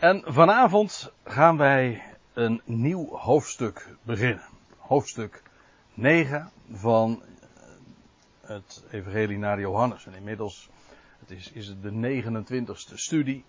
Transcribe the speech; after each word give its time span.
En 0.00 0.22
vanavond 0.26 1.12
gaan 1.24 1.56
wij 1.56 2.02
een 2.32 2.60
nieuw 2.64 3.08
hoofdstuk 3.16 3.96
beginnen. 4.02 4.44
Hoofdstuk 4.78 5.42
9 5.94 6.50
van 6.72 7.22
het 8.40 8.84
Evangelie 8.90 9.38
naar 9.38 9.60
Johannes. 9.60 10.06
En 10.06 10.14
inmiddels 10.14 10.68
het 11.18 11.30
is, 11.30 11.52
is 11.52 11.66
het 11.66 11.82
de 11.82 12.22
29ste 12.22 12.94
studie. 12.94 13.44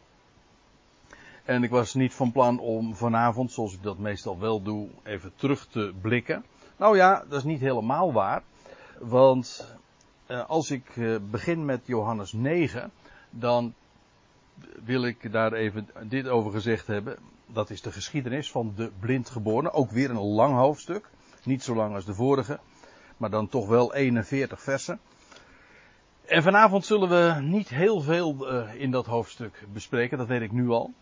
En 1.43 1.63
ik 1.63 1.69
was 1.69 1.93
niet 1.93 2.13
van 2.13 2.31
plan 2.31 2.59
om 2.59 2.95
vanavond, 2.95 3.51
zoals 3.51 3.73
ik 3.73 3.83
dat 3.83 3.97
meestal 3.97 4.39
wel 4.39 4.61
doe, 4.61 4.89
even 5.03 5.31
terug 5.35 5.67
te 5.67 5.93
blikken. 6.01 6.45
Nou 6.77 6.97
ja, 6.97 7.23
dat 7.29 7.37
is 7.37 7.43
niet 7.43 7.61
helemaal 7.61 8.13
waar. 8.13 8.43
Want 8.99 9.75
eh, 10.25 10.49
als 10.49 10.71
ik 10.71 10.97
eh, 10.97 11.15
begin 11.29 11.65
met 11.65 11.81
Johannes 11.85 12.33
9, 12.33 12.91
dan 13.29 13.73
wil 14.83 15.05
ik 15.05 15.31
daar 15.31 15.53
even 15.53 15.89
dit 16.03 16.27
over 16.27 16.51
gezegd 16.51 16.87
hebben. 16.87 17.17
Dat 17.45 17.69
is 17.69 17.81
de 17.81 17.91
geschiedenis 17.91 18.51
van 18.51 18.73
de 18.75 18.91
blindgeborene. 18.99 19.71
Ook 19.71 19.91
weer 19.91 20.09
een 20.09 20.21
lang 20.21 20.55
hoofdstuk. 20.55 21.09
Niet 21.43 21.63
zo 21.63 21.75
lang 21.75 21.95
als 21.95 22.05
de 22.05 22.13
vorige. 22.13 22.59
Maar 23.17 23.29
dan 23.29 23.47
toch 23.47 23.67
wel 23.67 23.93
41 23.93 24.61
versen. 24.61 24.99
En 26.25 26.43
vanavond 26.43 26.85
zullen 26.85 27.09
we 27.09 27.41
niet 27.41 27.69
heel 27.69 28.01
veel 28.01 28.53
uh, 28.53 28.73
in 28.75 28.91
dat 28.91 29.05
hoofdstuk 29.05 29.65
bespreken. 29.73 30.17
Dat 30.17 30.27
weet 30.27 30.41
ik 30.41 30.51
nu 30.51 30.69
al. 30.69 30.93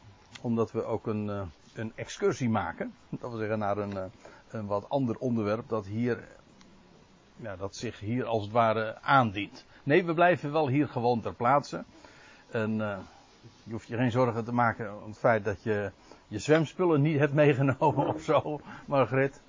Omdat 0.42 0.72
we 0.72 0.84
ook 0.84 1.08
een, 1.08 1.26
uh, 1.26 1.42
een 1.74 1.92
excursie 1.96 2.50
maken. 2.50 2.94
Dat 3.10 3.30
wil 3.30 3.40
zeggen 3.40 3.60
naar 3.60 3.78
een, 3.78 3.94
uh, 3.94 4.04
een 4.50 4.66
wat 4.66 4.90
ander 4.90 5.18
onderwerp. 5.18 5.70
Dat 5.70 5.86
hier. 5.86 6.28
Ja, 7.36 7.56
dat 7.56 7.76
zich 7.76 8.00
hier 8.00 8.26
als 8.26 8.44
het 8.44 8.52
ware 8.52 9.02
aandient. 9.02 9.66
Nee, 9.84 10.06
we 10.06 10.14
blijven 10.14 10.52
wel 10.52 10.68
hier 10.68 10.88
gewoon 10.88 11.22
ter 11.22 11.34
plaatse. 11.34 11.84
En 12.50 12.82
je 13.70 13.76
hoeft 13.76 13.88
je 13.88 13.98
geen 13.98 14.12
zorgen 14.12 14.44
te 14.44 14.54
maken 14.54 15.02
om 15.02 15.10
het 15.10 15.18
feit 15.18 15.46
dat 15.46 15.64
je 15.64 15.92
je 16.28 16.40
zwemspullen 16.40 17.02
niet 17.02 17.20
hebt 17.20 17.34
meegenomen 17.34 18.08
of 18.08 18.22
zo, 18.22 18.62
Margret. 18.86 19.42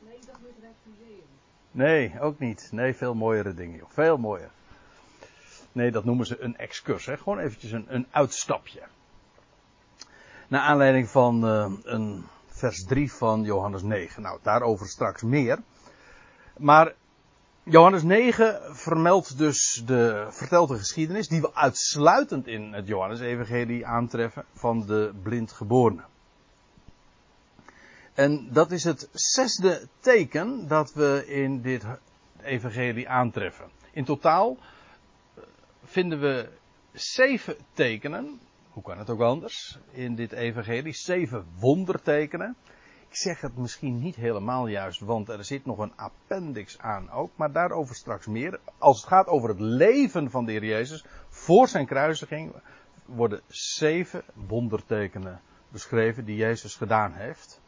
Nee, 0.00 0.18
dat 0.26 0.36
moet 0.40 0.50
het 0.60 0.74
museum. 0.82 1.26
Nee, 1.70 2.20
ook 2.20 2.38
niet. 2.38 2.68
Nee, 2.72 2.94
veel 2.94 3.14
mooiere 3.14 3.54
dingen, 3.54 3.76
joh. 3.76 3.90
Veel 3.90 4.16
mooier. 4.16 4.50
Nee, 5.72 5.90
dat 5.90 6.04
noemen 6.04 6.26
ze 6.26 6.40
een 6.40 6.56
excurs, 6.56 7.06
hè. 7.06 7.16
Gewoon 7.16 7.38
eventjes 7.38 7.72
een, 7.72 7.86
een 7.88 8.06
uitstapje. 8.10 8.82
Naar 10.48 10.60
aanleiding 10.60 11.08
van 11.08 11.44
uh, 11.44 11.72
een 11.82 12.24
vers 12.46 12.84
3 12.84 13.12
van 13.12 13.42
Johannes 13.42 13.82
9. 13.82 14.22
Nou, 14.22 14.38
daarover 14.42 14.86
straks 14.86 15.22
meer. 15.22 15.58
Maar 16.56 16.94
Johannes 17.70 18.02
9 18.02 18.76
vermeldt 18.76 19.38
dus 19.38 19.82
de, 19.86 20.26
vertelt 20.30 20.68
de 20.68 20.78
geschiedenis 20.78 21.28
die 21.28 21.40
we 21.40 21.54
uitsluitend 21.54 22.46
in 22.46 22.72
het 22.72 22.86
Johannes-evangelie 22.86 23.86
aantreffen 23.86 24.44
van 24.52 24.86
de 24.86 25.14
blindgeborene. 25.22 26.02
En 28.14 28.52
dat 28.52 28.70
is 28.70 28.84
het 28.84 29.08
zesde 29.12 29.88
teken 30.00 30.68
dat 30.68 30.92
we 30.92 31.24
in 31.26 31.60
dit 31.62 31.84
evangelie 32.42 33.08
aantreffen. 33.08 33.70
In 33.92 34.04
totaal 34.04 34.56
vinden 35.84 36.20
we 36.20 36.48
zeven 36.92 37.56
tekenen, 37.72 38.40
hoe 38.70 38.82
kan 38.82 38.98
het 38.98 39.10
ook 39.10 39.20
anders, 39.20 39.78
in 39.90 40.14
dit 40.14 40.32
evangelie, 40.32 40.94
zeven 40.94 41.46
wondertekenen. 41.58 42.56
Ik 43.08 43.16
zeg 43.16 43.40
het 43.40 43.56
misschien 43.56 43.98
niet 43.98 44.16
helemaal 44.16 44.66
juist, 44.66 45.00
want 45.00 45.28
er 45.28 45.44
zit 45.44 45.64
nog 45.64 45.78
een 45.78 45.96
appendix 45.96 46.78
aan 46.78 47.10
ook, 47.10 47.30
maar 47.36 47.52
daarover 47.52 47.94
straks 47.94 48.26
meer. 48.26 48.60
Als 48.78 48.96
het 48.96 49.06
gaat 49.06 49.26
over 49.26 49.48
het 49.48 49.60
leven 49.60 50.30
van 50.30 50.44
de 50.44 50.52
Heer 50.52 50.64
Jezus, 50.64 51.04
voor 51.28 51.68
zijn 51.68 51.86
kruisiging, 51.86 52.52
worden 53.04 53.40
zeven 53.46 54.22
wondertekenen 54.34 55.40
beschreven 55.68 56.24
die 56.24 56.36
Jezus 56.36 56.76
gedaan 56.76 57.12
heeft. 57.12 57.60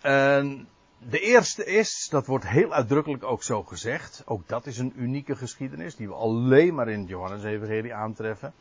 En 0.00 0.68
de 0.98 1.20
eerste 1.20 1.64
is, 1.64 2.08
dat 2.10 2.26
wordt 2.26 2.48
heel 2.48 2.72
uitdrukkelijk 2.72 3.24
ook 3.24 3.42
zo 3.42 3.62
gezegd, 3.62 4.22
ook 4.26 4.48
dat 4.48 4.66
is 4.66 4.78
een 4.78 4.92
unieke 4.96 5.36
geschiedenis 5.36 5.96
die 5.96 6.08
we 6.08 6.14
alleen 6.14 6.74
maar 6.74 6.88
in 6.88 7.00
het 7.00 7.08
Johannes-evangelie 7.08 7.94
aantreffen. 7.94 8.52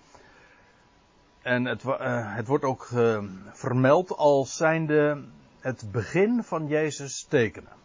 En 1.41 1.65
het, 1.65 1.83
uh, 1.83 2.35
het 2.35 2.47
wordt 2.47 2.63
ook 2.63 2.89
uh, 2.93 3.23
vermeld 3.51 4.17
als 4.17 4.55
zijnde 4.55 5.23
het 5.67 5.91
begin 5.91 6.43
van 6.43 6.67
Jezus 6.67 7.23
tekenen. 7.23 7.75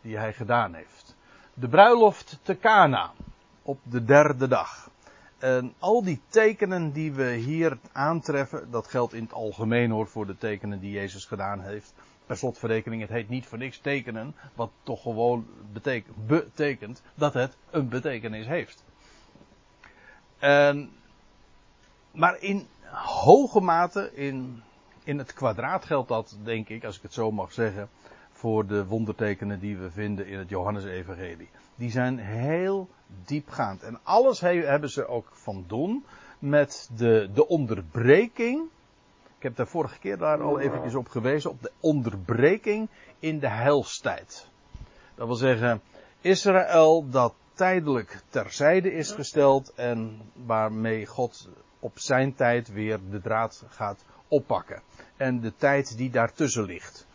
Die 0.00 0.16
hij 0.16 0.32
gedaan 0.32 0.74
heeft. 0.74 1.16
De 1.54 1.68
bruiloft 1.68 2.38
te 2.42 2.58
Cana. 2.58 3.12
Op 3.62 3.78
de 3.82 4.04
derde 4.04 4.48
dag. 4.48 4.90
En 5.38 5.74
al 5.78 6.02
die 6.02 6.20
tekenen 6.28 6.92
die 6.92 7.12
we 7.12 7.30
hier 7.30 7.78
aantreffen. 7.92 8.70
Dat 8.70 8.86
geldt 8.86 9.12
in 9.12 9.22
het 9.22 9.32
algemeen 9.32 9.90
hoor 9.90 10.06
voor 10.06 10.26
de 10.26 10.36
tekenen 10.38 10.80
die 10.80 10.90
Jezus 10.90 11.24
gedaan 11.24 11.60
heeft. 11.60 11.94
Per 12.26 12.36
slotverrekening, 12.36 13.00
het 13.00 13.10
heet 13.10 13.28
niet 13.28 13.46
voor 13.46 13.58
niks 13.58 13.78
tekenen. 13.78 14.34
Wat 14.54 14.70
toch 14.82 15.02
gewoon 15.02 15.46
betekent, 15.72 16.26
betekent 16.26 17.02
dat 17.14 17.34
het 17.34 17.56
een 17.70 17.88
betekenis 17.88 18.46
heeft. 18.46 18.84
En, 20.38 20.90
maar 22.10 22.40
in 22.40 22.66
hoge 22.90 23.60
mate, 23.60 24.10
in 24.14 24.62
in 25.08 25.18
het 25.18 25.32
kwadraat 25.32 25.84
geldt 25.84 26.08
dat, 26.08 26.38
denk 26.42 26.68
ik, 26.68 26.84
als 26.84 26.96
ik 26.96 27.02
het 27.02 27.12
zo 27.12 27.30
mag 27.30 27.52
zeggen, 27.52 27.88
voor 28.30 28.66
de 28.66 28.86
wondertekenen 28.86 29.60
die 29.60 29.76
we 29.76 29.90
vinden 29.90 30.26
in 30.26 30.38
het 30.38 30.48
Johannesevangelie. 30.48 31.48
Die 31.74 31.90
zijn 31.90 32.18
heel 32.18 32.88
diepgaand. 33.24 33.82
En 33.82 33.98
alles 34.02 34.40
hebben 34.40 34.90
ze 34.90 35.06
ook 35.06 35.28
van 35.32 35.64
doen 35.66 36.04
met 36.38 36.90
de, 36.96 37.30
de 37.34 37.48
onderbreking. 37.48 38.68
Ik 39.36 39.42
heb 39.42 39.56
daar 39.56 39.66
vorige 39.66 39.98
keer 39.98 40.18
daar 40.18 40.42
al 40.42 40.60
eventjes 40.60 40.94
op 40.94 41.08
gewezen, 41.08 41.50
op 41.50 41.62
de 41.62 41.72
onderbreking 41.80 42.88
in 43.18 43.38
de 43.38 43.48
heilstijd. 43.48 44.48
Dat 45.14 45.26
wil 45.26 45.36
zeggen, 45.36 45.80
Israël 46.20 47.08
dat 47.10 47.34
tijdelijk 47.54 48.22
terzijde 48.28 48.92
is 48.92 49.10
gesteld 49.10 49.74
en 49.74 50.20
waarmee 50.46 51.06
God 51.06 51.48
op 51.80 51.98
zijn 51.98 52.34
tijd 52.34 52.72
weer 52.72 53.00
de 53.10 53.20
draad 53.20 53.64
gaat 53.68 54.04
oppakken. 54.28 54.82
En 55.16 55.40
de 55.40 55.52
tijd 55.56 55.96
die 55.96 56.10
daartussen 56.10 56.64
ligt. 56.64 57.06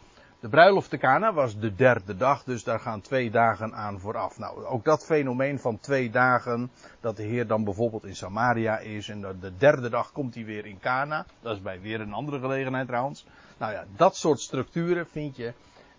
De 0.44 0.50
bruiloft 0.50 0.90
te 0.90 0.98
Cana 0.98 1.34
was 1.34 1.60
de 1.60 1.76
derde 1.76 2.18
dag, 2.18 2.44
dus 2.44 2.64
daar 2.64 2.80
gaan 2.80 3.02
twee 3.02 3.32
dagen 3.32 3.74
aan 3.76 4.00
vooraf. 4.00 4.38
Nou, 4.38 4.66
ook 4.66 4.84
dat 4.84 5.06
fenomeen 5.06 5.60
van 5.60 5.80
twee 5.80 6.10
dagen, 6.10 6.72
dat 7.00 7.18
de 7.18 7.24
Heer 7.24 7.48
dan 7.48 7.64
bijvoorbeeld 7.64 8.04
in 8.04 8.16
Samaria 8.16 8.78
is 8.78 9.10
en 9.10 9.22
de 9.22 9.58
derde 9.58 9.90
dag 9.90 10.12
komt 10.12 10.36
hij 10.36 10.46
weer 10.46 10.66
in 10.66 10.80
Cana. 10.80 11.26
Dat 11.42 11.56
is 11.56 11.62
bij 11.62 11.82
weer 11.82 12.02
een 12.02 12.14
andere 12.14 12.40
gelegenheid 12.40 12.88
trouwens. 12.88 13.26
Nou 13.58 13.74
ja, 13.74 13.86
dat 13.96 14.16
soort 14.16 14.40
structuren 14.40 15.08
vind 15.08 15.36
je 15.36 15.54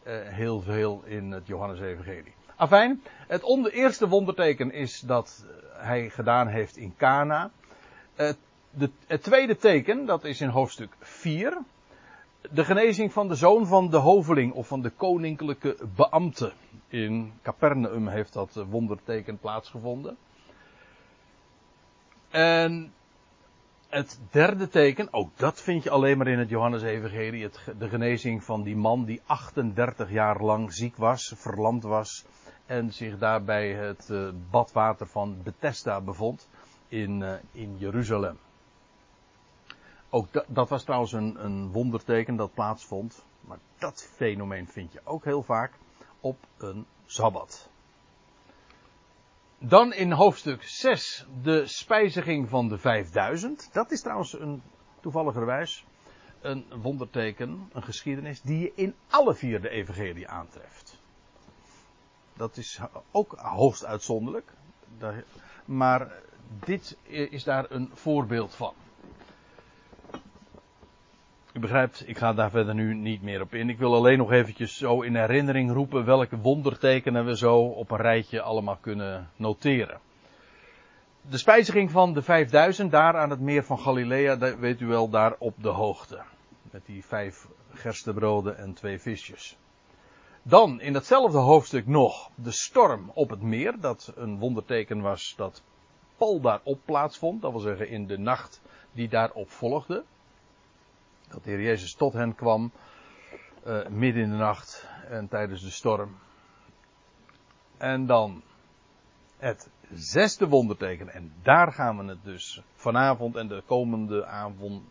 uh, 0.07 0.15
heel 0.25 0.61
veel 0.61 1.03
in 1.05 1.33
het 1.33 1.47
Johannes-evangelie. 1.47 2.35
Afijn, 2.57 3.03
het 3.29 3.43
onder, 3.43 3.73
eerste 3.73 4.09
wonderteken 4.09 4.73
is 4.73 5.01
dat 5.01 5.45
hij 5.73 6.11
gedaan 6.11 6.47
heeft 6.47 6.77
in 6.77 6.95
Cana. 6.97 7.51
Het 9.07 9.23
tweede 9.23 9.57
teken, 9.57 10.07
dat 10.07 10.25
is 10.25 10.41
in 10.41 10.49
hoofdstuk 10.49 10.97
4. 11.01 11.59
De 12.51 12.65
genezing 12.65 13.13
van 13.13 13.29
de 13.29 13.35
zoon 13.35 13.67
van 13.67 13.91
de 13.91 13.97
hoveling 13.97 14.53
of 14.53 14.67
van 14.67 14.83
de 14.83 14.91
koninklijke 14.91 15.77
beambte. 15.95 16.53
In 16.89 17.33
Capernaum 17.43 18.09
heeft 18.09 18.33
dat 18.33 18.65
wonderteken 18.69 19.39
plaatsgevonden. 19.39 20.17
En 22.31 22.93
het 23.89 24.21
derde 24.31 24.69
teken, 24.69 25.09
ook 25.11 25.31
dat 25.37 25.63
vind 25.63 25.83
je 25.83 25.91
alleen 25.91 26.19
maar 26.19 26.27
in 26.27 26.39
het 26.39 26.49
Johannes-evangelie. 26.49 27.51
De 27.79 27.89
genezing 27.89 28.45
van 28.45 28.63
die 28.63 28.77
man 28.77 29.05
die 29.05 29.21
38 29.27 30.11
jaar 30.11 30.43
lang 30.43 30.73
ziek 30.73 30.97
was, 30.97 31.33
verlamd 31.37 31.83
was. 31.83 32.25
En 32.67 32.93
zich 32.93 33.19
daarbij 33.19 33.73
het 33.73 34.13
badwater 34.51 35.07
van 35.07 35.37
Bethesda 35.43 36.01
bevond 36.01 36.49
in, 36.89 37.25
in 37.53 37.77
Jeruzalem. 37.79 38.39
Ook 40.15 40.45
dat, 40.49 40.69
was 40.69 40.85
trouwens 40.85 41.13
een, 41.13 41.45
een 41.45 41.73
wonderteken 41.73 42.37
dat 42.37 42.55
plaatsvond. 42.55 43.25
Maar 43.41 43.59
dat 43.79 44.11
fenomeen 44.15 44.69
vind 44.69 44.93
je 44.93 45.01
ook 45.05 45.25
heel 45.25 45.43
vaak 45.43 45.73
op 46.21 46.37
een 46.59 46.87
sabbat. 47.07 47.69
Dan 49.59 49.93
in 49.93 50.13
hoofdstuk 50.13 50.63
6 50.63 51.27
de 51.43 51.67
spijziging 51.67 52.49
van 52.49 52.69
de 52.69 52.79
5000. 52.79 53.69
Dat 53.73 53.91
is 53.91 54.01
trouwens 54.01 54.33
een 54.41 54.63
toevalligerwijs 55.01 55.85
een 56.41 56.65
wonderteken, 56.83 57.71
een 57.73 57.83
geschiedenis 57.83 58.41
die 58.43 58.59
je 58.59 58.73
in 58.75 58.95
alle 59.09 59.35
vier 59.35 59.61
de 59.61 59.69
evangelie 59.69 60.29
aantreft. 60.29 60.99
Dat 62.37 62.57
is 62.57 62.81
ook 63.11 63.33
hoogst 63.39 63.85
uitzonderlijk. 63.85 64.53
Maar 65.65 66.13
dit 66.65 66.97
is 67.07 67.45
daar 67.45 67.71
een 67.71 67.91
voorbeeld 67.95 68.55
van. 68.55 68.75
U 71.55 71.61
begrijpt, 71.61 72.09
ik 72.09 72.19
ga 72.19 72.33
daar 72.33 72.51
verder 72.51 72.75
nu 72.75 72.95
niet 72.95 73.23
meer 73.23 73.41
op 73.41 73.55
in. 73.55 73.69
Ik 73.69 73.79
wil 73.79 73.95
alleen 73.95 74.19
nog 74.19 74.33
eventjes 74.33 74.77
zo 74.77 75.01
in 75.01 75.17
herinnering 75.17 75.73
roepen 75.73 76.05
welke 76.05 76.39
wondertekenen 76.39 77.25
we 77.25 77.37
zo 77.37 77.59
op 77.59 77.91
een 77.91 77.97
rijtje 77.97 78.41
allemaal 78.41 78.77
kunnen 78.77 79.31
noteren. 79.37 80.01
De 81.21 81.39
spijziging 81.39 81.91
van 81.91 82.13
de 82.13 82.23
5000 82.23 82.91
daar 82.91 83.17
aan 83.17 83.31
het 83.31 83.41
meer 83.41 83.65
van 83.65 83.79
Galilea, 83.79 84.57
weet 84.59 84.81
u 84.81 84.87
wel, 84.87 85.09
daar 85.09 85.35
op 85.39 85.55
de 85.63 85.69
hoogte. 85.69 86.23
Met 86.71 86.87
die 86.87 87.05
vijf 87.05 87.49
gerstebroden 87.73 88.57
en 88.59 88.75
twee 88.75 88.99
visjes. 88.99 89.57
Dan 90.43 90.81
in 90.81 90.93
datzelfde 90.93 91.39
hoofdstuk 91.39 91.87
nog 91.87 92.31
de 92.35 92.53
storm 92.53 93.11
op 93.15 93.31
het 93.31 93.43
meer. 93.43 93.81
Dat 93.81 94.13
een 94.17 94.39
wonderteken 94.39 95.01
was 95.01 95.35
dat 95.37 95.63
Paul 96.17 96.41
daarop 96.41 96.79
plaatsvond. 96.85 97.43
Dat 97.43 97.51
wil 97.51 97.61
zeggen 97.61 97.89
in 97.89 98.07
de 98.07 98.19
nacht 98.19 98.61
die 98.93 99.09
daarop 99.09 99.51
volgde. 99.51 100.05
Dat 101.35 101.45
de 101.45 101.51
Heer 101.51 101.63
Jezus 101.63 101.95
tot 101.95 102.13
hen 102.13 102.35
kwam. 102.35 102.73
Uh, 103.67 103.87
midden 103.87 104.23
in 104.23 104.31
de 104.31 104.37
nacht 104.37 104.89
en 105.09 105.29
tijdens 105.29 105.63
de 105.63 105.71
storm. 105.71 106.17
En 107.77 108.07
dan 108.07 108.43
het 109.37 109.71
zesde 109.93 110.49
wonderteken. 110.49 111.09
En 111.09 111.33
daar 111.43 111.73
gaan 111.73 111.99
we 111.99 112.05
het 112.05 112.25
dus 112.25 112.63
vanavond 112.75 113.37
en 113.37 113.49
de 113.49 113.63
komende 113.67 114.27
avond, 114.27 114.83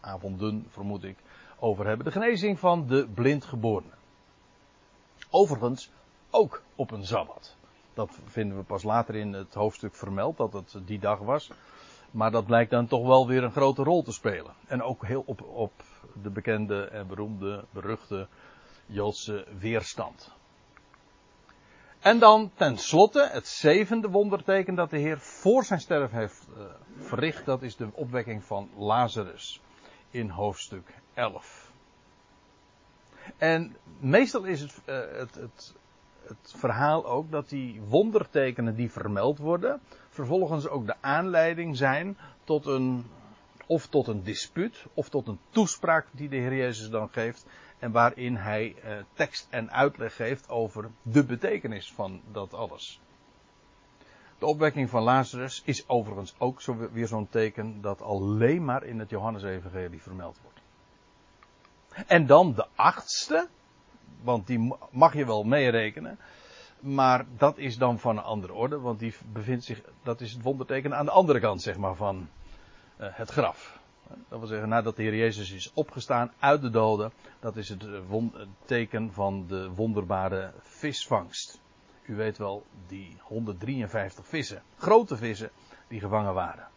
avonden, 0.00 0.66
vermoed 0.68 1.04
ik, 1.04 1.16
over 1.58 1.86
hebben. 1.86 2.06
De 2.06 2.12
genezing 2.12 2.58
van 2.58 2.86
de 2.86 3.08
blindgeborene. 3.14 3.92
Overigens 5.30 5.90
ook 6.30 6.62
op 6.74 6.90
een 6.90 7.06
Sabbat. 7.06 7.56
Dat 7.94 8.18
vinden 8.24 8.56
we 8.56 8.62
pas 8.62 8.82
later 8.82 9.14
in 9.14 9.32
het 9.32 9.54
hoofdstuk 9.54 9.94
vermeld, 9.94 10.36
dat 10.36 10.52
het 10.52 10.78
die 10.84 10.98
dag 10.98 11.18
was. 11.18 11.50
Maar 12.16 12.30
dat 12.30 12.46
blijkt 12.46 12.70
dan 12.70 12.86
toch 12.86 13.06
wel 13.06 13.26
weer 13.26 13.44
een 13.44 13.52
grote 13.52 13.82
rol 13.82 14.02
te 14.02 14.12
spelen. 14.12 14.54
En 14.66 14.82
ook 14.82 15.06
heel 15.06 15.22
op, 15.26 15.42
op 15.42 15.72
de 16.22 16.30
bekende 16.30 16.84
en 16.84 17.06
beroemde, 17.06 17.64
beruchte 17.70 18.28
Joodse 18.86 19.46
weerstand. 19.58 20.32
En 22.00 22.18
dan 22.18 22.50
tenslotte 22.54 23.28
het 23.32 23.46
zevende 23.46 24.08
wonderteken 24.08 24.74
dat 24.74 24.90
de 24.90 24.98
Heer 24.98 25.18
voor 25.18 25.64
zijn 25.64 25.80
sterf 25.80 26.10
heeft 26.10 26.46
uh, 26.56 26.64
verricht. 26.98 27.44
Dat 27.44 27.62
is 27.62 27.76
de 27.76 27.88
opwekking 27.92 28.44
van 28.44 28.70
Lazarus 28.76 29.60
in 30.10 30.28
hoofdstuk 30.28 30.94
11. 31.14 31.72
En 33.36 33.76
meestal 33.98 34.44
is 34.44 34.60
het, 34.60 34.80
uh, 34.86 34.96
het, 35.18 35.34
het, 35.34 35.74
het 36.26 36.54
verhaal 36.56 37.06
ook 37.06 37.30
dat 37.30 37.48
die 37.48 37.80
wondertekenen 37.80 38.74
die 38.74 38.90
vermeld 38.90 39.38
worden, 39.38 39.80
vervolgens 40.08 40.68
ook 40.68 40.86
de 40.86 40.94
aanleiding 41.00 41.76
zijn 41.76 42.18
tot 42.44 42.66
een, 42.66 43.06
of 43.66 43.86
tot 43.86 44.06
een 44.06 44.22
dispuut, 44.22 44.86
of 44.94 45.08
tot 45.08 45.26
een 45.26 45.38
toespraak 45.50 46.06
die 46.10 46.28
de 46.28 46.36
Heer 46.36 46.54
Jezus 46.54 46.90
dan 46.90 47.08
geeft, 47.08 47.46
en 47.78 47.92
waarin 47.92 48.36
hij 48.36 48.74
eh, 48.82 48.96
tekst 49.12 49.46
en 49.50 49.70
uitleg 49.70 50.16
geeft 50.16 50.48
over 50.48 50.90
de 51.02 51.24
betekenis 51.24 51.92
van 51.92 52.20
dat 52.32 52.54
alles. 52.54 53.00
De 54.38 54.46
opwekking 54.46 54.90
van 54.90 55.02
Lazarus 55.02 55.62
is 55.64 55.88
overigens 55.88 56.34
ook 56.38 56.60
zo, 56.60 56.90
weer 56.92 57.06
zo'n 57.06 57.28
teken 57.28 57.80
dat 57.80 58.02
alleen 58.02 58.64
maar 58.64 58.84
in 58.84 58.98
het 58.98 59.10
Johannesevangelie 59.10 60.02
vermeld 60.02 60.38
wordt. 60.42 60.60
En 62.06 62.26
dan 62.26 62.52
de 62.54 62.66
achtste, 62.74 63.48
want 64.22 64.46
die 64.46 64.74
mag 64.90 65.14
je 65.14 65.26
wel 65.26 65.44
meerekenen. 65.44 66.18
Maar 66.80 67.24
dat 67.36 67.58
is 67.58 67.78
dan 67.78 67.98
van 67.98 68.16
een 68.16 68.24
andere 68.24 68.52
orde, 68.52 68.80
want 68.80 68.98
die 68.98 69.14
bevindt 69.32 69.64
zich, 69.64 69.80
dat 70.02 70.20
is 70.20 70.32
het 70.32 70.42
wonderteken 70.42 70.96
aan 70.96 71.04
de 71.04 71.10
andere 71.10 71.40
kant, 71.40 71.62
zeg 71.62 71.76
maar, 71.76 71.94
van 71.94 72.28
uh, 73.00 73.06
het 73.10 73.30
graf. 73.30 73.78
Dat 74.28 74.38
wil 74.38 74.48
zeggen, 74.48 74.68
nadat 74.68 74.96
de 74.96 75.02
Heer 75.02 75.16
Jezus 75.16 75.50
is 75.50 75.72
opgestaan 75.74 76.32
uit 76.38 76.62
de 76.62 76.70
doden, 76.70 77.12
dat 77.40 77.56
is 77.56 77.68
het, 77.68 77.84
uh, 77.84 78.22
het 78.32 78.48
teken 78.64 79.12
van 79.12 79.44
de 79.48 79.70
wonderbare 79.70 80.52
visvangst. 80.60 81.60
U 82.02 82.14
weet 82.14 82.38
wel, 82.38 82.64
die 82.86 83.16
153 83.20 84.26
vissen, 84.26 84.62
grote 84.78 85.16
vissen, 85.16 85.50
die 85.88 86.00
gevangen 86.00 86.34
waren. 86.34 86.68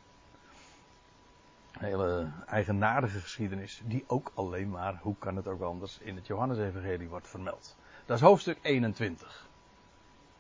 Een 1.80 1.86
hele 1.86 2.28
eigenaardige 2.48 3.20
geschiedenis, 3.20 3.82
die 3.86 4.04
ook 4.08 4.32
alleen 4.34 4.70
maar, 4.70 5.00
hoe 5.02 5.16
kan 5.20 5.36
het 5.36 5.48
ook 5.48 5.62
anders, 5.62 5.98
in 6.02 6.16
het 6.16 6.28
Johannesevangelie 6.28 7.10
wordt 7.10 7.28
vermeld. 7.28 7.76
Dat 8.06 8.18
is 8.18 8.24
hoofdstuk 8.24 8.58
21. 8.62 9.48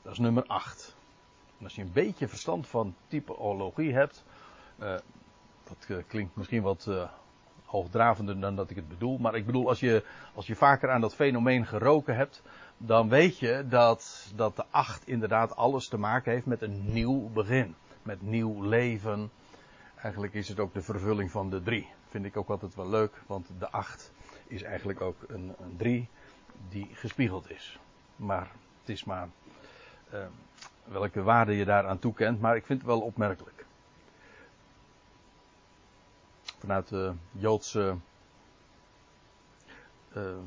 Dat 0.02 0.12
is 0.12 0.18
nummer 0.18 0.44
8. 0.48 0.96
En 1.58 1.64
als 1.64 1.76
je 1.76 1.82
een 1.82 1.92
beetje 1.92 2.28
verstand 2.28 2.68
van 2.68 2.96
typologie 3.08 3.94
hebt, 3.94 4.24
uh, 4.80 4.96
dat 5.64 5.86
uh, 5.88 5.98
klinkt 6.08 6.36
misschien 6.36 6.62
wat 6.62 6.86
uh, 6.90 7.10
hoogdravender 7.66 8.40
dan 8.40 8.56
dat 8.56 8.70
ik 8.70 8.76
het 8.76 8.88
bedoel, 8.88 9.18
maar 9.18 9.36
ik 9.36 9.46
bedoel 9.46 9.68
als 9.68 9.80
je, 9.80 10.06
als 10.34 10.48
je 10.48 10.56
vaker 10.56 10.90
aan 10.90 11.02
dat 11.02 11.16
fenomeen 11.16 11.66
geroken 11.66 12.16
hebt, 12.16 12.42
dan 12.78 13.10
weet 13.10 13.40
je 13.40 13.66
dat, 13.70 14.32
dat 14.36 14.56
de 14.56 14.66
8 14.70 15.08
inderdaad 15.08 15.56
alles 15.56 15.88
te 15.88 15.98
maken 15.98 16.32
heeft 16.32 16.46
met 16.46 16.62
een 16.62 16.94
nieuw 16.94 17.30
begin, 17.30 17.76
met 18.04 18.22
nieuw 18.22 18.62
leven. 18.62 19.32
Eigenlijk 20.02 20.34
is 20.34 20.48
het 20.48 20.60
ook 20.60 20.74
de 20.74 20.82
vervulling 20.82 21.32
van 21.32 21.50
de 21.50 21.62
3. 21.62 21.88
Vind 22.10 22.26
ik 22.26 22.38
ook 22.38 22.50
altijd 22.50 22.76
wel 22.76 22.90
leuk, 22.90 23.22
want 23.28 23.50
de 23.60 23.70
8 23.70 24.12
is 24.48 24.64
eigenlijk 24.64 25.02
ook 25.02 25.18
een 25.28 25.56
3 25.78 26.10
die 26.70 26.90
gespiegeld 26.94 27.50
is. 27.50 27.80
Maar 28.16 28.52
het 28.80 28.90
is 28.90 29.04
maar 29.04 29.30
uh, 30.14 30.26
welke 30.84 31.22
waarde 31.22 31.56
je 31.56 31.66
daaraan 31.66 32.00
toekent, 32.00 32.42
maar 32.42 32.56
ik 32.56 32.66
vind 32.66 32.80
het 32.80 32.88
wel 32.88 33.02
opmerkelijk. 33.02 33.66
Vanuit 36.60 36.88
de 36.88 37.14
Joodse 37.32 37.98
uh, 40.16 40.38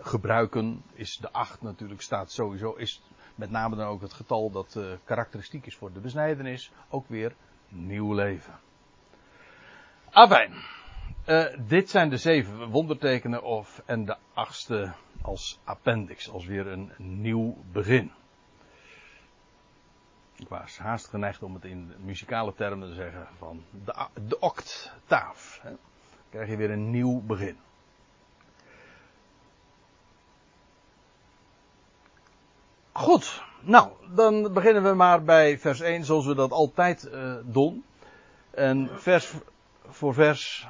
gebruiken 0.00 0.82
is 0.92 1.16
de 1.16 1.32
8 1.32 1.62
natuurlijk 1.62 2.02
staat 2.02 2.30
sowieso, 2.30 2.72
is 2.72 3.02
met 3.34 3.50
name 3.50 3.76
dan 3.76 3.86
ook 3.86 4.00
het 4.00 4.12
getal 4.12 4.50
dat 4.50 4.74
uh, 4.76 4.92
karakteristiek 5.04 5.66
is 5.66 5.76
voor 5.76 5.92
de 5.92 6.00
besnijdenis, 6.00 6.72
ook 6.88 7.08
weer 7.08 7.34
nieuw 7.68 8.14
leven. 8.14 8.58
Afijn. 10.10 10.52
Uh, 11.26 11.44
dit 11.58 11.90
zijn 11.90 12.08
de 12.08 12.16
zeven 12.16 12.68
wondertekenen 12.68 13.42
of, 13.42 13.82
en 13.86 14.04
de 14.04 14.16
achtste 14.34 14.92
als 15.22 15.60
appendix, 15.64 16.30
als 16.30 16.46
weer 16.46 16.66
een 16.66 16.92
nieuw 16.96 17.56
begin. 17.72 18.12
Ik 20.36 20.48
was 20.48 20.78
haast 20.78 21.08
geneigd 21.08 21.42
om 21.42 21.54
het 21.54 21.64
in 21.64 21.94
muzikale 21.98 22.54
termen 22.54 22.88
te 22.88 22.94
zeggen 22.94 23.28
van 23.38 23.64
de, 23.84 24.06
de 24.26 24.38
octaaf. 24.38 25.58
Hè. 25.62 25.68
Dan 25.68 25.78
krijg 26.30 26.48
je 26.48 26.56
weer 26.56 26.70
een 26.70 26.90
nieuw 26.90 27.20
begin. 27.20 27.58
Goed, 32.92 33.44
nou, 33.60 33.90
dan 34.14 34.52
beginnen 34.52 34.82
we 34.82 34.94
maar 34.94 35.22
bij 35.22 35.58
vers 35.58 35.80
1 35.80 36.04
zoals 36.04 36.26
we 36.26 36.34
dat 36.34 36.50
altijd 36.50 37.08
uh, 37.12 37.34
doen. 37.44 37.84
En 38.50 38.88
vers 38.92 39.32
voor 39.88 40.14
vers 40.14 40.66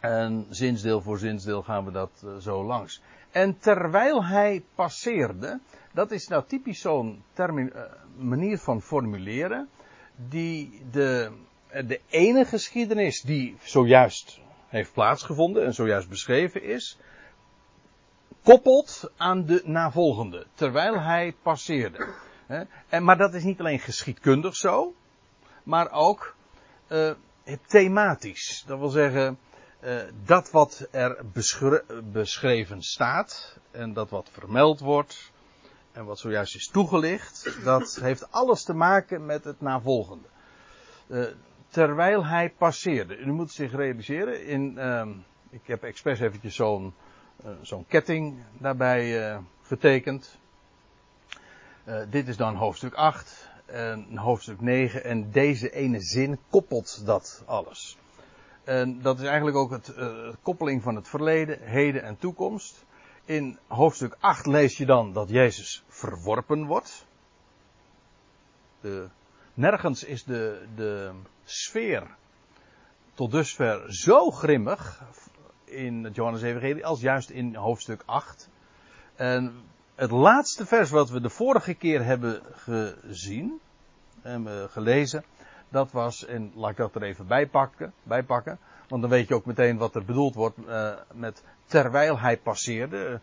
en 0.00 0.46
zinsdeel 0.50 1.00
voor 1.00 1.18
zinsdeel 1.18 1.62
gaan 1.62 1.84
we 1.84 1.90
dat 1.90 2.22
uh, 2.24 2.36
zo 2.36 2.64
langs. 2.64 3.02
En 3.30 3.58
terwijl 3.58 4.24
hij 4.24 4.64
passeerde, 4.74 5.60
dat 5.92 6.10
is 6.10 6.28
nou 6.28 6.44
typisch 6.46 6.80
zo'n 6.80 7.22
uh, 7.36 7.82
manier 8.16 8.58
van 8.58 8.82
formuleren, 8.82 9.68
die 10.28 10.82
de, 10.90 11.30
de 11.86 12.00
ene 12.08 12.44
geschiedenis 12.44 13.20
die 13.20 13.56
zojuist 13.62 14.40
heeft 14.68 14.92
plaatsgevonden 14.92 15.64
en 15.64 15.74
zojuist 15.74 16.08
beschreven 16.08 16.62
is, 16.62 16.98
koppelt 18.46 19.10
aan 19.16 19.44
de 19.44 19.62
navolgende, 19.64 20.46
terwijl 20.54 21.00
hij 21.00 21.34
passeerde. 21.42 22.08
En, 22.88 23.04
maar 23.04 23.16
dat 23.16 23.34
is 23.34 23.42
niet 23.42 23.60
alleen 23.60 23.78
geschiedkundig 23.78 24.56
zo, 24.56 24.94
maar 25.62 25.90
ook 25.90 26.34
uh, 26.88 27.10
thematisch. 27.66 28.64
Dat 28.66 28.78
wil 28.78 28.88
zeggen, 28.88 29.38
uh, 29.84 30.00
dat 30.24 30.50
wat 30.50 30.88
er 30.90 31.24
beschreven 32.12 32.82
staat 32.82 33.58
en 33.70 33.92
dat 33.92 34.10
wat 34.10 34.28
vermeld 34.32 34.80
wordt 34.80 35.32
en 35.92 36.04
wat 36.04 36.18
zojuist 36.18 36.54
is 36.54 36.68
toegelicht, 36.68 37.64
dat 37.64 37.98
heeft 38.00 38.32
alles 38.32 38.62
te 38.62 38.74
maken 38.74 39.26
met 39.26 39.44
het 39.44 39.60
navolgende. 39.60 40.28
Uh, 41.06 41.26
terwijl 41.68 42.26
hij 42.26 42.50
passeerde. 42.50 43.16
U 43.16 43.32
moet 43.32 43.52
zich 43.52 43.72
realiseren, 43.72 44.46
in, 44.46 44.74
uh, 44.78 45.06
ik 45.50 45.66
heb 45.66 45.82
expres 45.82 46.20
eventjes 46.20 46.54
zo'n 46.54 46.94
zo'n 47.60 47.86
ketting 47.88 48.38
daarbij 48.58 49.38
getekend. 49.62 50.38
dit 52.08 52.28
is 52.28 52.36
dan 52.36 52.54
hoofdstuk 52.54 52.94
8 52.94 53.48
en 53.66 54.16
hoofdstuk 54.16 54.60
9 54.60 55.04
en 55.04 55.30
deze 55.30 55.70
ene 55.70 56.00
zin 56.00 56.38
koppelt 56.50 57.06
dat 57.06 57.42
alles. 57.46 57.98
En 58.64 59.02
dat 59.02 59.18
is 59.18 59.26
eigenlijk 59.26 59.56
ook 59.56 59.70
het 59.70 59.94
koppeling 60.42 60.82
van 60.82 60.94
het 60.94 61.08
verleden, 61.08 61.60
heden 61.60 62.02
en 62.02 62.18
toekomst. 62.18 62.84
In 63.24 63.58
hoofdstuk 63.66 64.16
8 64.20 64.46
lees 64.46 64.76
je 64.76 64.86
dan 64.86 65.12
dat 65.12 65.28
Jezus 65.28 65.84
verworpen 65.88 66.64
wordt. 66.64 67.06
De, 68.80 69.08
nergens 69.54 70.04
is 70.04 70.24
de, 70.24 70.66
de 70.74 71.12
sfeer 71.44 72.16
tot 73.14 73.30
dusver 73.30 73.94
zo 73.94 74.30
grimmig 74.30 75.02
in 75.66 76.04
het 76.04 76.14
Johannes 76.14 76.42
Evangelie 76.42 76.86
als 76.86 77.00
juist 77.00 77.30
in 77.30 77.54
hoofdstuk 77.54 78.02
8. 78.04 78.48
En 79.16 79.54
het 79.94 80.10
laatste 80.10 80.66
vers 80.66 80.90
wat 80.90 81.10
we 81.10 81.20
de 81.20 81.30
vorige 81.30 81.74
keer 81.74 82.04
hebben 82.04 82.42
gezien 82.54 83.60
en 84.22 84.46
gelezen, 84.70 85.24
Dat 85.68 85.92
was, 85.92 86.24
en 86.24 86.52
laat 86.54 86.70
ik 86.70 86.76
dat 86.76 86.94
er 86.94 87.02
even 87.02 87.26
bij 87.26 87.46
pakken, 87.46 87.92
bij 88.02 88.22
pakken 88.22 88.58
want 88.88 89.02
dan 89.02 89.10
weet 89.10 89.28
je 89.28 89.34
ook 89.34 89.44
meteen 89.44 89.76
wat 89.76 89.94
er 89.94 90.04
bedoeld 90.04 90.34
wordt 90.34 90.58
uh, 90.68 90.92
met 91.12 91.42
terwijl 91.64 92.18
hij 92.18 92.36
passeerde. 92.36 93.08
Uh, 93.08 93.18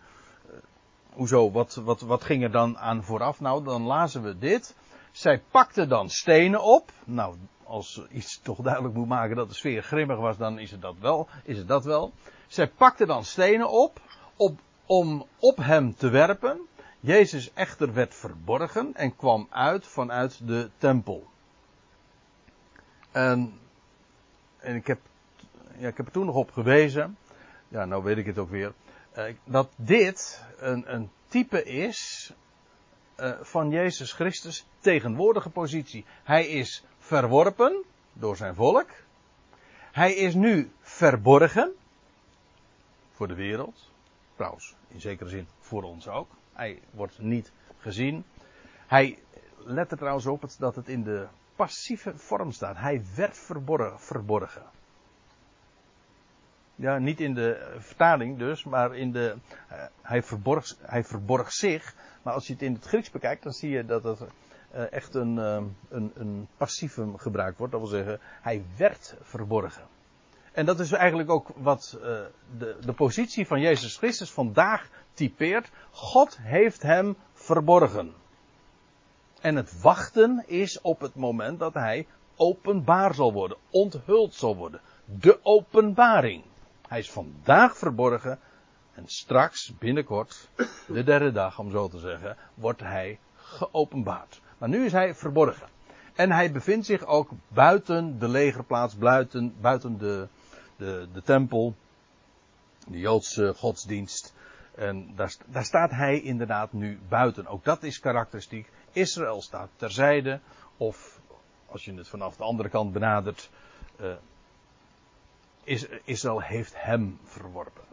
hoezo, 1.10 1.52
wat, 1.52 1.76
wat, 1.76 2.02
wat 2.02 2.24
ging 2.24 2.44
er 2.44 2.52
dan 2.52 2.78
aan 2.78 3.04
vooraf? 3.04 3.40
Nou, 3.40 3.64
dan 3.64 3.82
lazen 3.82 4.24
we 4.24 4.38
dit. 4.38 4.76
Zij 5.14 5.42
pakte 5.52 5.88
dan 5.88 6.10
stenen 6.10 6.64
op. 6.64 6.92
Nou, 7.04 7.36
als 7.64 8.02
iets 8.12 8.40
toch 8.42 8.62
duidelijk 8.62 8.94
moet 8.94 9.08
maken 9.08 9.36
dat 9.36 9.50
de 9.50 9.56
sfeer 9.56 9.84
grimmig 9.84 10.18
was, 10.18 10.38
dan 10.38 10.60
is 10.60 10.72
het 10.72 10.82
dat 10.82 10.96
wel. 11.00 11.28
Is 11.44 11.58
het 11.58 11.68
dat 11.68 11.84
wel. 11.84 12.14
Zij 12.48 12.68
pakte 12.68 13.06
dan 13.06 13.24
stenen 13.24 13.70
op, 13.70 14.02
op 14.36 14.60
om 14.86 15.26
op 15.40 15.58
hem 15.58 15.96
te 15.96 16.10
werpen. 16.10 16.68
Jezus 17.00 17.54
echter 17.54 17.94
werd 17.94 18.16
verborgen 18.16 18.96
en 18.96 19.16
kwam 19.16 19.48
uit 19.50 19.88
vanuit 19.88 20.48
de 20.48 20.70
tempel. 20.78 21.28
En, 23.12 23.60
en 24.58 24.76
ik, 24.76 24.88
heb, 24.88 25.00
ja, 25.78 25.88
ik 25.88 25.98
heb 25.98 26.06
er 26.06 26.12
toen 26.12 26.26
nog 26.26 26.36
op 26.36 26.52
gewezen, 26.52 27.18
ja, 27.68 27.86
nou 27.86 28.04
weet 28.04 28.18
ik 28.18 28.26
het 28.26 28.38
ook 28.38 28.50
weer, 28.50 28.74
eh, 29.12 29.36
dat 29.44 29.70
dit 29.76 30.44
een, 30.58 30.94
een 30.94 31.10
type 31.28 31.64
is 31.64 32.34
van 33.42 33.70
Jezus 33.70 34.12
Christus 34.12 34.66
tegenwoordige 34.80 35.50
positie. 35.50 36.06
Hij 36.24 36.48
is 36.48 36.84
verworpen 36.98 37.84
door 38.14 38.36
zijn 38.36 38.56
volk. 38.56 38.90
Hij 39.92 40.14
is 40.14 40.34
nu 40.34 40.72
verborgen 40.80 41.74
voor 43.12 43.28
de 43.28 43.36
wereld. 43.36 43.92
Trouwens, 44.36 44.76
in 44.88 45.02
zekere 45.02 45.30
zin 45.30 45.48
voor 45.60 45.84
ons 45.84 46.08
ook. 46.08 46.30
Hij 46.54 46.82
wordt 46.92 47.20
niet 47.20 47.52
gezien. 47.78 48.26
Hij 48.88 49.20
let 49.58 49.92
er 49.92 49.98
trouwens 49.98 50.26
op 50.26 50.46
dat 50.58 50.76
het 50.76 50.88
in 50.88 51.04
de 51.04 51.28
passieve 51.56 52.18
vorm 52.18 52.52
staat. 52.52 52.78
Hij 52.78 53.02
werd 53.16 53.38
verborgen. 53.38 54.00
verborgen. 54.00 54.66
Ja, 56.76 56.98
niet 56.98 57.20
in 57.20 57.34
de 57.34 57.76
vertaling 57.78 58.38
dus, 58.38 58.64
maar 58.64 58.96
in 58.96 59.12
de. 59.12 59.36
Uh, 59.72 59.84
hij, 60.02 60.24
verborg, 60.24 60.76
hij 60.82 61.04
verborg 61.04 61.52
zich. 61.52 61.96
Maar 62.22 62.34
als 62.34 62.48
je 62.48 62.54
het 62.54 62.62
in 62.62 62.74
het 62.74 62.86
Grieks 62.86 63.12
bekijkt, 63.12 63.44
dan 63.44 63.52
zie 63.52 63.70
je 63.70 63.86
dat 63.86 64.04
het 64.04 64.20
uh, 64.22 64.92
echt 64.92 65.16
een, 65.16 65.36
uh, 65.38 65.62
een, 65.90 66.12
een 66.16 66.48
passiefum 66.58 67.18
gebruikt 67.18 67.58
wordt. 67.58 67.74
Dat 67.74 67.82
wil 67.82 67.90
zeggen, 67.90 68.20
hij 68.42 68.64
werd 68.78 69.16
verborgen. 69.22 69.84
En 70.52 70.66
dat 70.66 70.80
is 70.80 70.92
eigenlijk 70.92 71.30
ook 71.30 71.50
wat 71.56 71.98
de, 72.58 72.78
de 72.86 72.94
positie 72.94 73.48
van 73.48 73.60
Jezus 73.60 73.98
Christus 73.98 74.32
vandaag 74.32 74.90
typeert. 75.14 75.70
God 75.92 76.38
heeft 76.42 76.82
hem 76.82 77.16
verborgen. 77.34 78.14
En 79.42 79.56
het 79.56 79.82
wachten 79.82 80.44
is 80.48 80.82
op 80.82 81.00
het 81.00 81.16
moment 81.16 81.60
dat 81.60 81.74
hij 81.74 82.08
openbaar 82.36 83.14
zal 83.14 83.34
worden, 83.34 83.58
onthuld 83.70 84.34
zal 84.34 84.56
worden. 84.56 84.82
De 85.06 85.40
openbaring. 85.44 86.44
Hij 86.94 87.02
is 87.02 87.12
vandaag 87.12 87.78
verborgen 87.78 88.40
en 88.94 89.08
straks, 89.08 89.74
binnenkort, 89.80 90.50
de 90.88 91.04
derde 91.04 91.32
dag 91.32 91.60
om 91.60 91.72
zo 91.72 91.88
te 91.88 92.00
zeggen, 92.00 92.38
wordt 92.54 92.80
hij 92.80 93.20
geopenbaard. 93.36 94.42
Maar 94.58 94.70
nu 94.70 94.86
is 94.86 94.92
hij 94.92 95.16
verborgen. 95.16 95.68
En 96.14 96.32
hij 96.32 96.52
bevindt 96.52 96.86
zich 96.86 97.06
ook 97.06 97.30
buiten 97.48 98.20
de 98.20 98.28
legerplaats, 98.28 98.98
buiten, 98.98 99.56
buiten 99.62 99.98
de, 99.98 100.28
de, 100.76 101.08
de 101.14 101.22
tempel, 101.22 101.76
de 102.88 103.00
Joodse 103.00 103.54
godsdienst. 103.54 104.34
En 104.76 105.16
daar, 105.16 105.36
daar 105.46 105.66
staat 105.66 105.92
hij 105.92 106.22
inderdaad 106.22 106.74
nu 106.74 107.00
buiten. 107.10 107.48
Ook 107.48 107.64
dat 107.64 107.84
is 107.84 108.00
karakteristiek. 108.00 108.72
Israël 108.92 109.42
staat 109.42 109.70
terzijde, 109.76 110.40
of 110.78 111.22
als 111.66 111.86
je 111.86 111.94
het 111.94 112.08
vanaf 112.08 112.36
de 112.36 112.44
andere 112.44 112.70
kant 112.70 112.94
benadert, 112.94 113.50
uh, 114.02 114.14
Israël 116.04 116.42
heeft 116.42 116.74
hem 116.76 117.20
verworpen. 117.24 117.84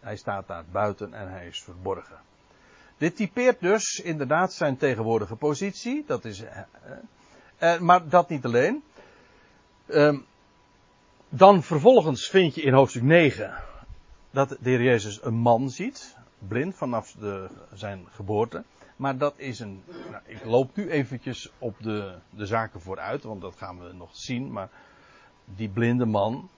Hij 0.00 0.16
staat 0.16 0.46
daar 0.46 0.64
buiten 0.72 1.14
en 1.14 1.30
hij 1.30 1.46
is 1.46 1.62
verborgen. 1.62 2.18
Dit 2.96 3.16
typeert 3.16 3.60
dus 3.60 4.00
inderdaad 4.04 4.52
zijn 4.52 4.76
tegenwoordige 4.76 5.36
positie. 5.36 6.04
Dat 6.06 6.24
is, 6.24 6.42
uh, 6.42 6.58
uh, 7.62 7.78
maar 7.78 8.08
dat 8.08 8.28
niet 8.28 8.44
alleen. 8.44 8.82
Uh, 9.86 10.18
dan 11.28 11.62
vervolgens 11.62 12.28
vind 12.28 12.54
je 12.54 12.62
in 12.62 12.72
hoofdstuk 12.72 13.02
9 13.02 13.54
dat 14.30 14.48
de 14.48 14.56
Heer 14.70 14.82
Jezus 14.82 15.24
een 15.24 15.34
man 15.34 15.70
ziet. 15.70 16.16
Blind 16.38 16.76
vanaf 16.76 17.12
de, 17.12 17.48
zijn 17.72 18.06
geboorte. 18.10 18.64
Maar 18.96 19.18
dat 19.18 19.34
is 19.36 19.58
een. 19.60 19.82
Nou, 20.10 20.22
ik 20.26 20.44
loop 20.44 20.76
nu 20.76 20.90
eventjes 20.90 21.52
op 21.58 21.76
de, 21.82 22.14
de 22.30 22.46
zaken 22.46 22.80
vooruit, 22.80 23.22
want 23.22 23.40
dat 23.40 23.56
gaan 23.56 23.80
we 23.80 23.92
nog 23.92 24.16
zien. 24.16 24.52
Maar 24.52 24.68
die 25.54 25.68
blinde 25.68 26.06
man 26.06 26.48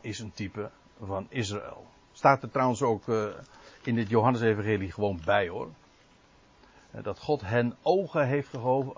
is 0.00 0.18
een 0.18 0.32
type 0.32 0.70
van 1.02 1.26
Israël. 1.28 1.86
Staat 2.12 2.42
er 2.42 2.50
trouwens 2.50 2.82
ook 2.82 3.06
uh, 3.06 3.26
in 3.82 3.98
het 3.98 4.08
Johannes-evangelie 4.08 4.92
gewoon 4.92 5.20
bij 5.24 5.48
hoor. 5.48 5.70
Dat 7.02 7.18
God 7.18 7.40
hen 7.40 7.76
ogen 7.82 8.26
heeft 8.26 8.50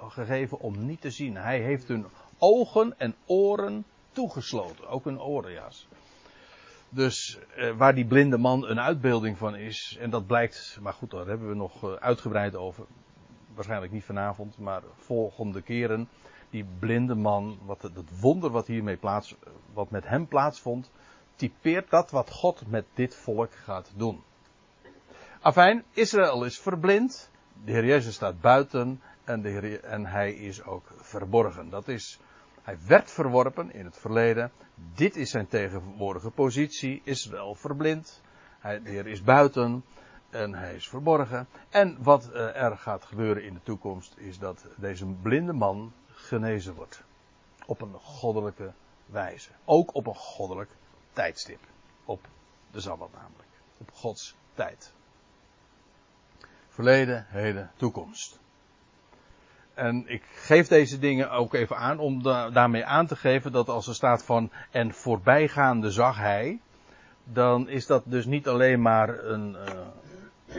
gegeven 0.08 0.60
om 0.60 0.86
niet 0.86 1.00
te 1.00 1.10
zien. 1.10 1.36
Hij 1.36 1.60
heeft 1.60 1.88
hun 1.88 2.06
ogen 2.38 2.98
en 2.98 3.14
oren 3.26 3.84
toegesloten. 4.12 4.88
Ook 4.88 5.04
hun 5.04 5.20
oren, 5.20 5.52
ja. 5.52 5.68
Dus 6.88 7.38
eh, 7.56 7.70
waar 7.76 7.94
die 7.94 8.06
blinde 8.06 8.38
man 8.38 8.66
een 8.66 8.80
uitbeelding 8.80 9.38
van 9.38 9.56
is, 9.56 9.96
en 10.00 10.10
dat 10.10 10.26
blijkt, 10.26 10.78
maar 10.80 10.92
goed, 10.92 11.10
daar 11.10 11.26
hebben 11.26 11.48
we 11.48 11.54
nog 11.54 11.98
uitgebreid 11.98 12.56
over. 12.56 12.84
Waarschijnlijk 13.54 13.92
niet 13.92 14.04
vanavond, 14.04 14.58
maar 14.58 14.82
volgende 14.96 15.62
keren. 15.62 16.08
Die 16.54 16.64
blinde 16.78 17.14
man, 17.14 17.58
wat 17.66 17.82
het, 17.82 17.96
het 17.96 18.20
wonder 18.20 18.50
wat 18.50 18.66
hiermee 18.66 18.96
plaats, 18.96 19.34
wat 19.72 19.90
met 19.90 20.06
hem 20.06 20.26
plaatsvond, 20.26 20.90
typeert 21.36 21.90
dat 21.90 22.10
wat 22.10 22.30
God 22.30 22.62
met 22.70 22.84
dit 22.94 23.14
volk 23.14 23.54
gaat 23.54 23.92
doen. 23.96 24.22
Afijn, 25.40 25.84
Israël 25.92 26.44
is 26.44 26.58
verblind, 26.58 27.30
de 27.64 27.72
Heer 27.72 27.84
Jezus 27.84 28.14
staat 28.14 28.40
buiten 28.40 29.00
en, 29.24 29.42
de 29.42 29.80
en 29.80 30.06
hij 30.06 30.32
is 30.32 30.62
ook 30.62 30.92
verborgen. 30.96 31.70
Dat 31.70 31.88
is, 31.88 32.20
hij 32.62 32.78
werd 32.86 33.10
verworpen 33.10 33.72
in 33.72 33.84
het 33.84 33.98
verleden. 33.98 34.50
Dit 34.94 35.16
is 35.16 35.30
zijn 35.30 35.48
tegenwoordige 35.48 36.30
positie. 36.30 37.00
Israël 37.04 37.54
verblind. 37.54 38.22
Hij, 38.58 38.82
de 38.82 38.90
Heer 38.90 39.06
is 39.06 39.22
buiten 39.22 39.84
en 40.30 40.54
hij 40.54 40.74
is 40.74 40.88
verborgen. 40.88 41.46
En 41.70 41.96
wat 42.02 42.30
uh, 42.32 42.62
er 42.62 42.76
gaat 42.76 43.04
gebeuren 43.04 43.44
in 43.44 43.54
de 43.54 43.62
toekomst 43.62 44.14
is 44.16 44.38
dat 44.38 44.66
deze 44.76 45.06
blinde 45.06 45.52
man 45.52 45.92
genezen 46.24 46.74
wordt. 46.74 47.02
Op 47.66 47.80
een 47.80 47.94
goddelijke 48.02 48.72
wijze. 49.06 49.50
Ook 49.64 49.94
op 49.94 50.06
een 50.06 50.14
goddelijk 50.14 50.70
tijdstip. 51.12 51.60
Op 52.04 52.26
de 52.70 52.80
Sabbat 52.80 53.12
namelijk. 53.12 53.48
Op 53.78 53.90
Gods 53.92 54.34
tijd. 54.54 54.92
Verleden, 56.68 57.26
heden, 57.28 57.70
toekomst. 57.76 58.38
En 59.74 60.04
ik 60.06 60.22
geef 60.34 60.68
deze 60.68 60.98
dingen 60.98 61.30
ook 61.30 61.54
even 61.54 61.76
aan 61.76 61.98
om 61.98 62.22
da 62.22 62.50
daarmee 62.50 62.84
aan 62.84 63.06
te 63.06 63.16
geven 63.16 63.52
dat 63.52 63.68
als 63.68 63.86
er 63.86 63.94
staat 63.94 64.24
van 64.24 64.50
en 64.70 64.94
voorbijgaande 64.94 65.90
zag 65.90 66.16
hij, 66.16 66.60
dan 67.24 67.68
is 67.68 67.86
dat 67.86 68.02
dus 68.06 68.24
niet 68.24 68.48
alleen 68.48 68.82
maar 68.82 69.24
een, 69.24 69.56
uh, 69.68 70.56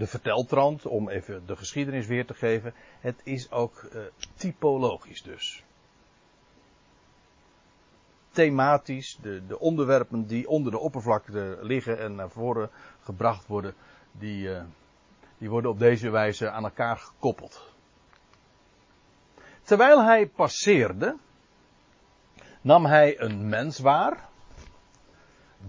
de 0.00 0.06
verteltrand, 0.06 0.86
om 0.86 1.08
even 1.08 1.46
de 1.46 1.56
geschiedenis 1.56 2.06
weer 2.06 2.26
te 2.26 2.34
geven. 2.34 2.74
Het 3.00 3.20
is 3.24 3.50
ook 3.50 3.82
uh, 3.82 4.00
typologisch 4.34 5.22
dus. 5.22 5.64
Thematisch, 8.30 9.18
de, 9.22 9.46
de 9.46 9.58
onderwerpen 9.58 10.26
die 10.26 10.48
onder 10.48 10.72
de 10.72 10.78
oppervlakte 10.78 11.58
liggen 11.60 11.98
en 11.98 12.14
naar 12.14 12.30
voren 12.30 12.70
gebracht 13.02 13.46
worden, 13.46 13.74
die, 14.12 14.48
uh, 14.48 14.62
die 15.38 15.50
worden 15.50 15.70
op 15.70 15.78
deze 15.78 16.10
wijze 16.10 16.50
aan 16.50 16.64
elkaar 16.64 16.96
gekoppeld. 16.96 17.72
Terwijl 19.62 20.02
hij 20.02 20.26
passeerde, 20.26 21.16
nam 22.60 22.86
hij 22.86 23.20
een 23.20 23.48
mens 23.48 23.78
waar, 23.78 24.28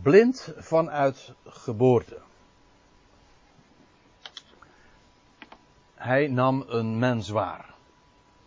blind 0.02 0.54
vanuit 0.58 1.34
geboorte. 1.46 2.22
Hij 6.02 6.28
nam 6.28 6.64
een 6.68 7.00
mens 7.00 7.30
waar. 7.30 7.74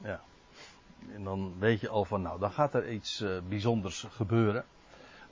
Ja. 0.02 0.20
En 1.12 1.24
dan 1.24 1.54
weet 1.58 1.80
je 1.80 1.88
al 1.88 2.04
van, 2.04 2.22
nou, 2.22 2.40
dan 2.40 2.50
gaat 2.50 2.74
er 2.74 2.90
iets 2.90 3.20
uh, 3.20 3.38
bijzonders 3.48 4.06
gebeuren. 4.10 4.64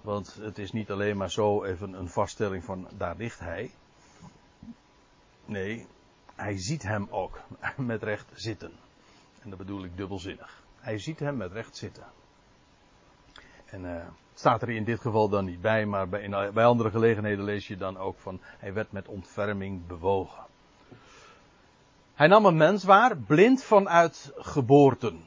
Want 0.01 0.35
het 0.35 0.59
is 0.59 0.73
niet 0.73 0.91
alleen 0.91 1.17
maar 1.17 1.31
zo 1.31 1.65
even 1.65 1.93
een 1.93 2.09
vaststelling 2.09 2.65
van, 2.65 2.89
daar 2.97 3.17
ligt 3.17 3.39
hij. 3.39 3.71
Nee, 5.45 5.87
hij 6.35 6.59
ziet 6.59 6.83
hem 6.83 7.07
ook 7.11 7.41
met 7.77 8.03
recht 8.03 8.27
zitten. 8.35 8.73
En 9.41 9.51
dat 9.51 9.59
bedoel 9.59 9.85
ik 9.85 9.97
dubbelzinnig. 9.97 10.63
Hij 10.81 10.99
ziet 10.99 11.19
hem 11.19 11.37
met 11.37 11.53
recht 11.53 11.77
zitten. 11.77 12.05
En 13.65 13.85
uh, 13.85 14.07
staat 14.35 14.63
er 14.63 14.71
in 14.71 14.85
dit 14.85 15.01
geval 15.01 15.29
dan 15.29 15.45
niet 15.45 15.61
bij, 15.61 15.87
maar 15.87 16.09
bij, 16.09 16.53
bij 16.53 16.65
andere 16.65 16.91
gelegenheden 16.91 17.45
lees 17.45 17.67
je 17.67 17.77
dan 17.77 17.97
ook 17.97 18.19
van 18.19 18.41
hij 18.43 18.73
werd 18.73 18.93
met 18.93 19.09
ontferming 19.09 19.87
bewogen. 19.87 20.51
Hij 22.15 22.27
nam 22.27 22.47
een 22.47 22.57
mens 22.57 22.85
waar, 22.85 23.17
blind 23.17 23.63
vanuit 23.63 24.33
geboorten. 24.37 25.25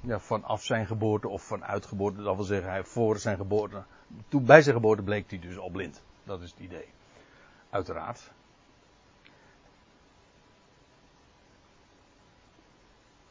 ja, 0.00 0.18
vanaf 0.18 0.64
zijn 0.64 0.86
geboorte 0.86 1.28
of 1.28 1.42
vanuit 1.42 1.86
geboorte, 1.86 2.22
dat 2.22 2.36
wil 2.36 2.44
zeggen 2.44 2.70
hij 2.70 2.84
voor 2.84 3.18
zijn 3.18 3.36
geboorte. 3.36 3.82
Toen 4.28 4.44
bij 4.44 4.62
zijn 4.62 4.74
geboorte 4.74 5.02
bleek 5.02 5.30
hij 5.30 5.38
dus 5.38 5.58
al 5.58 5.70
blind. 5.70 6.02
Dat 6.24 6.42
is 6.42 6.50
het 6.50 6.60
idee. 6.60 6.88
Uiteraard. 7.70 8.30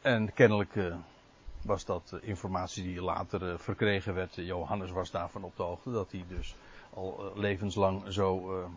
En 0.00 0.32
kennelijk 0.32 0.74
uh, 0.74 0.96
was 1.62 1.84
dat 1.84 2.18
informatie 2.20 2.82
die 2.82 3.02
later 3.02 3.52
uh, 3.52 3.58
verkregen 3.58 4.14
werd. 4.14 4.34
Johannes 4.34 4.90
was 4.90 5.10
daarvan 5.10 5.44
op 5.44 5.56
de 5.56 5.62
hoogte 5.62 5.90
dat 5.90 6.10
hij 6.10 6.24
dus 6.28 6.56
al 6.94 7.32
levenslang 7.34 8.12
zo 8.12 8.68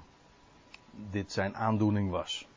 dit 0.91 1.31
zijn 1.31 1.55
aandoening 1.55 2.09
was. 2.09 2.47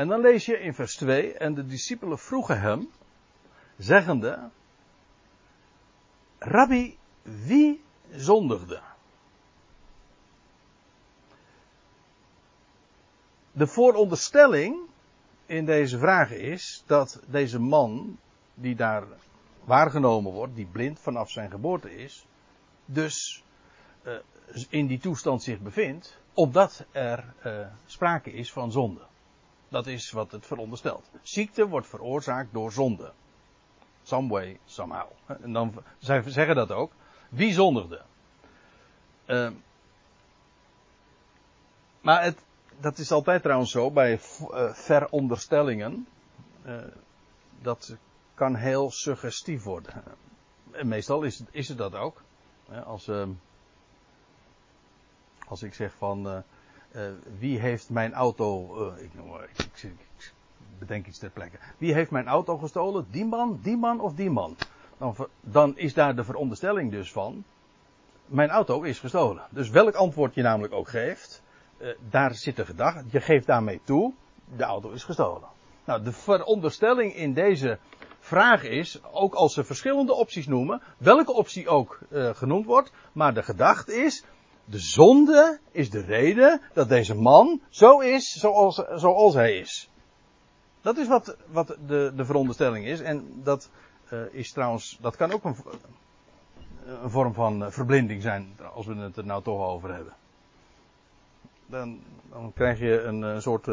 En 0.00 0.08
dan 0.08 0.20
lees 0.20 0.46
je 0.46 0.60
in 0.60 0.74
vers 0.74 0.96
2, 0.96 1.34
en 1.34 1.54
de 1.54 1.66
discipelen 1.66 2.18
vroegen 2.18 2.60
hem, 2.60 2.90
zeggende, 3.76 4.50
Rabbi, 6.38 6.98
wie 7.22 7.82
zondigde? 8.10 8.80
De 13.52 13.66
vooronderstelling 13.66 14.78
in 15.46 15.64
deze 15.64 15.98
vraag 15.98 16.30
is 16.30 16.82
dat 16.86 17.20
deze 17.26 17.58
man 17.58 18.18
die 18.54 18.74
daar 18.74 19.04
waargenomen 19.64 20.32
wordt, 20.32 20.54
die 20.54 20.66
blind 20.66 21.00
vanaf 21.00 21.30
zijn 21.30 21.50
geboorte 21.50 21.96
is, 21.96 22.26
dus 22.84 23.44
uh, 24.04 24.12
in 24.68 24.86
die 24.86 24.98
toestand 24.98 25.42
zich 25.42 25.60
bevindt, 25.60 26.18
omdat 26.34 26.84
er 26.92 27.34
uh, 27.46 27.66
sprake 27.86 28.32
is 28.32 28.52
van 28.52 28.72
zonde. 28.72 29.08
Dat 29.70 29.86
is 29.86 30.10
wat 30.10 30.32
het 30.32 30.46
veronderstelt. 30.46 31.10
Ziekte 31.22 31.68
wordt 31.68 31.86
veroorzaakt 31.86 32.52
door 32.52 32.72
zonde. 32.72 33.12
Some 34.02 34.28
way, 34.28 34.58
somehow. 34.64 35.10
En 35.26 35.52
dan, 35.52 35.74
zij 35.98 36.22
zeggen 36.26 36.54
dat 36.54 36.70
ook. 36.70 36.92
Wie 37.28 37.52
zondigde? 37.52 38.02
Uh, 39.26 39.50
maar 42.00 42.22
het, 42.22 42.44
dat 42.80 42.98
is 42.98 43.10
altijd 43.10 43.42
trouwens 43.42 43.70
zo 43.70 43.90
bij 43.90 44.12
uh, 44.40 44.72
veronderstellingen. 44.72 46.06
Uh, 46.66 46.82
dat 47.62 47.96
kan 48.34 48.54
heel 48.54 48.90
suggestief 48.90 49.62
worden. 49.62 50.02
En 50.70 50.88
meestal 50.88 51.22
is 51.22 51.38
het, 51.38 51.48
is 51.50 51.68
het 51.68 51.78
dat 51.78 51.94
ook. 51.94 52.22
Als, 52.84 53.08
uh, 53.08 53.28
als 55.48 55.62
ik 55.62 55.74
zeg 55.74 55.92
van 55.94 56.44
wie 57.38 57.58
heeft 57.58 57.90
mijn 57.90 58.12
auto. 58.12 58.76
ik, 58.96 59.02
ik, 59.02 59.82
ik, 59.82 59.82
ik, 59.82 60.32
bedenk 60.78 61.06
iets 61.06 61.18
ter 61.18 61.30
plekke. 61.30 61.58
Wie 61.78 61.94
heeft 61.94 62.10
mijn 62.10 62.26
auto 62.26 62.56
gestolen? 62.56 63.06
Die 63.10 63.24
man, 63.24 63.58
die 63.62 63.76
man 63.76 64.00
of 64.00 64.14
die 64.14 64.30
man? 64.30 64.56
Dan, 64.98 65.14
dan 65.40 65.78
is 65.78 65.94
daar 65.94 66.16
de 66.16 66.24
veronderstelling 66.24 66.90
dus 66.90 67.12
van. 67.12 67.44
Mijn 68.26 68.50
auto 68.50 68.82
is 68.82 68.98
gestolen. 68.98 69.42
Dus 69.50 69.70
welk 69.70 69.94
antwoord 69.94 70.34
je 70.34 70.42
namelijk 70.42 70.72
ook 70.72 70.88
geeft 70.88 71.42
uh, 71.80 71.88
daar 72.10 72.34
zit 72.34 72.56
de 72.56 72.64
gedachte, 72.64 73.04
je 73.10 73.20
geeft 73.20 73.46
daarmee 73.46 73.80
toe, 73.84 74.12
de 74.56 74.64
auto 74.64 74.90
is 74.90 75.04
gestolen. 75.04 75.48
Nou, 75.84 76.02
de 76.02 76.12
veronderstelling 76.12 77.14
in 77.14 77.34
deze 77.34 77.78
vraag 78.18 78.62
is, 78.62 79.00
ook 79.12 79.34
als 79.34 79.54
ze 79.54 79.64
verschillende 79.64 80.14
opties 80.14 80.46
noemen, 80.46 80.82
welke 80.98 81.32
optie 81.32 81.68
ook 81.68 81.98
genoemd 82.10 82.66
wordt, 82.66 82.92
maar 83.12 83.34
de 83.34 83.42
gedachte 83.42 83.94
is, 83.94 84.24
de 84.70 84.78
zonde 84.78 85.58
is 85.70 85.90
de 85.90 86.00
reden 86.00 86.60
dat 86.72 86.88
deze 86.88 87.14
man 87.14 87.60
zo 87.68 88.00
is 88.00 88.32
zoals, 88.32 88.74
zoals 88.94 89.34
hij 89.34 89.58
is. 89.58 89.90
Dat 90.80 90.96
is 90.96 91.08
wat, 91.08 91.36
wat 91.46 91.76
de, 91.86 92.12
de 92.16 92.24
veronderstelling 92.24 92.86
is. 92.86 93.00
En 93.00 93.40
dat 93.42 93.70
uh, 94.12 94.20
is 94.30 94.52
trouwens, 94.52 94.98
dat 95.00 95.16
kan 95.16 95.32
ook 95.32 95.44
een, 95.44 95.56
een 97.02 97.10
vorm 97.10 97.34
van 97.34 97.72
verblinding 97.72 98.22
zijn, 98.22 98.56
als 98.74 98.86
we 98.86 98.94
het 98.94 99.16
er 99.16 99.24
nou 99.26 99.42
toch 99.42 99.68
over 99.68 99.94
hebben 99.94 100.14
dan, 101.70 102.00
dan 102.30 102.52
krijg 102.54 102.78
je 102.78 103.02
een, 103.02 103.22
een 103.22 103.42
soort, 103.42 103.66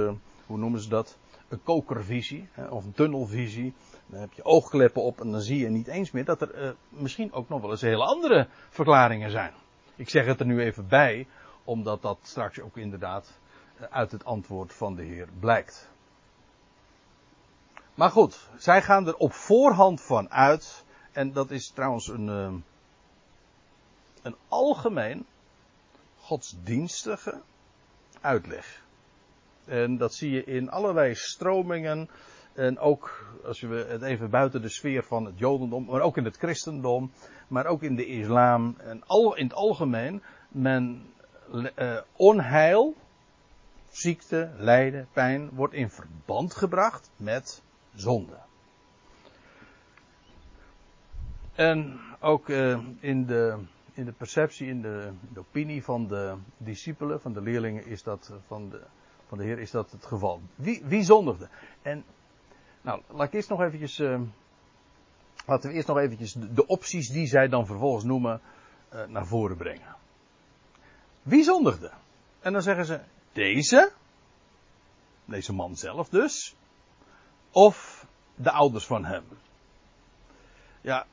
hoe 0.45 0.57
noemen 0.57 0.79
ze 0.79 0.89
dat? 0.89 1.17
Een 1.47 1.63
kokervisie, 1.63 2.47
hè, 2.51 2.67
of 2.67 2.85
een 2.85 2.93
tunnelvisie. 2.93 3.73
Dan 4.05 4.19
heb 4.19 4.33
je 4.33 4.43
oogkleppen 4.43 5.01
op 5.01 5.21
en 5.21 5.31
dan 5.31 5.41
zie 5.41 5.59
je 5.59 5.69
niet 5.69 5.87
eens 5.87 6.11
meer 6.11 6.25
dat 6.25 6.41
er 6.41 6.75
misschien 6.89 7.33
ook 7.33 7.49
nog 7.49 7.61
wel 7.61 7.71
eens 7.71 7.81
hele 7.81 8.05
andere 8.05 8.47
verklaringen 8.69 9.31
zijn. 9.31 9.53
Ik 9.97 10.09
zeg 10.09 10.25
het 10.25 10.39
er 10.39 10.45
nu 10.45 10.61
even 10.61 10.87
bij, 10.87 11.27
omdat 11.63 12.01
dat 12.01 12.17
straks 12.21 12.59
ook 12.59 12.77
inderdaad 12.77 13.39
uh, 13.81 13.87
uit 13.89 14.11
het 14.11 14.25
antwoord 14.25 14.73
van 14.73 14.95
de 14.95 15.03
Heer 15.03 15.27
blijkt. 15.39 15.89
Maar 17.93 18.09
goed, 18.09 18.49
zij 18.57 18.81
gaan 18.81 19.07
er 19.07 19.15
op 19.15 19.33
voorhand 19.33 20.01
van 20.01 20.31
uit. 20.31 20.85
En 21.11 21.31
dat 21.33 21.51
is 21.51 21.69
trouwens 21.69 22.07
een, 22.07 22.27
een 24.21 24.35
algemeen 24.47 25.25
godsdienstige 26.19 27.41
uitleg. 28.21 28.81
En 29.65 29.97
dat 29.97 30.13
zie 30.13 30.31
je 30.31 30.43
in 30.43 30.69
allerlei 30.69 31.15
stromingen. 31.15 32.09
En 32.57 32.79
ook 32.79 33.25
als 33.43 33.61
we 33.61 33.85
het 33.89 34.01
even 34.01 34.29
buiten 34.29 34.61
de 34.61 34.69
sfeer 34.69 35.03
van 35.03 35.25
het 35.25 35.39
Jodendom, 35.39 35.85
maar 35.85 36.01
ook 36.01 36.17
in 36.17 36.25
het 36.25 36.37
christendom, 36.37 37.11
maar 37.47 37.65
ook 37.65 37.83
in 37.83 37.95
de 37.95 38.05
islam 38.05 38.75
en 38.77 39.03
al, 39.05 39.35
in 39.35 39.43
het 39.43 39.53
algemeen, 39.53 40.21
men 40.47 41.13
uh, 41.51 41.97
onheil, 42.15 42.95
ziekte, 43.89 44.51
lijden, 44.57 45.07
pijn 45.13 45.49
wordt 45.53 45.73
in 45.73 45.89
verband 45.89 46.55
gebracht 46.55 47.11
met 47.15 47.63
zonde. 47.95 48.37
En 51.55 51.99
ook 52.19 52.47
uh, 52.47 52.79
in 52.99 53.25
de 53.25 53.57
in 53.93 54.05
de 54.05 54.11
perceptie, 54.11 54.67
in 54.67 54.81
de, 54.81 55.11
de, 55.33 55.39
opinie 55.39 55.83
van 55.83 56.07
de 56.07 56.35
discipelen, 56.57 57.21
van 57.21 57.33
de 57.33 57.41
leerlingen, 57.41 57.85
is 57.85 58.03
dat 58.03 58.33
van 58.47 58.69
de, 58.69 58.81
van 59.27 59.37
de 59.37 59.43
Heer, 59.43 59.59
is 59.59 59.71
dat 59.71 59.91
het 59.91 60.05
geval. 60.05 60.41
Wie, 60.55 60.81
wie 60.85 61.03
zondigde? 61.03 61.47
En, 61.81 62.03
nou, 62.81 63.01
laat 63.07 63.27
ik 63.27 63.33
eerst 63.33 63.49
nog 63.49 63.61
eventjes, 63.61 63.99
uh, 63.99 64.21
laten 65.45 65.69
we 65.69 65.75
eerst 65.75 65.87
nog 65.87 65.97
eventjes 65.97 66.33
de, 66.33 66.67
opties 66.67 67.09
die 67.09 67.27
zij 67.27 67.47
dan 67.47 67.65
vervolgens 67.65 68.03
noemen, 68.03 68.41
uh, 68.93 69.05
naar 69.05 69.25
voren 69.25 69.57
brengen. 69.57 69.95
Wie 71.21 71.43
zondigde? 71.43 71.91
En 72.39 72.53
dan 72.53 72.61
zeggen 72.61 72.85
ze, 72.85 72.99
deze, 73.31 73.91
deze 75.25 75.53
man 75.53 75.75
zelf 75.75 76.09
dus, 76.09 76.55
of 77.51 78.05
de 78.35 78.51
ouders 78.51 78.85
van 78.85 79.05
hem. 79.05 79.23
Ja, 80.81 81.05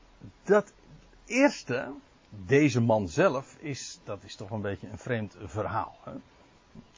dat 0.43 0.73
eerste, 1.25 1.91
deze 2.29 2.81
man 2.81 3.07
zelf 3.07 3.55
is, 3.59 3.99
dat 4.03 4.23
is 4.23 4.35
toch 4.35 4.49
een 4.49 4.61
beetje 4.61 4.89
een 4.89 4.97
vreemd 4.97 5.35
verhaal. 5.39 5.97
Hè? 6.03 6.11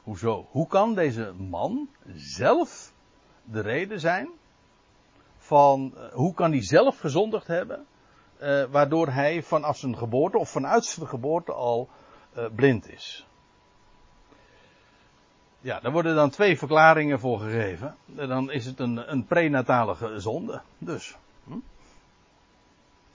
Hoezo? 0.03 0.47
Hoe 0.51 0.67
kan 0.67 0.95
deze 0.95 1.33
man 1.33 1.89
zelf 2.15 2.93
de 3.43 3.59
reden 3.59 3.99
zijn 3.99 4.29
van, 5.47 5.93
uh, 5.95 6.13
hoe 6.13 6.33
kan 6.33 6.51
hij 6.51 6.63
zelf 6.63 6.99
gezondigd 6.99 7.47
hebben, 7.47 7.85
uh, 8.41 8.63
waardoor 8.63 9.07
hij 9.07 9.43
vanaf 9.43 9.77
zijn 9.77 9.97
geboorte 9.97 10.37
of 10.37 10.49
vanuit 10.49 10.85
zijn 10.85 11.07
geboorte 11.07 11.53
al 11.53 11.89
uh, 12.37 12.45
blind 12.55 12.89
is? 12.89 13.27
Ja, 15.59 15.79
daar 15.79 15.91
worden 15.91 16.15
dan 16.15 16.29
twee 16.29 16.57
verklaringen 16.57 17.19
voor 17.19 17.39
gegeven. 17.39 17.95
En 18.15 18.27
dan 18.27 18.51
is 18.51 18.65
het 18.65 18.79
een, 18.79 19.11
een 19.11 19.25
prenatale 19.25 20.19
zonde. 20.19 20.61
Dus 20.77 21.17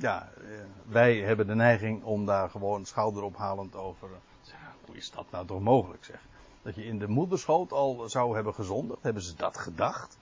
ja, 0.03 0.29
eh, 0.37 0.45
wij 0.87 1.17
hebben 1.17 1.47
de 1.47 1.55
neiging 1.55 2.05
om 2.05 2.27
daar 2.27 2.51
gewoon 2.51 2.85
schouderophalend 2.85 3.77
over 3.77 4.09
te 4.43 4.51
zeggen. 4.51 4.69
Hoe 4.87 4.97
is 4.97 5.11
dat 5.11 5.27
nou 5.31 5.47
toch 5.47 5.61
mogelijk 5.61 6.05
zeg? 6.05 6.21
Dat 6.63 6.75
je 6.75 6.85
in 6.85 6.99
de 6.99 7.09
moederschoot 7.09 7.73
al 7.73 8.09
zou 8.09 8.35
hebben 8.35 8.55
gezondigd. 8.55 9.03
Hebben 9.03 9.23
ze 9.23 9.35
dat 9.37 9.59
gedacht? 9.59 10.19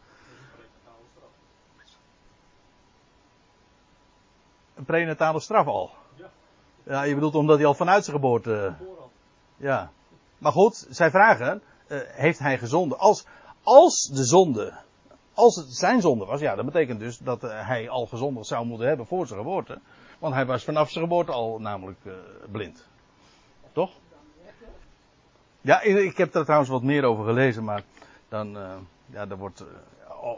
Een 4.80 4.86
prenatale 4.86 5.40
straf 5.40 5.66
al. 5.66 5.90
Ja. 6.14 6.30
Ja, 6.82 7.02
je 7.02 7.14
bedoelt 7.14 7.34
omdat 7.34 7.56
hij 7.56 7.66
al 7.66 7.74
vanuit 7.74 8.04
zijn 8.04 8.16
geboorte. 8.16 8.74
Ja. 9.56 9.90
Maar 10.38 10.52
goed, 10.52 10.86
zij 10.90 11.10
vragen, 11.10 11.62
uh, 11.88 11.98
heeft 12.04 12.38
hij 12.38 12.58
gezonden? 12.58 12.98
Als, 12.98 13.26
als 13.62 14.10
de 14.14 14.24
zonde 14.24 14.72
als 15.34 15.56
het 15.56 15.74
zijn 15.74 16.00
zonde 16.00 16.24
was, 16.24 16.40
ja, 16.40 16.54
dat 16.54 16.64
betekent 16.64 17.00
dus 17.00 17.18
dat 17.18 17.44
uh, 17.44 17.66
hij 17.66 17.88
al 17.88 18.06
gezondigd 18.06 18.46
zou 18.46 18.66
moeten 18.66 18.88
hebben 18.88 19.06
voor 19.06 19.26
zijn 19.26 19.38
geboorte. 19.38 19.80
Want 20.18 20.34
hij 20.34 20.46
was 20.46 20.64
vanaf 20.64 20.90
zijn 20.90 21.04
geboorte 21.04 21.32
al 21.32 21.58
namelijk 21.58 21.98
blind. 22.50 22.86
Toch? 23.72 23.90
Ja, 25.60 25.80
ik 25.80 26.16
heb 26.16 26.32
daar 26.32 26.44
trouwens 26.44 26.70
wat 26.70 26.82
meer 26.82 27.04
over 27.04 27.24
gelezen, 27.24 27.64
maar 27.64 27.82
dan, 28.28 28.58
ja, 29.06 29.26
daar 29.26 29.38
wordt 29.38 29.64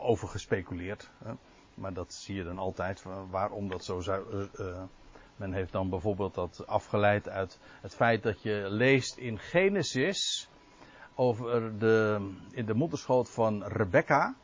over 0.02 0.28
gespeculeerd. 0.28 1.10
Hè. 1.24 1.32
Maar 1.74 1.92
dat 1.92 2.12
zie 2.14 2.34
je 2.34 2.44
dan 2.44 2.58
altijd, 2.58 3.04
waarom 3.30 3.68
dat 3.68 3.84
zo 3.84 4.00
zou. 4.00 4.48
men 5.36 5.52
heeft 5.52 5.72
dan 5.72 5.88
bijvoorbeeld 5.88 6.34
dat 6.34 6.66
afgeleid 6.66 7.28
uit 7.28 7.58
het 7.80 7.94
feit 7.94 8.22
dat 8.22 8.42
je 8.42 8.66
leest 8.68 9.16
in 9.16 9.38
Genesis 9.38 10.48
over 11.14 11.78
de, 11.78 12.30
in 12.50 12.66
de 12.66 12.74
moederschoot 12.74 13.30
van 13.30 13.64
Rebecca 13.64 14.34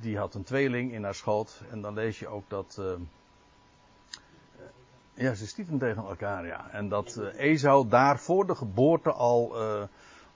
die 0.00 0.18
had 0.18 0.34
een 0.34 0.42
tweeling 0.42 0.92
in 0.92 1.04
haar 1.04 1.14
schoot. 1.14 1.62
En 1.70 1.80
dan 1.80 1.94
lees 1.94 2.18
je 2.18 2.28
ook 2.28 2.48
dat, 2.48 2.76
uh, 2.80 2.92
Ja, 5.14 5.34
ze 5.34 5.46
stieten 5.46 5.78
tegen 5.78 6.02
elkaar, 6.02 6.46
ja. 6.46 6.70
En 6.70 6.88
dat 6.88 7.16
uh, 7.16 7.40
Esau 7.40 7.88
daar 7.88 8.18
voor 8.18 8.46
de 8.46 8.54
geboorte 8.54 9.12
al, 9.12 9.62
uh, 9.62 9.82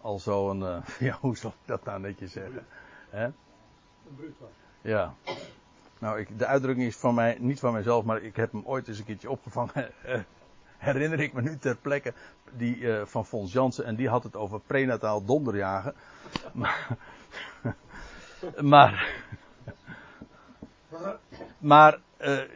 al 0.01 0.19
zo'n, 0.19 0.59
ja, 1.09 1.19
hoe 1.21 1.37
zal 1.37 1.51
ik 1.51 1.67
dat 1.67 1.85
nou 1.85 2.01
netjes 2.01 2.33
zeggen? 2.33 2.67
Hè? 3.11 3.25
Een 3.25 3.35
bruut 4.17 4.39
was. 4.39 4.51
Ja. 4.81 5.15
Nou, 6.01 6.19
ik, 6.19 6.39
de 6.39 6.47
uitdrukking 6.47 6.87
is 6.87 6.97
van 6.97 7.15
mij, 7.15 7.37
niet 7.41 7.61
van 7.61 7.73
mijzelf, 7.73 8.05
maar 8.05 8.23
ik 8.23 8.37
heb 8.37 8.53
hem 8.53 8.63
ooit 8.65 8.89
eens 8.89 8.99
een 8.99 9.05
keertje 9.05 9.31
opgevangen. 9.31 9.91
herinner 10.79 11.21
ik 11.21 11.33
me 11.33 11.43
nu 11.43 11.59
ter 11.59 11.77
plekke, 11.77 12.13
die 12.57 12.89
van 13.05 13.27
Fons 13.27 13.53
Jansen, 13.53 13.85
en 13.85 13.95
die 13.95 14.09
had 14.09 14.23
het 14.23 14.37
over 14.37 14.61
prenataal 14.61 15.25
donderjagen. 15.25 15.95
Maar, 16.55 16.97
maar, 18.61 19.19
maar 21.59 21.99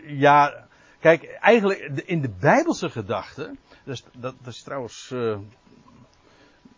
ja, 0.06 0.66
Kijk, 1.04 1.24
eigenlijk 1.24 1.80
in 2.04 2.20
de 2.20 2.30
Bijbelse 2.40 2.90
gedachte, 2.90 3.56
dus 3.84 4.04
dat, 4.12 4.34
dat 4.42 4.52
is 4.52 4.62
trouwens, 4.62 5.08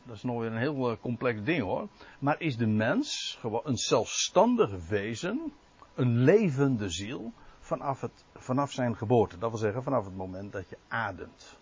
dat 0.03 0.17
is 0.17 0.23
nog 0.23 0.41
weer 0.41 0.51
een 0.51 0.57
heel 0.57 0.99
complex 1.01 1.43
ding 1.43 1.63
hoor. 1.63 1.89
Maar 2.19 2.41
is 2.41 2.57
de 2.57 2.67
mens 2.67 3.37
gewoon 3.41 3.61
een 3.65 3.77
zelfstandig 3.77 4.89
wezen, 4.89 5.53
een 5.97 6.19
levende 6.19 6.91
ziel, 6.91 7.33
vanaf, 7.61 8.01
het, 8.01 8.25
vanaf 8.35 8.73
zijn 8.73 8.97
geboorte. 8.97 9.39
Dat 9.39 9.51
wil 9.51 9.59
zeggen, 9.59 9.83
vanaf 9.83 10.05
het 10.05 10.17
moment 10.17 10.53
dat 10.53 10.69
je 10.69 10.77
ademt. 10.89 11.59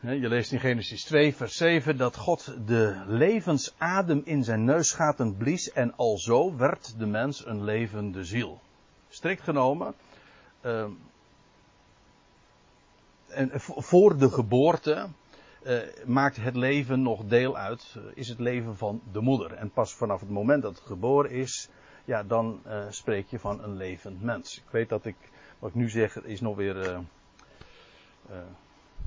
Je 0.00 0.28
leest 0.28 0.52
in 0.52 0.60
Genesis 0.60 1.04
2, 1.04 1.34
vers 1.34 1.56
7 1.56 1.96
dat 1.96 2.16
God 2.16 2.54
de 2.66 3.02
levensadem 3.06 4.20
in 4.24 4.44
zijn 4.44 4.64
neusgaten 4.64 5.36
blies 5.36 5.72
en 5.72 5.96
alzo 5.96 6.56
werd 6.56 6.98
de 6.98 7.06
mens 7.06 7.46
een 7.46 7.64
levende 7.64 8.24
ziel. 8.24 8.60
Strikt 9.08 9.42
genomen, 9.42 9.94
uh, 10.62 10.84
en 13.28 13.50
voor 13.60 14.18
de 14.18 14.30
geboorte 14.30 15.08
uh, 15.62 15.78
maakt 16.06 16.36
het 16.36 16.56
leven 16.56 17.02
nog 17.02 17.24
deel 17.24 17.56
uit, 17.56 17.94
uh, 17.96 18.02
is 18.14 18.28
het 18.28 18.38
leven 18.38 18.76
van 18.76 19.00
de 19.12 19.20
moeder. 19.20 19.52
En 19.52 19.70
pas 19.70 19.94
vanaf 19.94 20.20
het 20.20 20.30
moment 20.30 20.62
dat 20.62 20.76
het 20.76 20.86
geboren 20.86 21.30
is, 21.30 21.68
ja, 22.08 22.22
dan 22.22 22.60
uh, 22.66 22.84
spreek 22.88 23.28
je 23.28 23.38
van 23.38 23.62
een 23.62 23.76
levend 23.76 24.22
mens. 24.22 24.56
Ik 24.56 24.70
weet 24.70 24.88
dat 24.88 25.04
ik, 25.04 25.16
wat 25.58 25.70
ik 25.70 25.76
nu 25.76 25.88
zeg, 25.88 26.22
is 26.22 26.40
nog 26.40 26.56
weer 26.56 27.00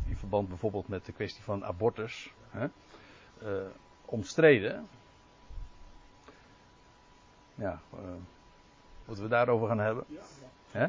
in 0.05 0.17
verband 0.17 0.47
bijvoorbeeld 0.47 0.87
met 0.87 1.05
de 1.05 1.11
kwestie 1.11 1.43
van 1.43 1.65
abortus, 1.65 2.33
hè, 2.49 2.67
omstreden. 4.05 4.87
Ja, 7.55 7.79
moeten 9.05 9.23
we 9.23 9.29
daarover 9.29 9.67
gaan 9.67 9.79
hebben? 9.79 10.03
Ja, 10.07 10.21
ja. 10.41 10.79
Hè? 10.79 10.87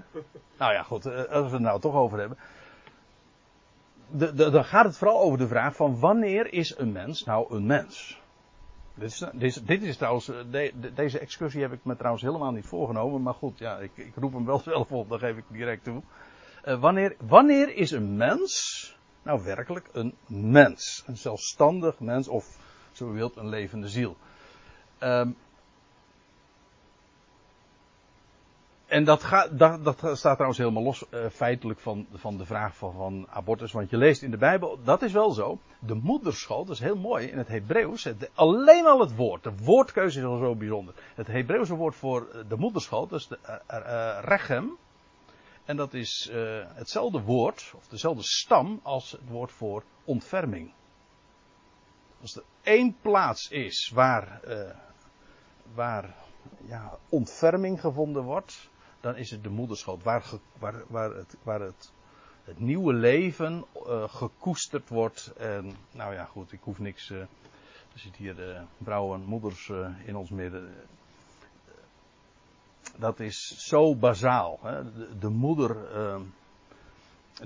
Nou 0.59 0.73
ja, 0.73 0.83
goed, 0.83 1.07
als 1.07 1.47
we 1.47 1.53
het 1.53 1.61
nou 1.61 1.81
toch 1.81 1.95
over 1.95 2.19
hebben. 2.19 2.39
De, 4.11 4.35
de, 4.35 4.51
dan 4.51 4.65
gaat 4.65 4.85
het 4.85 4.97
vooral 4.97 5.21
over 5.21 5.39
de 5.39 5.49
vraag 5.49 5.77
van 5.77 5.99
wanneer 5.99 6.53
is 6.53 6.79
een 6.79 6.93
mens 6.93 7.25
nou 7.25 7.55
een 7.55 7.67
mens? 7.67 8.22
Dit 9.65 9.83
is, 9.83 9.97
trouwens, 9.97 10.27
de, 10.27 10.73
de, 10.81 10.93
deze 10.93 11.19
excursie 11.19 11.61
heb 11.63 11.73
ik 11.73 11.85
me 11.85 11.97
trouwens 11.97 12.23
helemaal 12.23 12.53
niet 12.53 12.67
voorgenomen, 12.67 13.23
maar 13.23 13.35
goed, 13.35 13.59
ja, 13.59 13.79
ik, 13.79 13.91
ik 13.95 14.15
roep 14.15 14.33
hem 14.33 14.45
wel 14.45 14.59
zelf 14.71 14.93
op, 14.93 15.09
dat 15.09 15.19
geef 15.19 15.37
ik 15.37 15.45
direct 15.49 15.85
toe. 15.85 16.03
Uh, 16.65 16.81
wanneer, 16.81 17.17
wanneer 17.27 17.75
is 17.75 17.91
een 17.91 18.17
mens 18.17 18.97
nou 19.23 19.45
werkelijk 19.45 19.89
een 19.93 20.15
mens? 20.27 21.03
Een 21.07 21.17
zelfstandig 21.17 22.01
mens 22.01 22.29
of, 22.29 22.59
zo 22.93 23.11
u 23.11 23.13
wilt, 23.13 23.37
een 23.37 23.49
levende 23.49 23.89
ziel. 23.89 24.17
Um, 25.01 25.37
en 28.93 29.05
dat, 29.05 29.47
dat, 29.53 29.85
dat, 29.85 29.97
staat 29.99 30.33
trouwens 30.33 30.59
helemaal 30.59 30.83
los 30.83 31.05
uh, 31.11 31.27
feitelijk 31.29 31.81
van, 31.81 32.07
van 32.13 32.37
de 32.37 32.45
vraag 32.45 32.77
van, 32.77 32.93
van, 32.93 33.27
abortus. 33.31 33.73
Want 33.73 33.91
je 33.91 33.97
leest 33.97 34.23
in 34.23 34.31
de 34.31 34.37
Bijbel, 34.37 34.79
dat 34.85 35.03
is 35.03 35.13
wel 35.13 35.31
zo. 35.31 35.59
De 35.79 35.95
moederschool, 35.95 36.65
dat 36.65 36.75
is 36.75 36.81
heel 36.81 36.97
mooi 36.97 37.27
in 37.27 37.39
het 37.39 37.49
Hebreeuws. 37.49 38.09
Alleen 38.35 38.87
al 38.87 39.01
het 39.01 39.17
woord, 39.17 39.43
de 39.43 39.57
woordkeuze 39.57 40.19
is 40.19 40.25
al 40.25 40.39
zo 40.39 40.55
bijzonder. 40.55 40.95
Het 41.15 41.27
Hebreeuwse 41.27 41.75
woord 41.75 41.95
voor 41.95 42.45
de 42.49 42.57
moederschool, 42.57 43.07
dat 43.07 43.21
is 43.21 43.27
de 43.27 43.39
uh, 43.71 44.19
rechem. 44.25 44.77
En 45.65 45.77
dat 45.77 45.95
is 45.95 46.31
hetzelfde 46.75 47.21
woord, 47.21 47.73
of 47.77 47.89
dezelfde 47.89 48.23
stam, 48.23 48.81
als 48.83 49.11
het 49.11 49.29
woord 49.29 49.53
voor 49.53 49.83
ontferming. 50.05 50.73
Als 52.21 52.37
er 52.37 52.43
één 52.63 52.97
plaats 53.01 53.51
is 53.51 53.91
waar, 53.95 54.41
waar 55.75 56.15
ja, 56.67 56.99
ontferming 57.09 57.81
gevonden 57.81 58.23
wordt, 58.23 58.71
dan 59.03 59.17
is 59.17 59.31
het 59.31 59.43
de 59.43 59.51
moederschoot. 59.51 60.03
Waar, 60.03 60.25
waar, 60.59 60.83
waar, 60.89 61.11
het, 61.11 61.37
waar 61.43 61.61
het, 61.61 61.93
het 62.45 62.61
nieuwe 62.61 62.93
leven 62.93 63.65
uh, 63.87 64.09
gekoesterd 64.09 64.89
wordt. 64.89 65.33
En 65.37 65.77
nou 65.91 66.15
ja, 66.15 66.25
goed, 66.25 66.53
ik 66.53 66.61
hoef 66.63 66.79
niks. 66.79 67.11
Uh, 67.11 67.21
er 67.93 67.99
zitten 67.99 68.23
hier 68.23 68.49
uh, 68.49 68.61
vrouwen 68.83 69.21
en 69.21 69.27
moeders 69.27 69.71
in 70.05 70.17
ons 70.17 70.31
midden. 70.31 70.75
Dat 72.97 73.21
is 73.21 73.55
zo 73.59 73.97
bazaal. 73.97 74.59
Hè? 74.63 74.83
De, 75.19 75.29
moeder. 75.29 75.77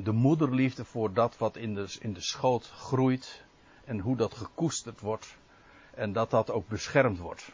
de 0.02 0.12
moederliefde 0.12 0.84
voor 0.84 1.12
dat 1.12 1.38
wat 1.38 1.56
in 1.56 1.74
de, 1.74 1.96
in 2.00 2.12
de 2.12 2.20
schoot 2.20 2.70
groeit. 2.70 3.44
En 3.84 3.98
hoe 3.98 4.16
dat 4.16 4.34
gekoesterd 4.34 5.00
wordt. 5.00 5.36
En 5.94 6.12
dat 6.12 6.30
dat 6.30 6.50
ook 6.50 6.68
beschermd 6.68 7.18
wordt. 7.18 7.52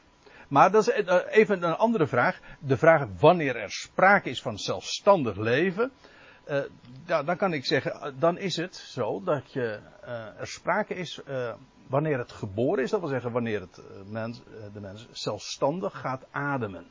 Maar 0.52 0.70
dat 0.70 0.88
is 0.88 0.94
even 1.28 1.62
een 1.62 1.76
andere 1.76 2.06
vraag. 2.06 2.40
De 2.58 2.76
vraag 2.76 3.06
wanneer 3.18 3.56
er 3.56 3.70
sprake 3.70 4.30
is 4.30 4.42
van 4.42 4.58
zelfstandig 4.58 5.36
leven. 5.36 5.92
Uh, 6.48 6.60
ja, 7.06 7.22
dan 7.22 7.36
kan 7.36 7.52
ik 7.52 7.64
zeggen, 7.64 8.14
dan 8.18 8.38
is 8.38 8.56
het 8.56 8.76
zo 8.76 9.22
dat 9.22 9.52
je, 9.52 9.80
er 10.38 10.46
sprake 10.46 10.94
is 10.94 11.20
wanneer 11.86 12.18
het 12.18 12.32
geboren 12.32 12.82
is. 12.82 12.90
Dat 12.90 13.00
wil 13.00 13.08
zeggen 13.08 13.32
wanneer 13.32 13.60
het, 13.60 13.82
mens, 14.06 14.42
de 14.72 14.80
mens 14.80 15.08
zelfstandig 15.12 16.00
gaat 16.00 16.26
ademen. 16.30 16.86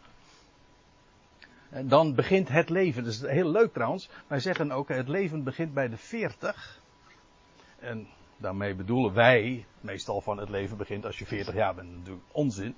En 1.70 1.88
dan 1.88 2.16
begint 2.16 2.50
het 2.50 2.70
leven. 2.70 3.04
Dat 3.04 3.14
is 3.14 3.22
heel 3.22 3.52
leuk 3.52 3.74
trouwens. 3.74 4.10
Wij 4.28 4.40
zeggen 4.40 4.72
ook, 4.72 4.88
het 4.90 5.08
leven 5.08 5.44
begint 5.44 5.74
bij 5.74 5.90
de 5.90 5.98
40. 5.98 6.82
En 7.80 8.08
daarmee 8.38 8.76
bedoelen 8.76 9.14
wij 9.14 9.66
meestal 9.82 10.22
van 10.22 10.38
het 10.38 10.50
leven 10.50 10.78
begint 10.78 11.06
als 11.06 11.20
je 11.20 11.26
40 11.26 11.54
jaar 11.54 11.76
bent. 11.76 11.98
Natuurlijk 11.98 12.26
onzin. 12.32 12.76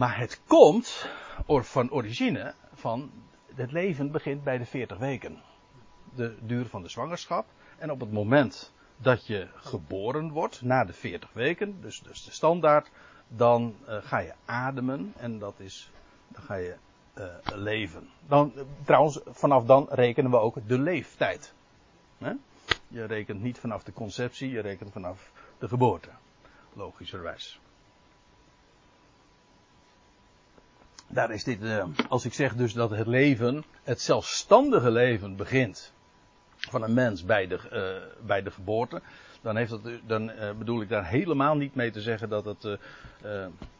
Maar 0.00 0.18
het 0.18 0.40
komt 0.46 1.08
van 1.44 1.90
origine 1.90 2.54
van 2.72 3.10
het 3.54 3.72
leven 3.72 4.10
begint 4.10 4.44
bij 4.44 4.58
de 4.58 4.64
40 4.64 4.98
weken. 4.98 5.42
De 6.14 6.36
duur 6.40 6.66
van 6.66 6.82
de 6.82 6.88
zwangerschap. 6.88 7.46
En 7.78 7.90
op 7.90 8.00
het 8.00 8.12
moment 8.12 8.72
dat 8.96 9.26
je 9.26 9.48
geboren 9.54 10.30
wordt, 10.30 10.62
na 10.62 10.84
de 10.84 10.92
40 10.92 11.32
weken, 11.32 11.80
dus, 11.80 12.00
dus 12.00 12.24
de 12.24 12.30
standaard, 12.30 12.90
dan 13.28 13.74
uh, 13.88 13.96
ga 14.00 14.18
je 14.18 14.32
ademen 14.44 15.12
en 15.16 15.38
dat 15.38 15.60
is, 15.60 15.90
dan 16.28 16.42
ga 16.42 16.54
je 16.54 16.76
uh, 17.18 17.24
leven. 17.54 18.08
Dan, 18.26 18.52
trouwens, 18.84 19.20
vanaf 19.26 19.64
dan 19.64 19.86
rekenen 19.90 20.30
we 20.30 20.36
ook 20.36 20.68
de 20.68 20.78
leeftijd. 20.78 21.54
Je 22.88 23.04
rekent 23.04 23.42
niet 23.42 23.58
vanaf 23.58 23.82
de 23.82 23.92
conceptie, 23.92 24.50
je 24.50 24.60
rekent 24.60 24.92
vanaf 24.92 25.32
de 25.58 25.68
geboorte. 25.68 26.08
Logischerwijs. 26.72 27.60
Daar 31.10 31.30
is 31.30 31.44
dit, 31.44 31.62
uh, 31.62 31.84
als 32.08 32.24
ik 32.24 32.32
zeg 32.32 32.54
dus 32.54 32.72
dat 32.72 32.90
het 32.90 33.06
leven, 33.06 33.64
het 33.82 34.00
zelfstandige 34.00 34.90
leven 34.90 35.36
begint 35.36 35.92
van 36.56 36.82
een 36.82 36.94
mens 36.94 37.24
bij 37.24 37.46
de, 37.46 37.58
uh, 37.72 38.26
bij 38.26 38.42
de 38.42 38.50
geboorte, 38.50 39.02
dan, 39.40 39.56
heeft 39.56 39.70
dat, 39.70 39.80
dan 40.06 40.30
uh, 40.30 40.52
bedoel 40.52 40.82
ik 40.82 40.88
daar 40.88 41.06
helemaal 41.06 41.56
niet 41.56 41.74
mee 41.74 41.90
te 41.90 42.00
zeggen 42.00 42.28
dat, 42.28 42.44
het, 42.44 42.78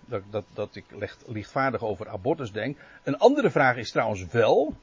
dat, 0.07 0.23
dat, 0.31 0.45
dat 0.53 0.75
ik 0.75 0.85
licht, 0.89 1.25
lichtvaardig 1.27 1.83
over 1.83 2.09
abortus 2.09 2.53
denk. 2.53 2.79
Een 3.03 3.19
andere 3.19 3.51
vraag 3.51 3.77
is 3.77 3.91
trouwens 3.91 4.27
wel, 4.27 4.75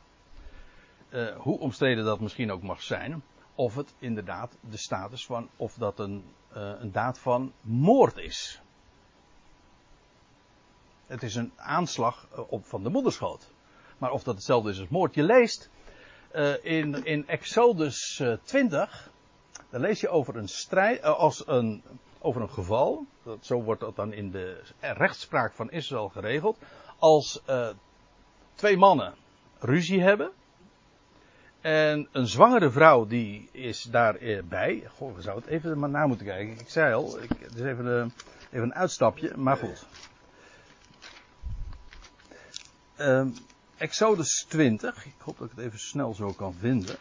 hoe 1.37 1.59
omstreden 1.59 2.05
dat 2.05 2.19
misschien 2.19 2.51
ook 2.51 2.61
mag 2.61 2.81
zijn, 2.81 3.23
of 3.55 3.75
het 3.75 3.93
inderdaad 3.99 4.57
de 4.69 4.77
status 4.77 5.25
van, 5.25 5.49
of 5.55 5.73
dat 5.73 5.99
een, 5.99 6.23
een 6.53 6.91
daad 6.91 7.19
van 7.19 7.53
moord 7.61 8.17
is. 8.17 8.61
Het 11.07 11.23
is 11.23 11.35
een 11.35 11.51
aanslag 11.55 12.27
eh, 12.31 12.51
op 12.51 12.65
van 12.65 12.83
de 12.83 12.89
moederschoot. 12.89 13.49
Maar 13.97 14.11
of 14.11 14.23
dat 14.23 14.35
hetzelfde 14.35 14.69
is 14.69 14.79
als 14.79 14.89
moord. 14.89 15.15
Je 15.15 15.23
leest 15.23 15.69
uh, 16.35 16.65
in, 16.65 17.05
in 17.05 17.27
Exodus 17.27 18.23
20. 18.43 19.07
Uh, 19.07 19.13
dan 19.69 19.81
lees 19.81 20.01
je 20.01 20.09
over 20.09 20.35
een 20.35 20.47
strijd. 20.47 21.03
Als 21.03 21.47
een, 21.47 21.83
over 22.19 22.41
een 22.41 22.49
geval. 22.49 23.05
Dat, 23.23 23.45
zo 23.45 23.61
wordt 23.61 23.81
dat 23.81 23.95
dan 23.95 24.13
in 24.13 24.31
de 24.31 24.63
rechtspraak 24.79 25.53
van 25.53 25.71
Israël 25.71 26.09
geregeld. 26.09 26.57
Als 26.99 27.41
twee 28.55 28.77
mannen 28.77 29.13
ruzie 29.59 30.01
hebben. 30.01 30.31
En 31.61 32.07
een 32.11 32.27
zwangere 32.27 32.71
vrouw 32.71 33.05
die 33.05 33.49
is 33.51 33.83
daarbij. 33.83 34.83
Goh, 34.95 35.15
we 35.15 35.21
zouden 35.21 35.43
het 35.43 35.53
even 35.53 35.79
maar 35.79 35.89
na 35.89 36.07
moeten 36.07 36.25
kijken. 36.25 36.59
Ik 36.59 36.69
zei 36.69 36.93
al, 36.93 37.21
ik, 37.21 37.29
het 37.39 37.55
is 37.55 37.61
even 37.61 38.13
een 38.51 38.73
uitstapje. 38.73 39.37
Maar 39.37 39.57
goed. 39.57 39.85
Um, 42.99 43.33
Exodus 43.77 44.45
20. 44.49 45.05
Ik 45.05 45.13
hoop 45.17 45.37
dat 45.37 45.49
ik 45.49 45.55
het 45.55 45.65
even 45.65 45.79
snel 45.79 46.13
zo 46.13 46.31
kan 46.31 46.53
vinden. 46.53 46.97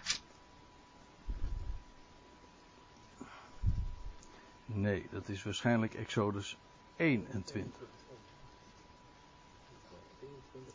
Nee, 4.67 5.07
dat 5.11 5.29
is 5.29 5.43
waarschijnlijk 5.43 5.95
Exodus 5.95 6.57
21. 6.97 7.81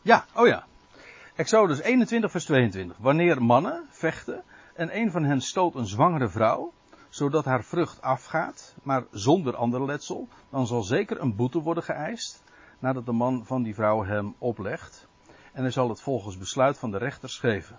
Ja, 0.02 0.26
oh 0.34 0.46
ja. 0.46 0.66
Exodus 1.34 1.80
21, 1.80 2.30
vers 2.30 2.44
22. 2.44 2.96
Wanneer 2.96 3.42
mannen 3.42 3.86
vechten 3.90 4.44
en 4.74 4.96
een 4.96 5.10
van 5.10 5.24
hen 5.24 5.40
stoot 5.40 5.74
een 5.74 5.86
zwangere 5.86 6.28
vrouw, 6.28 6.72
zodat 7.08 7.44
haar 7.44 7.64
vrucht 7.64 8.02
afgaat, 8.02 8.74
maar 8.82 9.04
zonder 9.10 9.56
ander 9.56 9.84
letsel, 9.84 10.28
dan 10.50 10.66
zal 10.66 10.82
zeker 10.82 11.20
een 11.20 11.36
boete 11.36 11.58
worden 11.58 11.84
geëist, 11.84 12.42
nadat 12.78 13.06
de 13.06 13.12
man 13.12 13.46
van 13.46 13.62
die 13.62 13.74
vrouw 13.74 14.04
hem 14.04 14.34
oplegt. 14.38 15.10
En 15.52 15.62
hij 15.62 15.70
zal 15.70 15.88
het 15.88 16.00
volgens 16.00 16.38
besluit 16.38 16.78
van 16.78 16.90
de 16.90 16.98
rechters 16.98 17.38
geven. 17.38 17.78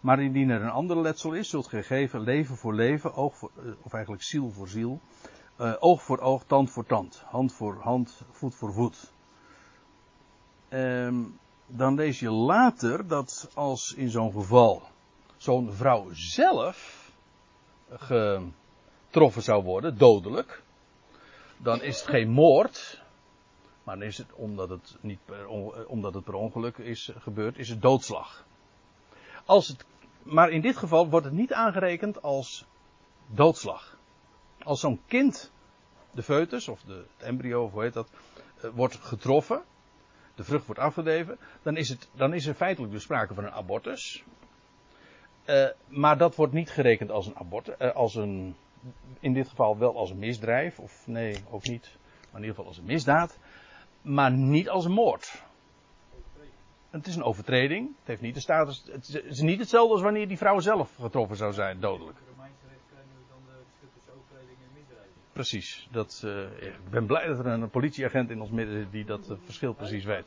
Maar 0.00 0.22
indien 0.22 0.50
er 0.50 0.62
een 0.62 0.70
ander 0.70 1.00
letsel 1.00 1.32
is, 1.32 1.48
zult 1.48 1.66
gij 1.66 1.82
geven 1.82 2.20
leven 2.20 2.56
voor 2.56 2.74
leven, 2.74 3.14
oog 3.14 3.36
voor, 3.36 3.50
eh, 3.56 3.64
of 3.82 3.92
eigenlijk 3.92 4.22
ziel 4.22 4.50
voor 4.50 4.68
ziel, 4.68 5.00
uh, 5.60 5.74
oog 5.78 6.02
voor 6.02 6.18
oog, 6.18 6.44
tand 6.44 6.70
voor 6.70 6.86
tand, 6.86 7.22
hand 7.26 7.52
voor 7.52 7.78
hand, 7.80 8.22
voet 8.30 8.54
voor 8.54 8.72
voet. 8.72 9.12
Um, 10.70 11.38
dan 11.66 11.94
lees 11.94 12.20
je 12.20 12.30
later 12.30 13.08
dat 13.08 13.50
als 13.54 13.94
in 13.96 14.10
zo'n 14.10 14.32
geval 14.32 14.82
zo'n 15.36 15.72
vrouw 15.72 16.08
zelf 16.12 17.10
getroffen 17.90 19.42
zou 19.42 19.62
worden, 19.62 19.98
dodelijk, 19.98 20.62
dan 21.56 21.82
is 21.82 22.00
het 22.00 22.08
geen 22.08 22.28
moord, 22.28 23.02
maar 23.84 24.02
is 24.02 24.18
het, 24.18 24.32
omdat 24.32 24.68
het, 24.68 24.96
niet 25.00 25.24
per, 25.24 25.48
omdat 25.86 26.14
het 26.14 26.24
per 26.24 26.34
ongeluk 26.34 26.78
is 26.78 27.12
gebeurd, 27.18 27.58
is 27.58 27.68
het 27.68 27.82
doodslag. 27.82 28.46
Als 29.44 29.68
het, 29.68 29.84
maar 30.22 30.50
in 30.50 30.60
dit 30.60 30.76
geval 30.76 31.08
wordt 31.08 31.26
het 31.26 31.34
niet 31.34 31.52
aangerekend 31.52 32.22
als 32.22 32.66
doodslag. 33.26 33.98
Als 34.62 34.80
zo'n 34.80 35.00
kind, 35.06 35.52
de 36.10 36.22
foetus 36.22 36.68
of 36.68 36.80
de, 36.82 37.04
het 37.16 37.26
embryo, 37.26 37.64
of 37.64 37.72
hoe 37.72 37.82
heet 37.82 37.92
dat, 37.92 38.10
eh, 38.60 38.70
wordt 38.70 38.94
getroffen, 38.94 39.62
de 40.34 40.44
vrucht 40.44 40.66
wordt 40.66 40.80
afgedreven, 40.80 41.38
dan 41.62 41.76
is, 41.76 41.88
het, 41.88 42.08
dan 42.14 42.34
is 42.34 42.46
er 42.46 42.54
feitelijk 42.54 42.92
dus 42.92 43.02
sprake 43.02 43.34
van 43.34 43.44
een 43.44 43.52
abortus. 43.52 44.24
Maar 45.88 46.18
dat 46.18 46.36
wordt 46.36 46.52
niet 46.52 46.70
gerekend 46.70 47.10
als 47.10 47.26
een 47.26 47.36
abortus, 47.36 47.78
als 47.94 48.14
een, 48.14 48.56
in 49.20 49.32
dit 49.32 49.48
geval 49.48 49.78
wel 49.78 49.96
als 49.96 50.10
een 50.10 50.18
misdrijf, 50.18 50.78
of 50.78 51.06
nee, 51.06 51.44
ook 51.50 51.62
niet, 51.62 51.96
maar 52.20 52.40
in 52.40 52.48
ieder 52.48 52.54
geval 52.54 52.66
als 52.66 52.78
een 52.78 52.84
misdaad, 52.84 53.38
maar 54.04 54.32
niet 54.32 54.68
als 54.68 54.84
een 54.84 54.92
moord. 54.92 55.42
Het 56.90 57.06
is 57.06 57.16
een 57.16 57.22
overtreding, 57.22 57.88
het 57.98 58.06
heeft 58.06 58.20
niet 58.20 58.34
de 58.34 58.40
status, 58.40 58.84
het 58.90 59.22
is 59.24 59.40
niet 59.40 59.58
hetzelfde 59.58 59.92
als 59.92 60.02
wanneer 60.02 60.28
die 60.28 60.36
vrouw 60.36 60.60
zelf 60.60 60.96
getroffen 61.00 61.36
zou 61.36 61.52
zijn, 61.52 61.80
dodelijk. 61.80 62.18
Precies. 65.32 65.88
Dat, 65.90 66.22
uh, 66.24 66.62
ik 66.62 66.90
ben 66.90 67.06
blij 67.06 67.26
dat 67.26 67.38
er 67.38 67.46
een 67.46 67.70
politieagent 67.70 68.30
in 68.30 68.40
ons 68.40 68.50
midden 68.50 68.82
zit 68.82 68.92
die 68.92 69.04
dat 69.04 69.30
uh, 69.30 69.36
verschil 69.44 69.72
precies 69.72 70.04
weet. 70.04 70.24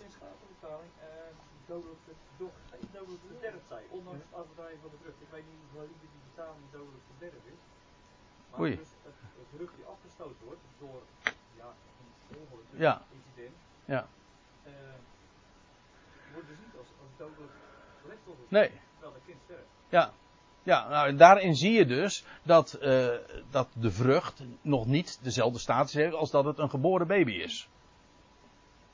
Oei. 8.59 8.75
dus 8.75 8.87
het, 9.03 9.13
het 9.37 9.47
vrucht 9.55 9.75
die 9.75 9.85
afgestoten 9.85 10.45
wordt 10.45 10.61
door 10.79 11.01
ja, 11.57 11.73
een 12.31 12.37
ongeluk, 12.37 12.65
Ja. 12.71 13.01
incident, 13.11 13.55
Ja. 13.87 14.07
eh, 14.63 14.71
wordt 16.33 16.47
dus 16.47 16.57
niet 16.57 16.77
als, 16.79 16.87
als 17.01 17.09
dodelijk 17.17 17.51
Nee. 18.49 18.71
terwijl 18.99 19.21
kind 19.25 19.37
sterft. 19.43 19.63
Ja. 19.89 20.13
Ja, 20.63 20.87
nou, 20.87 21.15
daarin 21.15 21.55
zie 21.55 21.71
je 21.71 21.85
dus 21.85 22.23
dat, 22.43 22.77
uh, 22.81 23.07
dat 23.49 23.67
de 23.73 23.91
vrucht 23.91 24.43
nog 24.61 24.85
niet 24.85 25.19
dezelfde 25.21 25.59
status 25.59 25.93
heeft 25.93 26.13
als 26.13 26.31
dat 26.31 26.45
het 26.45 26.57
een 26.59 26.69
geboren 26.69 27.07
baby 27.07 27.31
is. 27.31 27.69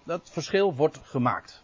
Dat 0.03 0.29
verschil 0.29 0.75
wordt 0.75 0.99
gemaakt. 1.03 1.63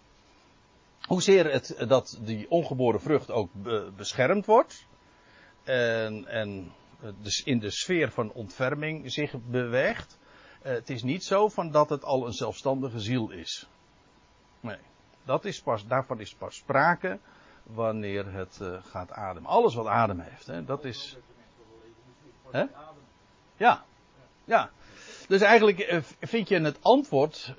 Hoezeer 1.07 1.51
het, 1.51 1.85
dat 1.87 2.19
die 2.21 2.49
ongeboren 2.49 3.01
vrucht 3.01 3.31
ook 3.31 3.49
be, 3.53 3.91
beschermd 3.95 4.45
wordt. 4.45 4.85
En, 5.63 6.27
en 6.27 6.71
dus 7.21 7.43
in 7.43 7.59
de 7.59 7.71
sfeer 7.71 8.11
van 8.11 8.31
ontferming 8.31 9.11
zich 9.11 9.33
beweegt. 9.45 10.18
Uh, 10.61 10.71
het 10.71 10.89
is 10.89 11.03
niet 11.03 11.23
zo 11.23 11.49
van 11.49 11.71
dat 11.71 11.89
het 11.89 12.03
al 12.03 12.25
een 12.25 12.33
zelfstandige 12.33 12.99
ziel 12.99 13.29
is. 13.29 13.67
Nee. 14.59 14.77
Dat 15.23 15.45
is 15.45 15.61
pas, 15.61 15.87
daarvan 15.87 16.19
is 16.19 16.33
pas 16.33 16.55
sprake 16.55 17.19
wanneer 17.63 18.33
het 18.33 18.59
uh, 18.61 18.83
gaat 18.83 19.11
ademen. 19.11 19.49
Alles 19.49 19.75
wat 19.75 19.87
adem 19.87 20.19
heeft, 20.19 20.47
hè, 20.47 20.65
dat 20.65 20.85
is. 20.85 21.17
Hè? 22.51 22.65
Ja, 23.57 23.83
ja. 24.43 24.71
Dus 25.27 25.41
eigenlijk 25.41 25.91
uh, 25.91 26.01
vind 26.19 26.49
je 26.49 26.59
het 26.59 26.83
antwoord 26.83 27.55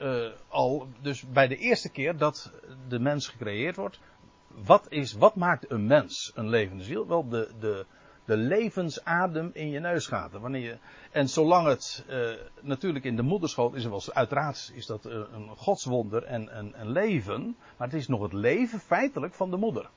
al, 0.49 0.89
dus 1.01 1.29
bij 1.29 1.49
de 1.49 1.57
eerste 1.57 1.89
keer 1.89 2.17
dat 2.17 2.53
de 2.89 2.99
mens 2.99 3.29
gecreëerd 3.29 3.77
wordt. 3.77 4.01
Wat, 4.49 4.87
is, 4.89 5.13
wat 5.13 5.35
maakt 5.35 5.71
een 5.71 5.87
mens 5.87 6.33
een 6.35 6.49
levende 6.49 6.85
ziel? 6.85 7.07
Wel 7.07 7.29
de, 7.29 7.51
de, 7.61 7.87
de 8.25 8.37
levensadem 8.37 9.51
in 9.53 9.71
je 9.71 9.81
neusgaten. 9.81 10.41
Wanneer 10.41 10.63
je, 10.63 10.79
en 11.11 11.29
zolang 11.29 11.67
het 11.67 12.05
uh, 12.09 12.31
natuurlijk 12.61 13.05
in 13.05 13.17
de 13.17 13.23
moederschoot 13.23 13.75
is, 13.75 13.85
wel, 13.85 14.03
uiteraard 14.13 14.73
is 14.75 14.87
dat 14.87 15.07
uh, 15.07 15.13
een 15.13 15.49
godswonder 15.57 16.25
en 16.25 16.59
een, 16.59 16.81
een 16.81 16.91
leven. 16.91 17.57
Maar 17.77 17.89
het 17.89 17.97
is 17.97 18.09
nog 18.09 18.23
het 18.23 18.33
leven 18.33 18.79
feitelijk 18.79 19.35
van 19.35 19.51
de 19.51 19.57
moeder. 19.57 19.91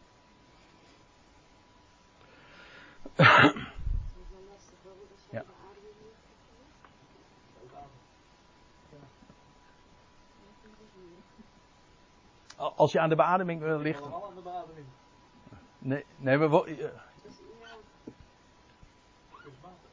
ja. 5.32 5.44
Als 12.76 12.92
je 12.92 13.00
aan 13.00 13.10
de 13.10 13.16
beademing 13.16 13.62
uh, 13.64 13.78
ligt. 13.78 14.04
Nee, 15.80 16.06
nee, 16.18 16.38
maar. 16.38 16.68
Uh, 16.68 16.90
Kunstmatig. 19.44 19.92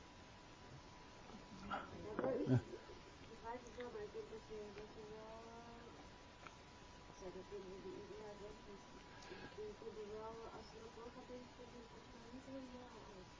begrijp 3.30 3.62
ik 3.68 3.74
wel, 3.76 3.90
maar 3.94 4.04
ik 4.08 4.12
denk 4.16 4.28
dat 4.34 4.44
je, 4.50 4.58
dat 4.78 4.90
je 4.96 5.04
wel. 5.16 5.38
Uh, 5.50 5.90
zeg, 7.20 7.30
dat 7.38 7.46
je 7.50 7.58
ja, 8.22 8.30
dat 8.42 8.56
is. 8.74 8.84
Je 9.30 9.72
kunt 9.82 9.96
er 10.02 10.08
wel, 10.18 10.34
als 10.56 10.66
je 10.72 10.78
dat 10.84 10.92
wel 10.98 11.10
gaat 11.16 11.28
denken, 11.34 11.54
dat 11.58 11.70
je 11.74 11.80
volgens 11.90 12.10
mij 12.14 12.26
niet 12.34 12.46
helemaal 12.52 12.90
alles. 13.06 13.30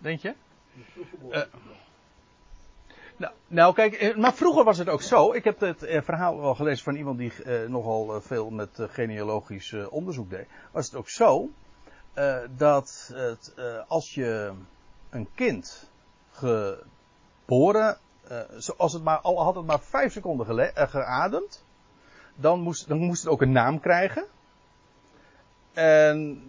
Denk 0.00 0.20
je? 0.20 0.34
Uh, 1.30 1.42
nou, 3.16 3.32
nou, 3.46 3.74
kijk, 3.74 4.16
maar 4.16 4.34
vroeger 4.34 4.64
was 4.64 4.78
het 4.78 4.88
ook 4.88 5.02
zo. 5.02 5.32
Ik 5.32 5.44
heb 5.44 5.60
het 5.60 5.82
eh, 5.82 6.02
verhaal 6.02 6.40
wel 6.40 6.54
gelezen 6.54 6.84
van 6.84 6.96
iemand 6.96 7.18
die 7.18 7.42
eh, 7.42 7.68
nogal 7.68 8.14
eh, 8.14 8.20
veel 8.20 8.50
met 8.50 8.70
genealogisch 8.74 9.72
onderzoek 9.72 10.30
deed. 10.30 10.46
Was 10.72 10.86
het 10.86 10.94
ook 10.94 11.08
zo 11.08 11.50
dat 12.56 13.10
het, 13.14 13.54
als 13.88 14.14
je 14.14 14.52
een 15.10 15.28
kind 15.34 15.90
geboren, 16.30 17.98
zoals 18.56 18.92
het 18.92 19.02
maar, 19.02 19.18
al 19.18 19.42
had 19.42 19.54
het 19.54 19.66
maar 19.66 19.80
vijf 19.80 20.12
seconden 20.12 20.46
gele- 20.46 20.72
geademd, 20.74 21.64
dan 22.34 22.60
moest, 22.60 22.88
dan 22.88 22.98
moest 22.98 23.22
het 23.22 23.32
ook 23.32 23.42
een 23.42 23.52
naam 23.52 23.80
krijgen. 23.80 24.24
En, 25.72 26.42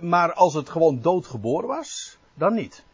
maar 0.00 0.32
als 0.32 0.54
het 0.54 0.68
gewoon 0.68 1.00
doodgeboren 1.00 1.68
was, 1.68 2.18
dan 2.34 2.54
niet. 2.54 2.84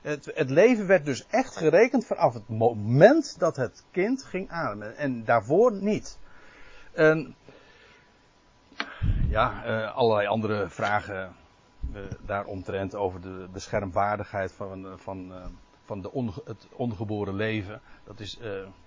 Het, 0.00 0.30
het, 0.34 0.50
leven 0.50 0.86
werd 0.86 1.04
dus 1.04 1.26
echt 1.26 1.56
gerekend 1.56 2.06
vanaf 2.06 2.34
het 2.34 2.48
moment 2.48 3.38
dat 3.38 3.56
het 3.56 3.84
kind 3.90 4.24
ging 4.24 4.50
ademen. 4.50 4.96
En 4.96 5.24
daarvoor 5.24 5.72
niet. 5.72 6.18
En, 6.92 7.34
ja, 9.28 9.66
uh, 9.66 9.96
allerlei 9.96 10.26
andere 10.28 10.68
vragen 10.68 11.34
uh, 11.94 12.00
daaromtrent 12.26 12.94
over 12.94 13.20
de 13.20 13.48
beschermwaardigheid 13.52 14.52
van, 14.52 14.86
van, 14.96 15.32
van 15.84 16.00
de 16.00 16.12
onge, 16.12 16.42
het 16.44 16.66
ongeboren 16.72 17.34
leven. 17.34 17.80
Dat, 18.04 18.20
is, 18.20 18.38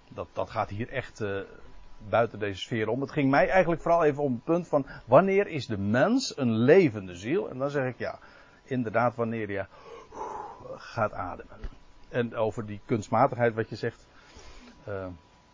dat, 0.09 0.27
dat 0.33 0.49
gaat 0.49 0.69
hier 0.69 0.89
echt 0.89 1.23
buiten 2.09 2.39
deze 2.39 2.59
sfeer 2.59 2.89
om. 2.89 3.01
Het 3.01 3.11
ging 3.11 3.29
mij 3.29 3.49
eigenlijk 3.49 3.81
vooral 3.81 4.03
even 4.03 4.23
om 4.23 4.33
het 4.33 4.43
punt 4.43 4.67
van 4.67 4.85
wanneer 5.05 5.47
is 5.47 5.67
de 5.67 5.77
mens 5.77 6.37
een 6.37 6.51
levende 6.51 7.15
ziel? 7.15 7.49
En 7.49 7.57
dan 7.57 7.69
zeg 7.69 7.87
ik 7.87 7.97
ja, 7.97 8.19
inderdaad 8.63 9.15
wanneer 9.15 9.51
je 9.51 9.65
gaat 10.75 11.13
ademen. 11.13 11.57
En 12.09 12.35
over 12.35 12.65
die 12.65 12.81
kunstmatigheid 12.85 13.53
wat 13.53 13.69
je 13.69 13.75
zegt. 13.75 14.07
Uh, 14.87 15.05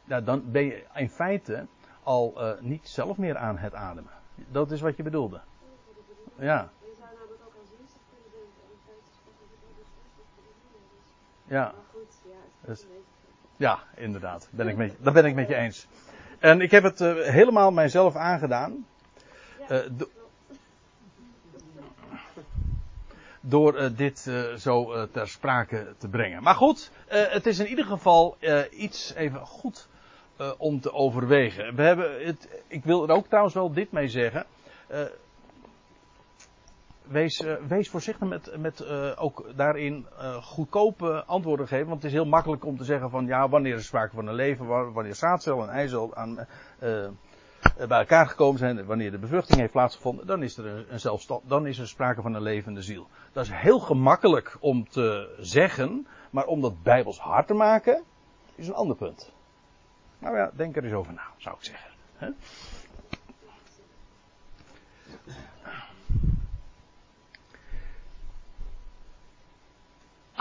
nou, 0.03 0.23
dan 0.23 0.51
ben 0.51 0.63
je 0.63 0.83
in 0.95 1.09
feite 1.09 1.65
al 2.03 2.33
uh, 2.37 2.61
niet 2.61 2.87
zelf 2.87 3.17
meer 3.17 3.37
aan 3.37 3.57
het 3.57 3.73
ademen. 3.73 4.11
Dat 4.51 4.71
is 4.71 4.81
wat 4.81 4.97
je 4.97 5.03
bedoelde. 5.03 5.41
Ja. 6.35 6.69
Ja. 11.45 11.73
Dus-. 12.65 12.85
Ja, 13.57 13.79
inderdaad. 13.95 14.49
Ben 14.51 14.67
ik 14.67 14.77
met, 14.77 14.95
dat 14.99 15.13
ben 15.13 15.25
ik 15.25 15.35
met 15.35 15.47
je 15.47 15.55
eens. 15.55 15.87
En 16.41 16.61
ik 16.61 16.71
heb 16.71 16.83
het 16.83 17.01
uh, 17.01 17.23
helemaal 17.23 17.71
mijzelf 17.71 18.15
aangedaan. 18.15 18.85
eh, 19.67 19.79
do- 19.91 20.09
door 23.41 23.75
eh, 23.75 23.89
dit 23.95 24.27
eh, 24.27 24.53
zo 24.53 24.93
eh, 24.93 25.03
ter 25.11 25.27
sprake 25.27 25.93
te 25.97 26.07
brengen. 26.07 26.43
Maar 26.43 26.55
goed, 26.55 26.91
eh, 27.07 27.21
het 27.27 27.45
is 27.45 27.59
in 27.59 27.67
ieder 27.67 27.85
geval 27.85 28.35
eh, 28.39 28.59
iets 28.71 29.13
even 29.13 29.39
goed 29.45 29.87
eh, 30.37 30.51
om 30.57 30.79
te 30.81 30.93
overwegen. 30.93 31.75
We 31.75 31.81
hebben 31.81 32.25
het, 32.25 32.47
ik 32.67 32.83
wil 32.83 33.03
er 33.09 33.15
ook 33.15 33.27
trouwens 33.27 33.53
wel 33.55 33.73
dit 33.73 33.91
mee 33.91 34.07
zeggen. 34.07 34.45
Wees, 37.11 37.39
eh, 37.39 37.55
wees 37.67 37.89
voorzichtig 37.89 38.27
met, 38.27 38.57
met 38.57 38.79
eh, 38.79 39.11
ook 39.15 39.51
daarin 39.55 40.07
eh, 40.17 40.35
goedkope 40.43 41.23
antwoorden 41.25 41.67
geven. 41.67 41.87
Want 41.87 42.01
het 42.01 42.11
is 42.11 42.17
heel 42.17 42.25
makkelijk 42.25 42.65
om 42.65 42.77
te 42.77 42.83
zeggen 42.83 43.09
van 43.09 43.25
ja, 43.25 43.49
wanneer 43.49 43.75
is 43.75 43.85
sprake 43.85 44.15
van 44.15 44.27
een 44.27 44.33
leven, 44.33 44.65
wa- 44.65 44.91
wanneer 44.91 45.15
zaadcel 45.15 45.61
en 45.61 45.69
eicel 45.69 46.15
aan, 46.15 46.47
bij 47.87 47.99
elkaar 47.99 48.27
gekomen 48.27 48.59
zijn, 48.59 48.85
wanneer 48.85 49.11
de 49.11 49.17
bevruchting 49.19 49.59
heeft 49.59 49.71
plaatsgevonden, 49.71 50.27
dan 50.27 50.43
is 50.43 50.57
er 50.57 50.65
een, 50.65 50.93
een 50.93 50.99
zelfstand, 50.99 51.49
dan 51.49 51.67
is 51.67 51.77
er 51.79 51.87
sprake 51.87 52.21
van 52.21 52.33
een 52.33 52.41
levende 52.41 52.81
ziel. 52.81 53.07
Dat 53.31 53.43
is 53.45 53.51
heel 53.51 53.79
gemakkelijk 53.79 54.57
om 54.59 54.89
te 54.89 55.35
zeggen, 55.39 56.07
maar 56.31 56.45
om 56.45 56.61
dat 56.61 56.83
bijbels 56.83 57.19
hard 57.19 57.47
te 57.47 57.53
maken, 57.53 58.03
is 58.55 58.67
een 58.67 58.73
ander 58.73 58.95
punt. 58.95 59.33
Nou 60.19 60.37
ja, 60.37 60.51
denk 60.55 60.75
er 60.75 60.83
eens 60.83 60.93
over 60.93 61.13
na, 61.13 61.23
zou 61.37 61.55
ik 61.55 61.63
zeggen. 61.63 61.91
hè? 62.15 62.29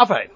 Afijn. 0.01 0.31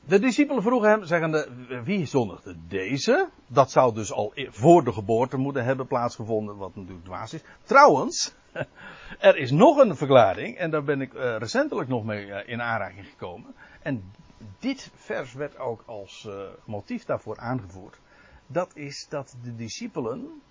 De 0.00 0.18
discipelen 0.18 0.62
vroegen 0.62 0.88
hem, 0.88 1.04
zeggende, 1.04 1.48
wie 1.84 2.06
zondigde 2.06 2.56
deze? 2.68 3.28
Dat 3.46 3.70
zou 3.70 3.94
dus 3.94 4.12
al 4.12 4.32
e- 4.34 4.50
voor 4.50 4.84
de 4.84 4.92
geboorte 4.92 5.36
moeten 5.36 5.64
hebben 5.64 5.86
plaatsgevonden, 5.86 6.56
wat 6.56 6.76
natuurlijk 6.76 7.04
dwaas 7.04 7.34
is. 7.34 7.42
Trouwens, 7.62 8.34
er 9.18 9.36
is 9.36 9.50
nog 9.50 9.76
een 9.76 9.96
verklaring, 9.96 10.56
en 10.56 10.70
daar 10.70 10.82
ben 10.84 11.00
ik 11.00 11.14
eh, 11.14 11.36
recentelijk 11.36 11.88
nog 11.88 12.04
mee 12.04 12.32
eh, 12.32 12.52
in 12.52 12.62
aanraking 12.62 13.06
gekomen. 13.06 13.54
En 13.82 14.10
dit 14.58 14.90
vers 14.94 15.32
werd 15.32 15.58
ook 15.58 15.82
als 15.86 16.26
eh, 16.26 16.34
motief 16.64 17.04
daarvoor 17.04 17.38
aangevoerd. 17.38 17.98
Dat 18.46 18.76
is 18.76 19.06
dat 19.08 19.36
de 19.42 19.56
discipelen 19.56 20.42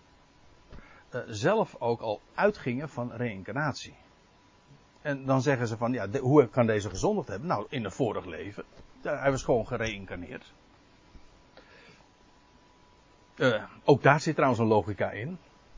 zelf 1.28 1.76
ook 1.80 2.02
al 2.02 2.22
uitgingen 2.34 2.90
van 2.90 3.12
reïncarnatie. 3.14 3.94
En 5.02 5.26
dan 5.26 5.42
zeggen 5.42 5.68
ze 5.68 5.78
van, 5.78 5.94
ja, 5.94 6.08
hoe 6.20 6.48
kan 6.48 6.66
deze 6.66 6.90
gezondigd 6.90 7.28
hebben? 7.28 7.48
Nou, 7.48 7.66
in 7.70 7.86
een 7.86 7.92
vorig 7.92 8.26
leven. 8.26 8.64
Hij 9.02 9.32
was 9.32 9.44
gewoon 9.44 9.68
gereïncarneerd. 9.68 10.54
Eh, 13.36 13.64
ook 13.84 14.04
daar 14.04 14.20
zit 14.20 14.34
trouwens 14.36 14.62
een 14.62 14.68
logica 14.68 15.12
in. 15.12 15.38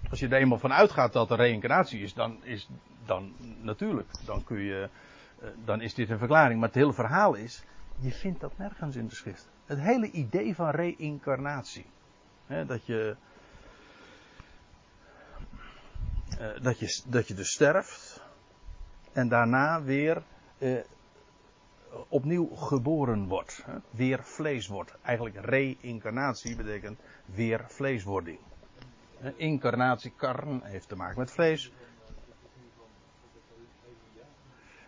Als 0.09 0.19
je 0.19 0.27
er 0.27 0.33
eenmaal 0.33 0.59
van 0.59 0.73
uitgaat 0.73 1.13
dat 1.13 1.31
er 1.31 1.37
reïncarnatie 1.37 2.01
is, 2.01 2.13
dan 2.13 2.43
is, 2.43 2.69
dan 3.05 3.33
natuurlijk, 3.61 4.09
dan 4.25 4.43
kun 4.43 4.59
je, 4.59 4.89
eh, 5.39 5.47
dan 5.65 5.81
is 5.81 5.93
dit 5.93 6.09
een 6.09 6.17
verklaring. 6.17 6.59
Maar 6.59 6.69
het 6.69 6.77
hele 6.77 6.93
verhaal 6.93 7.33
is, 7.33 7.63
je 7.99 8.11
vindt 8.11 8.39
dat 8.39 8.57
nergens 8.57 8.95
in 8.95 9.07
de 9.07 9.15
schrift. 9.15 9.49
Het 9.65 9.79
hele 9.79 10.11
idee 10.11 10.55
van 10.55 10.69
reïncarnatie. 10.69 11.85
Dat 12.47 12.85
je, 12.85 13.15
eh, 16.39 16.61
dat 16.61 16.79
je, 16.79 17.01
dat 17.05 17.27
je 17.27 17.33
dus 17.33 17.51
sterft 17.51 18.12
en 19.13 19.27
daarna 19.27 19.83
weer 19.83 20.23
eh, 20.57 20.77
opnieuw 22.07 22.55
geboren 22.55 23.27
wordt. 23.27 23.63
Hè? 23.65 23.73
Weer 23.89 24.23
vlees 24.23 24.67
wordt. 24.67 24.95
Eigenlijk 25.01 25.45
reïncarnatie 25.45 26.55
betekent 26.55 26.99
weer 27.25 27.65
vleeswording. 27.67 28.39
Incarnatie, 29.35 30.13
karn, 30.15 30.61
heeft 30.63 30.87
te 30.87 30.95
maken 30.95 31.19
met 31.19 31.31
vlees. 31.31 31.71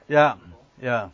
Ja, 0.06 0.38
ja. 0.76 1.12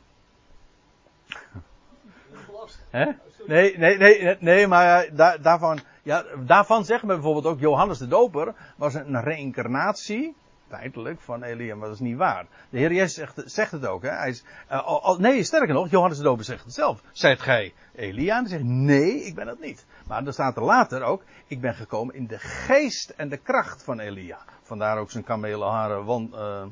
Hè? 2.90 3.12
Nee, 3.46 3.78
nee, 3.78 3.98
nee, 3.98 4.38
nee, 4.40 4.68
maar 4.68 5.16
daar, 5.16 5.42
daarvan, 5.42 5.80
ja, 6.04 6.26
daarvan 6.46 6.86
zeggen 6.86 7.08
we 7.08 7.14
bijvoorbeeld 7.14 7.46
ook 7.46 7.60
Johannes 7.60 7.98
de 7.98 8.08
Doper 8.08 8.56
was 8.76 8.94
een 8.94 9.22
reïncarnatie, 9.22 10.36
feitelijk, 10.78 11.22
van 11.22 11.44
Elia, 11.44 11.76
maar 11.76 11.88
dat 11.88 11.96
is 11.96 12.02
niet 12.02 12.18
waar. 12.18 12.46
De 12.70 12.78
Heer 12.78 12.94
Jezus 12.94 13.14
zegt, 13.14 13.42
zegt 13.46 13.72
het 13.72 13.86
ook, 13.86 14.02
hè. 14.02 14.10
Hij 14.10 14.30
is, 14.30 14.44
eh, 14.68 14.84
al- 14.84 15.18
nee, 15.20 15.44
sterker 15.44 15.74
nog, 15.74 15.90
Johannes 15.90 16.18
de 16.18 16.24
Doper 16.24 16.44
zegt 16.46 16.64
het 16.64 16.74
zelf. 16.74 17.02
Zijt 17.12 17.42
gij 17.42 17.74
Elia? 17.96 18.36
En 18.36 18.42
hij 18.42 18.50
zegt, 18.50 18.64
nee, 18.64 19.24
ik 19.26 19.36
ben 19.36 19.48
het 19.48 19.60
niet. 19.60 19.86
Maar 20.08 20.26
er 20.26 20.34
staat 20.34 20.56
er 20.58 20.64
later 20.64 21.02
ook, 21.04 21.24
ik 21.48 21.62
ben 21.62 21.74
gekomen 21.76 22.16
in 22.16 22.28
de 22.28 22.40
geest 22.40 23.10
en 23.10 23.30
de 23.30 23.38
kracht 23.38 23.84
van 23.84 24.00
Elia. 24.00 24.40
Vandaar 24.62 24.98
ook 24.98 25.12
zijn 25.12 25.24
kamelenharen 25.24 26.06
wan- 26.06 26.34
eh, 26.36 26.66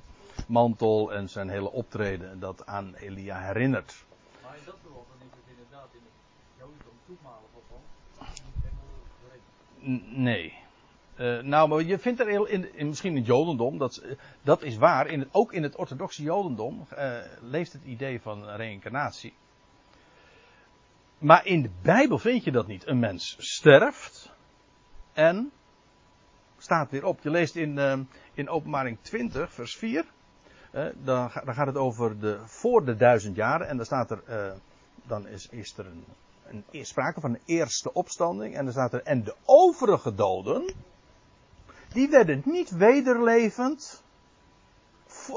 mantel 0.47 1.13
en 1.13 1.29
zijn 1.29 1.49
hele 1.49 1.71
optreden 1.71 2.39
dat 2.39 2.65
aan 2.65 2.93
Elia 2.95 3.39
herinnert. 3.39 4.05
Maar 4.43 4.55
in 4.57 4.61
dat 4.65 4.75
dan 4.83 5.17
is 5.19 5.25
het 5.31 5.57
inderdaad 5.57 5.87
in 5.93 5.99
het 6.03 6.57
Jodendom. 6.57 6.97
N- 10.15 10.23
Nee. 10.23 10.58
Eh, 11.19 11.39
nou, 11.39 11.69
maar 11.69 11.81
je 11.81 11.99
vindt 11.99 12.19
er 12.19 12.29
in, 12.29 12.75
in, 12.75 12.87
misschien 12.87 13.11
in 13.11 13.17
het 13.17 13.25
Jodendom, 13.25 13.77
dat, 13.77 14.03
dat 14.41 14.63
is 14.63 14.77
waar, 14.77 15.07
in 15.07 15.19
het, 15.19 15.29
ook 15.31 15.53
in 15.53 15.63
het 15.63 15.75
orthodoxe 15.75 16.23
Jodendom 16.23 16.85
eh, 16.89 17.17
leeft 17.41 17.73
het 17.73 17.83
idee 17.83 18.21
van 18.21 18.49
reïncarnatie. 18.49 19.33
Maar 21.17 21.45
in 21.45 21.61
de 21.61 21.69
Bijbel 21.81 22.17
vind 22.17 22.43
je 22.43 22.51
dat 22.51 22.67
niet. 22.67 22.87
Een 22.87 22.99
mens 22.99 23.35
sterft 23.39 24.31
en 25.13 25.51
staat 26.57 26.91
weer 26.91 27.05
op. 27.05 27.21
Je 27.21 27.29
leest 27.29 27.55
in, 27.55 27.77
eh, 27.77 27.99
in 28.33 28.49
Openbaring 28.49 28.97
20, 29.01 29.53
vers 29.53 29.75
4. 29.75 30.05
eh, 30.71 30.85
dan, 31.03 31.31
dan 31.45 31.53
gaat 31.53 31.67
het 31.67 31.77
over 31.77 32.19
de 32.19 32.39
voor 32.45 32.85
de 32.85 32.95
duizend 32.95 33.35
jaren. 33.35 33.67
En 33.67 33.77
dan 33.77 33.85
staat 33.85 34.11
er, 34.11 34.23
dan 35.03 35.27
is, 35.27 35.47
is 35.49 35.77
er 35.77 35.85
een, 35.85 36.63
een, 36.71 36.85
sprake 36.85 37.21
van 37.21 37.33
een 37.33 37.41
eerste 37.45 37.93
opstanding. 37.93 38.55
En 38.55 38.63
dan 38.63 38.73
staat 38.73 38.93
er, 38.93 39.03
en 39.03 39.23
de 39.23 39.35
overige 39.45 40.15
doden, 40.15 40.73
die 41.93 42.09
werden 42.09 42.41
niet 42.45 42.69
wederlevend 42.69 44.03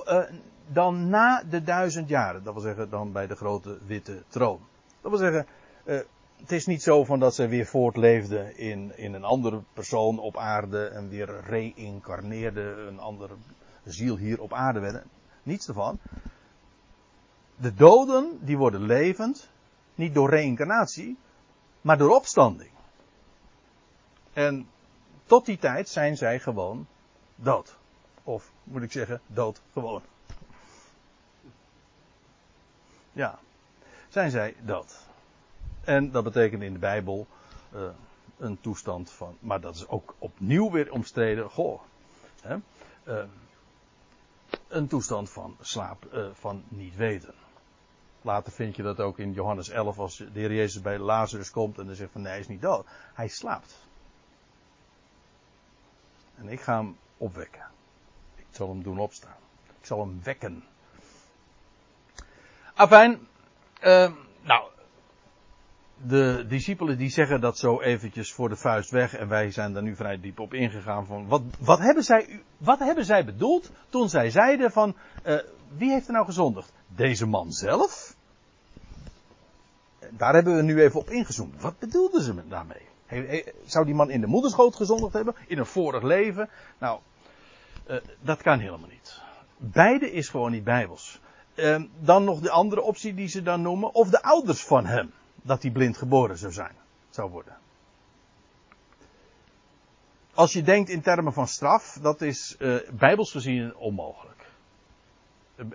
eh, 0.04 0.22
dan 0.66 1.08
na 1.08 1.42
de 1.50 1.62
duizend 1.62 2.08
jaren. 2.08 2.44
Dat 2.44 2.52
wil 2.52 2.62
zeggen, 2.62 2.90
dan 2.90 3.12
bij 3.12 3.26
de 3.26 3.36
grote 3.36 3.78
witte 3.86 4.22
troon. 4.28 4.60
Dat 5.00 5.10
wil 5.10 5.20
zeggen, 5.20 5.46
eh, 5.84 5.98
het 6.36 6.52
is 6.52 6.66
niet 6.66 6.82
zo 6.82 7.04
van 7.04 7.18
dat 7.18 7.34
ze 7.34 7.48
weer 7.48 7.66
voortleefden 7.66 8.56
in, 8.56 8.98
in 8.98 9.14
een 9.14 9.24
andere 9.24 9.62
persoon 9.72 10.18
op 10.18 10.36
aarde 10.36 10.86
en 10.86 11.08
weer 11.08 11.40
reïncarneerden, 11.40 12.86
een 12.86 12.98
andere 12.98 13.34
ziel 13.84 14.16
hier 14.16 14.40
op 14.40 14.52
aarde 14.52 14.80
werden. 14.80 15.04
Niets 15.42 15.68
ervan. 15.68 15.98
De 17.56 17.74
doden, 17.74 18.38
die 18.40 18.56
worden 18.56 18.82
levend, 18.82 19.50
niet 19.94 20.14
door 20.14 20.30
reïncarnatie, 20.30 21.16
maar 21.80 21.98
door 21.98 22.10
opstanding. 22.10 22.70
En 24.32 24.66
tot 25.26 25.46
die 25.46 25.58
tijd 25.58 25.88
zijn 25.88 26.16
zij 26.16 26.40
gewoon 26.40 26.86
dood. 27.34 27.76
Of 28.22 28.50
moet 28.64 28.82
ik 28.82 28.92
zeggen, 28.92 29.20
dood 29.26 29.60
gewoon. 29.72 30.02
Ja, 33.12 33.38
zijn 34.08 34.30
zij 34.30 34.54
dood. 34.60 34.98
En 35.84 36.10
dat 36.10 36.24
betekent 36.24 36.62
in 36.62 36.72
de 36.72 36.78
Bijbel 36.78 37.26
eh, 37.72 37.88
een 38.38 38.60
toestand 38.60 39.10
van, 39.10 39.36
maar 39.40 39.60
dat 39.60 39.74
is 39.74 39.88
ook 39.88 40.14
opnieuw 40.18 40.70
weer 40.70 40.92
omstreden. 40.92 41.50
Goh, 41.50 41.80
hè, 42.42 42.56
eh, 43.04 43.24
een 44.68 44.88
toestand 44.88 45.30
van 45.30 45.56
slaap, 45.60 46.04
eh, 46.12 46.26
van 46.32 46.62
niet 46.68 46.96
weten. 46.96 47.34
Later 48.22 48.52
vind 48.52 48.76
je 48.76 48.82
dat 48.82 49.00
ook 49.00 49.18
in 49.18 49.32
Johannes 49.32 49.68
11 49.68 49.98
als 49.98 50.16
de 50.16 50.40
Heer 50.40 50.52
Jezus 50.52 50.82
bij 50.82 50.98
Lazarus 50.98 51.50
komt 51.50 51.78
en 51.78 51.86
dan 51.86 51.94
zegt 51.94 52.12
van 52.12 52.22
nee, 52.22 52.30
hij 52.30 52.40
is 52.40 52.48
niet 52.48 52.62
dood. 52.62 52.86
Hij 53.14 53.28
slaapt. 53.28 53.74
En 56.34 56.48
ik 56.48 56.60
ga 56.60 56.76
hem 56.76 56.96
opwekken. 57.16 57.66
Ik 58.36 58.46
zal 58.50 58.68
hem 58.68 58.82
doen 58.82 58.98
opstaan. 58.98 59.36
Ik 59.80 59.86
zal 59.86 60.00
hem 60.00 60.20
wekken. 60.22 60.64
Afijn, 62.74 63.26
eh, 63.80 64.12
nou, 64.42 64.70
de 65.96 66.44
discipelen 66.48 66.98
die 66.98 67.10
zeggen 67.10 67.40
dat 67.40 67.58
zo 67.58 67.80
eventjes 67.80 68.32
voor 68.32 68.48
de 68.48 68.56
vuist 68.56 68.90
weg 68.90 69.14
en 69.14 69.28
wij 69.28 69.50
zijn 69.50 69.72
daar 69.72 69.82
nu 69.82 69.96
vrij 69.96 70.20
diep 70.20 70.38
op 70.38 70.54
ingegaan 70.54 71.06
van 71.06 71.26
wat, 71.26 71.42
wat, 71.58 71.78
hebben, 71.78 72.04
zij, 72.04 72.42
wat 72.56 72.78
hebben 72.78 73.04
zij 73.04 73.24
bedoeld 73.24 73.70
toen 73.88 74.08
zij 74.08 74.30
zeiden 74.30 74.70
van 74.72 74.96
eh, 75.22 75.38
wie 75.76 75.90
heeft 75.90 76.06
er 76.06 76.12
nou 76.12 76.24
gezondigd? 76.24 76.72
Deze 76.86 77.26
man 77.26 77.52
zelf? 77.52 78.16
Daar 80.10 80.34
hebben 80.34 80.56
we 80.56 80.62
nu 80.62 80.82
even 80.82 81.00
op 81.00 81.10
ingezoomd. 81.10 81.60
Wat 81.60 81.78
bedoelden 81.78 82.22
ze 82.22 82.48
daarmee? 82.48 82.90
Zou 83.64 83.84
die 83.84 83.94
man 83.94 84.10
in 84.10 84.20
de 84.20 84.26
moederschoot 84.26 84.76
gezondigd 84.76 85.12
hebben? 85.12 85.34
In 85.46 85.58
een 85.58 85.66
vorig 85.66 86.02
leven? 86.02 86.48
Nou, 86.78 87.00
eh, 87.86 87.96
dat 88.20 88.42
kan 88.42 88.58
helemaal 88.58 88.88
niet. 88.88 89.20
Beide 89.56 90.12
is 90.12 90.28
gewoon 90.28 90.50
niet 90.50 90.64
bijbels. 90.64 91.20
Ehm, 91.54 91.86
dan 92.00 92.24
nog 92.24 92.40
de 92.40 92.50
andere 92.50 92.82
optie 92.82 93.14
die 93.14 93.28
ze 93.28 93.42
dan 93.42 93.62
noemen. 93.62 93.94
Of 93.94 94.08
de 94.08 94.22
ouders 94.22 94.64
van 94.64 94.86
hem. 94.86 95.12
Dat 95.42 95.62
hij 95.62 95.70
blind 95.70 95.96
geboren 95.96 96.38
zou 96.38 96.52
zijn. 96.52 96.76
Zou 97.10 97.30
worden. 97.30 97.56
als 100.34 100.52
je 100.52 100.62
denkt 100.62 100.88
in 100.88 101.02
termen 101.02 101.32
van 101.32 101.48
straf, 101.48 101.98
dat 102.02 102.20
is 102.20 102.56
uh, 102.58 102.76
bijbels 102.92 103.30
gezien 103.30 103.76
onmogelijk. 103.76 104.46
Uh, 105.56 105.66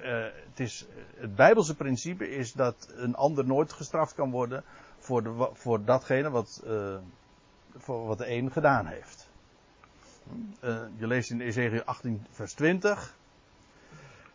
het, 0.50 0.60
is, 0.60 0.86
het 1.16 1.36
bijbelse 1.36 1.76
principe 1.76 2.30
is 2.30 2.54
dat 2.54 2.94
een 2.96 3.16
ander 3.16 3.46
nooit 3.46 3.74
gestraft 3.74 4.14
kan 4.14 4.32
worden 4.32 4.64
voor, 5.00 5.24
de, 5.24 5.50
voor 5.54 5.84
datgene 5.84 6.30
wat, 6.30 6.64
voor 7.78 8.08
wat 8.08 8.18
de 8.18 8.32
een 8.32 8.52
gedaan 8.52 8.86
heeft. 8.86 9.30
je 10.98 11.08
leest 11.08 11.32
in 11.32 11.42
Ezekiel 11.42 11.82
18 11.84 12.26
vers 12.32 12.54
20. 12.54 13.16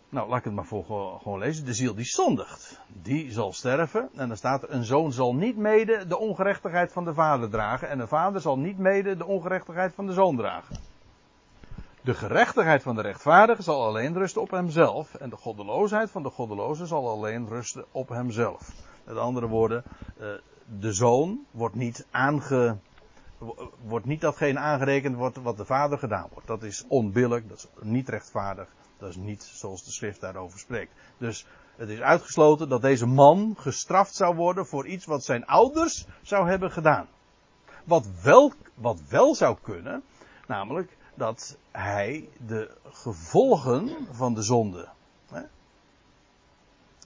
Nou, 0.08 0.28
laat 0.28 0.38
ik 0.38 0.44
het 0.44 0.54
maar 0.54 0.64
voor 0.64 0.84
gewoon 1.22 1.38
lezen. 1.38 1.64
De 1.64 1.74
ziel 1.74 1.94
die 1.94 2.04
zondigt, 2.04 2.80
die 3.02 3.32
zal 3.32 3.52
sterven. 3.52 4.08
En 4.14 4.28
dan 4.28 4.36
staat 4.36 4.62
er, 4.62 4.70
een 4.70 4.84
zoon 4.84 5.12
zal 5.12 5.34
niet 5.34 5.56
mede 5.56 6.06
de 6.06 6.18
ongerechtigheid 6.18 6.92
van 6.92 7.04
de 7.04 7.14
vader 7.14 7.50
dragen. 7.50 7.88
En 7.88 7.98
een 7.98 8.08
vader 8.08 8.40
zal 8.40 8.58
niet 8.58 8.78
mede 8.78 9.16
de 9.16 9.26
ongerechtigheid 9.26 9.94
van 9.94 10.06
de 10.06 10.12
zoon 10.12 10.36
dragen. 10.36 10.76
De 12.00 12.14
gerechtigheid 12.14 12.82
van 12.82 12.94
de 12.94 13.02
rechtvaardige 13.02 13.62
zal 13.62 13.86
alleen 13.86 14.14
rusten 14.14 14.42
op 14.42 14.50
hemzelf. 14.50 15.14
En 15.14 15.30
de 15.30 15.36
goddeloosheid 15.36 16.10
van 16.10 16.22
de 16.22 16.30
goddeloze 16.30 16.86
zal 16.86 17.08
alleen 17.08 17.48
rusten 17.48 17.84
op 17.92 18.08
hemzelf. 18.08 18.72
Met 19.04 19.16
andere 19.16 19.46
woorden, 19.46 19.82
eh, 20.18 20.26
de 20.80 20.92
zoon 20.92 21.46
wordt 21.50 21.74
niet 21.74 22.06
aange, 22.10 22.76
wordt 23.84 24.06
niet 24.06 24.20
datgene 24.20 24.58
aangerekend 24.58 25.16
wordt 25.16 25.36
wat 25.36 25.56
de 25.56 25.64
vader 25.64 25.98
gedaan 25.98 26.28
wordt. 26.32 26.46
Dat 26.46 26.62
is 26.62 26.84
onbillijk, 26.88 27.48
dat 27.48 27.58
is 27.58 27.66
niet 27.80 28.08
rechtvaardig. 28.08 28.68
Dat 28.98 29.08
is 29.08 29.16
niet 29.16 29.42
zoals 29.42 29.84
de 29.84 29.90
schrift 29.90 30.20
daarover 30.20 30.58
spreekt. 30.58 30.92
Dus 31.18 31.46
het 31.76 31.88
is 31.88 32.00
uitgesloten 32.00 32.68
dat 32.68 32.82
deze 32.82 33.06
man 33.06 33.54
gestraft 33.58 34.14
zou 34.14 34.34
worden 34.34 34.66
voor 34.66 34.86
iets 34.86 35.04
wat 35.04 35.24
zijn 35.24 35.46
ouders 35.46 36.06
zou 36.22 36.48
hebben 36.48 36.70
gedaan. 36.70 37.08
Wat 37.84 38.06
wel, 38.22 38.52
wat 38.74 39.02
wel 39.08 39.34
zou 39.34 39.56
kunnen, 39.62 40.02
namelijk 40.46 40.96
dat 41.14 41.56
hij 41.70 42.28
de 42.46 42.70
gevolgen 42.84 44.06
van 44.10 44.34
de 44.34 44.42
zonde. 44.42 44.88
Hè? 45.30 45.42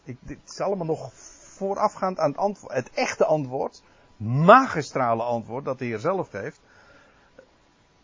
Ik, 0.05 0.17
dit 0.21 0.39
is 0.45 0.61
allemaal 0.61 0.87
nog 0.87 1.13
voorafgaand 1.57 2.19
aan 2.19 2.35
het, 2.37 2.61
het 2.67 2.91
echte 2.91 3.25
antwoord, 3.25 3.83
magistrale 4.17 5.23
antwoord 5.23 5.65
dat 5.65 5.79
de 5.79 5.85
Heer 5.85 5.99
zelf 5.99 6.31
geeft. 6.31 6.61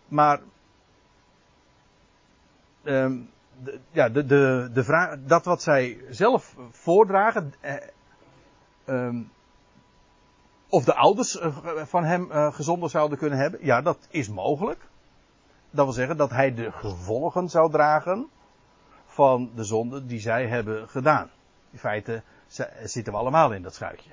Maar 0.08 0.40
um, 2.82 3.30
de, 3.62 3.80
ja, 3.90 4.08
de, 4.08 4.26
de, 4.26 4.70
de 4.72 4.84
vraag, 4.84 5.16
dat 5.26 5.44
wat 5.44 5.62
zij 5.62 6.04
zelf 6.10 6.56
voordragen, 6.70 7.54
eh, 7.60 7.74
um, 8.86 9.30
of 10.68 10.84
de 10.84 10.94
ouders 10.94 11.38
eh, 11.38 11.56
van 11.84 12.04
hem 12.04 12.30
uh, 12.30 12.52
gezonder 12.52 12.90
zouden 12.90 13.18
kunnen 13.18 13.38
hebben, 13.38 13.64
ja, 13.64 13.82
dat 13.82 14.06
is 14.10 14.28
mogelijk. 14.28 14.80
Dat 15.70 15.84
wil 15.84 15.94
zeggen 15.94 16.16
dat 16.16 16.30
hij 16.30 16.54
de 16.54 16.72
gevolgen 16.72 17.48
zou 17.48 17.70
dragen 17.70 18.28
van 19.06 19.50
de 19.54 19.64
zonde 19.64 20.06
die 20.06 20.20
zij 20.20 20.46
hebben 20.46 20.88
gedaan. 20.88 21.30
In 21.70 21.78
feite 21.78 22.22
zitten 22.84 23.12
we 23.12 23.18
allemaal 23.18 23.52
in 23.52 23.62
dat 23.62 23.74
schuitje. 23.74 24.10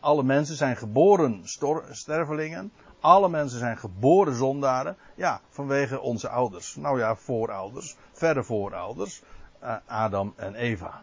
Alle 0.00 0.22
mensen 0.22 0.56
zijn 0.56 0.76
geboren 0.76 1.42
stervelingen. 1.90 2.72
Alle 3.00 3.28
mensen 3.28 3.58
zijn 3.58 3.78
geboren 3.78 4.34
zondaren. 4.34 4.96
Ja, 5.14 5.40
vanwege 5.48 6.00
onze 6.00 6.28
ouders. 6.28 6.76
Nou 6.76 6.98
ja, 6.98 7.16
voorouders. 7.16 7.96
Verre 8.12 8.44
voorouders. 8.44 9.22
Uh, 9.62 9.76
Adam 9.86 10.32
en 10.36 10.54
Eva. 10.54 11.02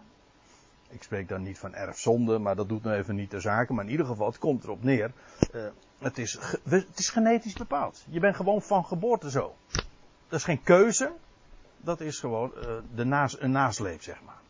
Ik 0.89 1.03
spreek 1.03 1.27
dan 1.27 1.41
niet 1.41 1.59
van 1.59 1.73
erfzonde, 1.73 2.39
maar 2.39 2.55
dat 2.55 2.69
doet 2.69 2.83
nou 2.83 2.95
even 2.95 3.15
niet 3.15 3.31
de 3.31 3.39
zaken. 3.39 3.75
Maar 3.75 3.85
in 3.85 3.91
ieder 3.91 4.05
geval, 4.05 4.27
het 4.27 4.37
komt 4.37 4.63
erop 4.63 4.83
neer. 4.83 5.11
Uh, 5.53 5.65
het, 5.99 6.17
is, 6.17 6.39
het 6.69 6.99
is 6.99 7.09
genetisch 7.09 7.53
bepaald. 7.53 8.03
Je 8.09 8.19
bent 8.19 8.35
gewoon 8.35 8.61
van 8.61 8.85
geboorte 8.85 9.29
zo. 9.29 9.55
Dat 10.27 10.39
is 10.39 10.43
geen 10.43 10.63
keuze. 10.63 11.11
Dat 11.77 12.01
is 12.01 12.19
gewoon 12.19 12.51
naas, 12.93 13.41
een 13.41 13.51
nasleep, 13.51 14.01
zeg 14.01 14.21
maar. 14.25 14.41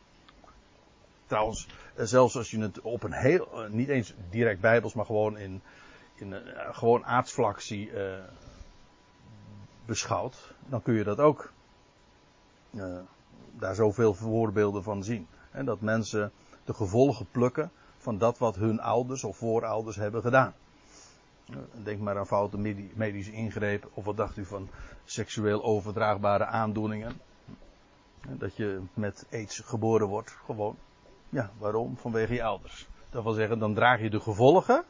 Trouwens, 1.26 1.68
zelfs 1.96 2.38
als 2.38 2.52
je 2.52 2.60
het 2.60 2.82
op 2.82 3.04
een 3.04 3.14
heel, 3.14 3.68
niet 3.70 3.90
eens 3.90 4.14
direct 4.30 4.62
bijbels, 4.62 4.94
maar 4.94 5.06
gewoon 5.06 5.38
in, 5.38 5.62
in 6.16 6.32
uh, 6.32 6.40
gewoon 6.72 7.06
aardsflactie 7.06 7.92
uh, 7.92 8.18
beschouwt, 9.86 10.54
dan 10.68 10.82
kun 10.82 10.94
je 10.94 11.04
dat 11.04 11.20
ook 11.20 11.54
daar 13.52 13.76
zoveel 13.76 14.14
voorbeelden 14.14 14.84
van 14.84 15.04
zien. 15.04 15.28
En 15.52 15.66
dat 15.66 15.82
mensen 15.82 16.32
de 16.66 16.74
gevolgen 16.74 17.28
plukken 17.32 17.72
van 17.98 18.18
dat 18.18 18.38
wat 18.38 18.56
hun 18.56 18.80
ouders 18.80 19.24
of 19.24 19.38
voorouders 19.38 19.96
hebben 19.96 20.22
gedaan. 20.22 20.54
Denk 21.84 22.00
maar 22.00 22.18
aan 22.18 22.28
foute 22.28 22.58
medische 22.94 23.32
ingrepen. 23.32 23.90
Of 23.94 24.06
wat 24.06 24.18
dacht 24.18 24.38
u 24.38 24.46
van 24.46 24.70
seksueel 25.06 25.64
overdraagbare 25.64 26.46
aandoeningen? 26.46 27.22
Dat 28.28 28.56
je 28.56 28.82
met 28.94 29.26
aids 29.32 29.60
geboren 29.60 30.08
wordt, 30.08 30.30
gewoon. 30.46 30.78
Ja, 31.30 31.52
waarom? 31.58 31.98
Vanwege 31.98 32.34
je 32.34 32.44
ouders. 32.44 32.88
Dat 33.10 33.24
wil 33.24 33.34
zeggen, 33.34 33.60
dan 33.60 33.74
draag 33.74 34.02
je 34.02 34.10
de 34.10 34.20
gevolgen 34.20 34.86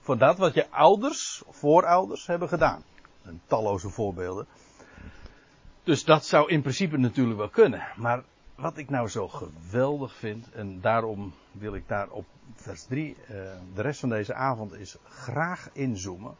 van 0.00 0.18
dat 0.18 0.38
wat 0.38 0.54
je 0.54 0.70
ouders, 0.70 1.42
voorouders 1.48 2.26
hebben 2.26 2.48
gedaan. 2.48 2.82
En 3.22 3.42
talloze 3.46 3.88
voorbeelden. 3.88 4.46
Dus 5.82 6.04
dat 6.04 6.24
zou 6.24 6.50
in 6.50 6.60
principe 6.60 6.96
natuurlijk 6.96 7.38
wel 7.38 7.48
kunnen. 7.48 7.82
Maar 7.96 8.24
wat 8.54 8.76
ik 8.76 8.90
nou 8.90 9.08
zo 9.08 9.28
geweldig 9.28 10.14
vind, 10.14 10.50
en 10.50 10.80
daarom 10.80 11.34
wil 11.52 11.74
ik 11.74 11.88
daar 11.88 12.08
op 12.08 12.24
vers 12.54 12.84
3 12.84 13.16
eh, 13.16 13.34
de 13.74 13.82
rest 13.82 14.00
van 14.00 14.08
deze 14.08 14.34
avond 14.34 14.72
is 14.72 14.96
graag 15.04 15.68
inzoomen. 15.72 16.36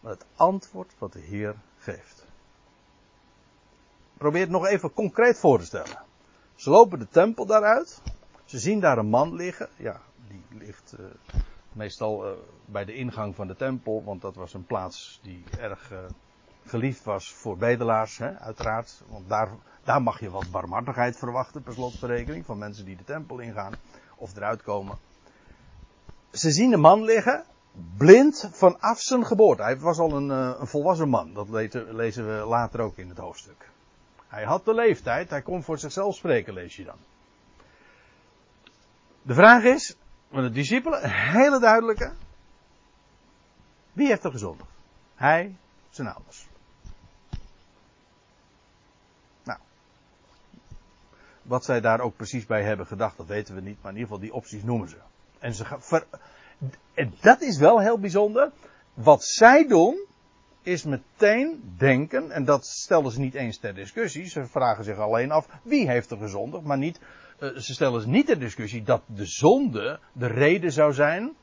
Het 0.00 0.26
antwoord 0.36 0.94
wat 0.98 1.12
de 1.12 1.20
Heer 1.20 1.54
geeft. 1.78 2.26
Probeer 4.16 4.40
het 4.40 4.50
nog 4.50 4.66
even 4.66 4.92
concreet 4.92 5.38
voor 5.38 5.58
te 5.58 5.64
stellen. 5.64 6.02
Ze 6.54 6.70
lopen 6.70 6.98
de 6.98 7.08
tempel 7.08 7.46
daaruit. 7.46 8.02
Ze 8.48 8.58
zien 8.58 8.80
daar 8.80 8.98
een 8.98 9.08
man 9.08 9.34
liggen. 9.34 9.68
Ja, 9.76 10.00
die 10.28 10.42
ligt 10.58 10.94
uh, 11.00 11.06
meestal 11.72 12.26
uh, 12.26 12.36
bij 12.64 12.84
de 12.84 12.94
ingang 12.94 13.34
van 13.34 13.46
de 13.46 13.56
tempel, 13.56 14.02
want 14.04 14.20
dat 14.20 14.34
was 14.34 14.54
een 14.54 14.66
plaats 14.66 15.20
die 15.22 15.44
erg 15.58 15.92
uh, 15.92 15.98
geliefd 16.64 17.04
was 17.04 17.32
voor 17.32 17.56
bedelaars, 17.56 18.18
hè, 18.18 18.38
uiteraard. 18.38 19.02
Want 19.08 19.28
daar, 19.28 19.48
daar 19.84 20.02
mag 20.02 20.20
je 20.20 20.30
wat 20.30 20.50
barmhartigheid 20.50 21.16
verwachten, 21.16 21.62
per 21.62 21.72
slotverrekening, 21.72 22.44
van 22.44 22.58
mensen 22.58 22.84
die 22.84 22.96
de 22.96 23.04
tempel 23.04 23.38
ingaan 23.38 23.74
of 24.16 24.36
eruit 24.36 24.62
komen. 24.62 24.98
Ze 26.30 26.50
zien 26.50 26.72
een 26.72 26.80
man 26.80 27.04
liggen, 27.04 27.44
blind 27.96 28.48
vanaf 28.52 29.00
zijn 29.00 29.26
geboorte. 29.26 29.62
Hij 29.62 29.78
was 29.78 29.98
al 29.98 30.12
een, 30.12 30.28
een 30.28 30.66
volwassen 30.66 31.08
man, 31.08 31.32
dat 31.34 31.48
lezen 31.90 32.26
we 32.26 32.44
later 32.46 32.80
ook 32.80 32.96
in 32.96 33.08
het 33.08 33.18
hoofdstuk. 33.18 33.70
Hij 34.28 34.44
had 34.44 34.64
de 34.64 34.74
leeftijd, 34.74 35.30
hij 35.30 35.42
kon 35.42 35.62
voor 35.62 35.78
zichzelf 35.78 36.14
spreken, 36.14 36.52
lees 36.52 36.76
je 36.76 36.84
dan. 36.84 36.98
De 39.28 39.34
vraag 39.34 39.62
is, 39.62 39.96
van 40.30 40.42
de 40.42 40.50
discipelen, 40.50 41.04
een 41.04 41.10
hele 41.10 41.60
duidelijke. 41.60 42.12
Wie 43.92 44.06
heeft 44.06 44.24
er 44.24 44.30
gezondigd? 44.30 44.70
Hij, 45.14 45.56
zijn 45.90 46.08
ouders. 46.08 46.46
Nou. 49.44 49.58
Wat 51.42 51.64
zij 51.64 51.80
daar 51.80 52.00
ook 52.00 52.16
precies 52.16 52.46
bij 52.46 52.62
hebben 52.62 52.86
gedacht, 52.86 53.16
dat 53.16 53.26
weten 53.26 53.54
we 53.54 53.60
niet, 53.60 53.82
maar 53.82 53.92
in 53.92 53.98
ieder 53.98 54.12
geval 54.12 54.18
die 54.18 54.34
opties 54.34 54.62
noemen 54.62 54.88
ze. 54.88 54.96
En 55.38 55.54
ze 55.54 55.64
ver, 55.78 56.06
en 56.94 57.14
dat 57.20 57.40
is 57.40 57.58
wel 57.58 57.80
heel 57.80 57.98
bijzonder. 57.98 58.52
Wat 58.94 59.24
zij 59.24 59.66
doen, 59.66 60.06
is 60.62 60.84
meteen 60.84 61.74
denken, 61.76 62.30
en 62.30 62.44
dat 62.44 62.66
stellen 62.66 63.10
ze 63.10 63.20
niet 63.20 63.34
eens 63.34 63.58
ter 63.58 63.74
discussie, 63.74 64.28
ze 64.28 64.46
vragen 64.46 64.84
zich 64.84 64.98
alleen 64.98 65.30
af 65.30 65.48
wie 65.62 65.88
heeft 65.88 66.10
er 66.10 66.18
gezondigd, 66.18 66.64
maar 66.64 66.78
niet 66.78 67.00
ze 67.38 67.72
stellen 67.72 67.92
dus 67.92 68.06
niet 68.06 68.26
ter 68.26 68.38
discussie 68.38 68.82
dat 68.82 69.02
de 69.06 69.26
zonde 69.26 70.00
de 70.12 70.26
reden 70.26 70.72
zou 70.72 70.92
zijn 70.92 71.36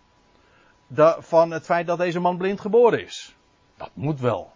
van 1.17 1.51
het 1.51 1.65
feit 1.65 1.87
dat 1.87 1.97
deze 1.97 2.19
man 2.19 2.37
blind 2.37 2.59
geboren 2.59 3.03
is. 3.03 3.35
Dat 3.77 3.91
moet 3.93 4.19
wel. 4.19 4.53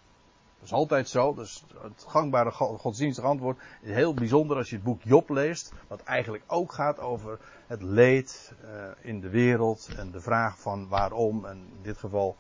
Dat 0.56 0.68
is 0.68 0.74
altijd 0.74 1.10
zo. 1.10 1.34
Dus 1.34 1.66
het 1.82 2.06
gangbare 2.08 2.52
godsdienstig 2.52 3.24
antwoord 3.24 3.60
is 3.82 3.92
heel 3.92 4.14
bijzonder 4.14 4.58
als 4.58 4.70
je 4.70 4.76
het 4.76 4.84
boek 4.86 5.04
Job 5.04 5.30
leest. 5.30 5.74
Wat 5.88 6.04
eigenlijk 6.04 6.44
ook 6.48 6.72
gaat 6.72 7.00
over 7.00 7.40
het 7.68 7.82
leed 7.82 8.54
uh, 8.64 8.70
in 9.02 9.20
de 9.20 9.30
wereld. 9.30 9.90
En 9.98 10.12
de 10.12 10.22
vraag 10.22 10.60
van 10.60 10.88
waarom. 10.88 11.46
En 11.46 11.58
in 11.58 11.82
dit 11.82 11.98
geval 11.98 12.36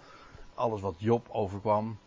alles 0.53 0.81
wat 0.81 0.95
Job 0.97 1.27
overkwam. 1.29 1.97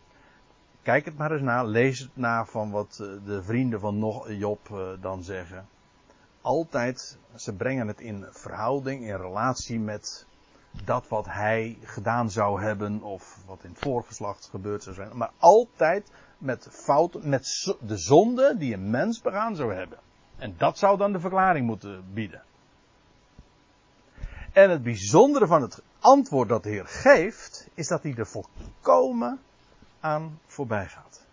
Kijk 0.82 1.04
het 1.04 1.18
maar 1.18 1.32
eens 1.32 1.42
na. 1.42 1.62
Lees 1.62 1.98
het 1.98 2.16
na 2.16 2.44
van 2.44 2.70
wat 2.70 2.98
uh, 3.00 3.08
de 3.24 3.42
vrienden 3.42 3.80
van 3.80 4.24
Job 4.28 4.96
dan 5.00 5.22
zeggen 5.22 5.68
altijd, 6.42 7.18
ze 7.34 7.52
brengen 7.52 7.88
het 7.88 8.00
in 8.00 8.26
verhouding, 8.30 9.04
in 9.04 9.16
relatie 9.16 9.80
met 9.80 10.26
dat 10.84 11.08
wat 11.08 11.26
hij 11.26 11.78
gedaan 11.82 12.30
zou 12.30 12.62
hebben 12.62 13.02
of 13.02 13.38
wat 13.46 13.64
in 13.64 13.70
het 13.70 13.78
voorgeslacht 13.78 14.48
gebeurd 14.50 14.82
zou 14.82 14.94
zijn. 14.94 15.16
Maar 15.16 15.30
altijd 15.38 16.10
met 16.38 16.68
fouten, 16.70 17.28
met 17.28 17.74
de 17.80 17.96
zonde 17.96 18.56
die 18.58 18.74
een 18.74 18.90
mens 18.90 19.20
begaan 19.20 19.56
zou 19.56 19.74
hebben. 19.74 19.98
En 20.36 20.54
dat 20.58 20.78
zou 20.78 20.98
dan 20.98 21.12
de 21.12 21.20
verklaring 21.20 21.66
moeten 21.66 22.04
bieden. 22.12 22.42
En 24.52 24.70
het 24.70 24.82
bijzondere 24.82 25.46
van 25.46 25.62
het 25.62 25.82
antwoord 25.98 26.48
dat 26.48 26.62
de 26.62 26.68
Heer 26.68 26.86
geeft, 26.86 27.68
is 27.74 27.88
dat 27.88 28.02
hij 28.02 28.14
er 28.14 28.26
volkomen 28.26 29.40
aan 30.00 30.40
voorbij 30.46 30.86
gaat. 30.86 31.26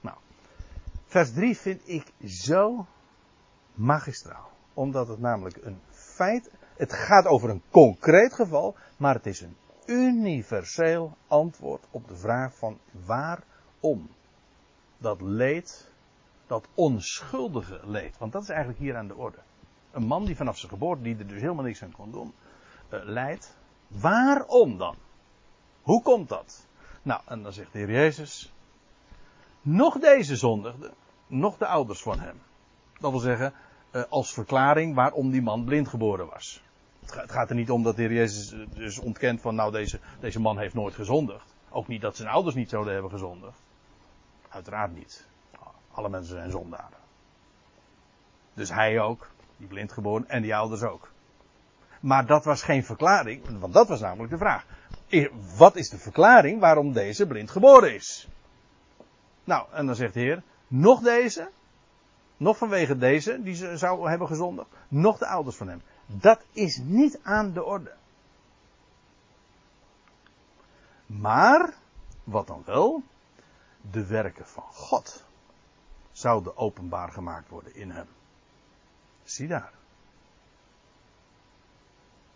Nou, 0.00 0.16
vers 1.06 1.32
3 1.32 1.56
vind 1.56 1.80
ik 1.84 2.12
zo 2.24 2.86
magistraal. 3.82 4.50
Omdat 4.74 5.08
het 5.08 5.18
namelijk 5.18 5.56
een 5.64 5.80
feit, 5.90 6.50
het 6.76 6.92
gaat 6.92 7.26
over 7.26 7.50
een 7.50 7.62
concreet 7.70 8.34
geval, 8.34 8.76
maar 8.96 9.14
het 9.14 9.26
is 9.26 9.40
een 9.40 9.56
universeel 9.86 11.16
antwoord 11.26 11.86
op 11.90 12.08
de 12.08 12.16
vraag 12.16 12.54
van 12.56 12.78
waarom 13.04 14.10
dat 14.98 15.20
leed, 15.20 15.90
dat 16.46 16.68
onschuldige 16.74 17.80
leed, 17.84 18.18
want 18.18 18.32
dat 18.32 18.42
is 18.42 18.48
eigenlijk 18.48 18.78
hier 18.78 18.96
aan 18.96 19.08
de 19.08 19.16
orde. 19.16 19.38
Een 19.90 20.06
man 20.06 20.24
die 20.24 20.36
vanaf 20.36 20.58
zijn 20.58 20.72
geboorte, 20.72 21.02
die 21.02 21.16
er 21.18 21.26
dus 21.26 21.40
helemaal 21.40 21.64
niks 21.64 21.82
aan 21.82 21.92
kon 21.92 22.10
doen, 22.10 22.32
uh, 22.90 23.00
leidt. 23.04 23.56
Waarom 23.88 24.78
dan? 24.78 24.96
Hoe 25.82 26.02
komt 26.02 26.28
dat? 26.28 26.66
Nou, 27.02 27.20
en 27.26 27.42
dan 27.42 27.52
zegt 27.52 27.72
de 27.72 27.78
Heer 27.78 27.90
Jezus, 27.90 28.52
nog 29.60 29.98
deze 29.98 30.36
zondigde, 30.36 30.92
nog 31.26 31.56
de 31.56 31.66
ouders 31.66 32.02
van 32.02 32.20
hem. 32.20 32.40
Dat 33.00 33.10
wil 33.10 33.20
zeggen, 33.20 33.52
als 34.08 34.32
verklaring 34.32 34.94
waarom 34.94 35.30
die 35.30 35.42
man 35.42 35.64
blind 35.64 35.88
geboren 35.88 36.28
was. 36.28 36.62
Het 37.06 37.32
gaat 37.32 37.50
er 37.50 37.56
niet 37.56 37.70
om 37.70 37.82
dat 37.82 37.96
de 37.96 38.02
Heer 38.02 38.12
Jezus 38.12 38.52
eh, 38.52 38.60
dus 38.74 38.98
ontkent 38.98 39.40
van, 39.40 39.54
nou, 39.54 39.72
deze, 39.72 40.00
deze 40.20 40.40
man 40.40 40.58
heeft 40.58 40.74
nooit 40.74 40.94
gezondigd. 40.94 41.54
Ook 41.70 41.88
niet 41.88 42.00
dat 42.00 42.16
zijn 42.16 42.28
ouders 42.28 42.54
niet 42.54 42.70
zouden 42.70 42.92
hebben 42.92 43.10
gezondigd. 43.10 43.58
Uiteraard 44.48 44.94
niet. 44.94 45.26
Alle 45.92 46.08
mensen 46.08 46.36
zijn 46.36 46.50
zondaren. 46.50 46.98
Dus 48.54 48.70
hij 48.70 49.00
ook, 49.00 49.30
die 49.56 49.66
blind 49.66 49.92
geboren, 49.92 50.28
en 50.28 50.42
die 50.42 50.56
ouders 50.56 50.82
ook. 50.82 51.10
Maar 52.00 52.26
dat 52.26 52.44
was 52.44 52.62
geen 52.62 52.84
verklaring, 52.84 53.58
want 53.58 53.72
dat 53.72 53.88
was 53.88 54.00
namelijk 54.00 54.30
de 54.30 54.38
vraag. 54.38 54.64
Wat 55.56 55.76
is 55.76 55.88
de 55.88 55.98
verklaring 55.98 56.60
waarom 56.60 56.92
deze 56.92 57.26
blind 57.26 57.50
geboren 57.50 57.94
is? 57.94 58.28
Nou, 59.44 59.66
en 59.72 59.86
dan 59.86 59.94
zegt 59.94 60.14
de 60.14 60.20
Heer, 60.20 60.42
nog 60.66 61.00
deze, 61.00 61.50
nog 62.42 62.56
vanwege 62.56 62.98
deze, 62.98 63.42
die 63.42 63.54
ze 63.54 63.76
zou 63.76 64.08
hebben 64.08 64.26
gezondigd, 64.26 64.68
nog 64.88 65.18
de 65.18 65.26
ouders 65.26 65.56
van 65.56 65.68
hem. 65.68 65.82
Dat 66.06 66.44
is 66.52 66.80
niet 66.84 67.18
aan 67.22 67.52
de 67.52 67.64
orde. 67.64 67.92
Maar, 71.06 71.74
wat 72.24 72.46
dan 72.46 72.62
wel, 72.64 73.02
de 73.90 74.06
werken 74.06 74.46
van 74.46 74.62
God 74.62 75.24
zouden 76.12 76.56
openbaar 76.56 77.12
gemaakt 77.12 77.48
worden 77.48 77.74
in 77.74 77.90
hem. 77.90 78.06
Zie 79.22 79.48
daar. 79.48 79.72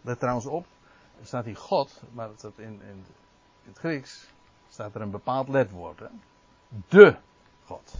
Let 0.00 0.18
trouwens 0.18 0.46
op, 0.46 0.66
er 1.20 1.26
staat 1.26 1.44
hier 1.44 1.57
God, 1.57 2.02
maar 2.12 2.30
in, 2.57 2.82
in, 2.82 3.04
het 3.64 3.78
Grieks 3.78 4.28
staat 4.68 4.94
er 4.94 5.00
een 5.00 5.11
bepaald 5.11 5.48
letwoord. 5.48 5.98
Hè? 5.98 6.07
De 6.88 7.16
God. 7.64 7.94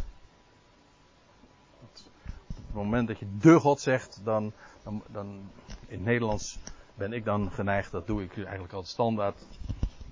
Het 2.77 2.85
moment 2.85 3.09
dat 3.09 3.19
je 3.19 3.37
de 3.39 3.61
God 3.61 3.81
zegt, 3.81 4.21
dan, 4.25 4.53
dan, 4.83 5.03
dan 5.07 5.51
in 5.87 5.97
het 5.97 6.05
Nederlands 6.05 6.59
ben 6.95 7.13
ik 7.13 7.25
dan 7.25 7.51
geneigd, 7.51 7.91
dat 7.91 8.07
doe 8.07 8.23
ik 8.23 8.37
eigenlijk 8.37 8.73
altijd 8.73 8.93
standaard. 8.93 9.47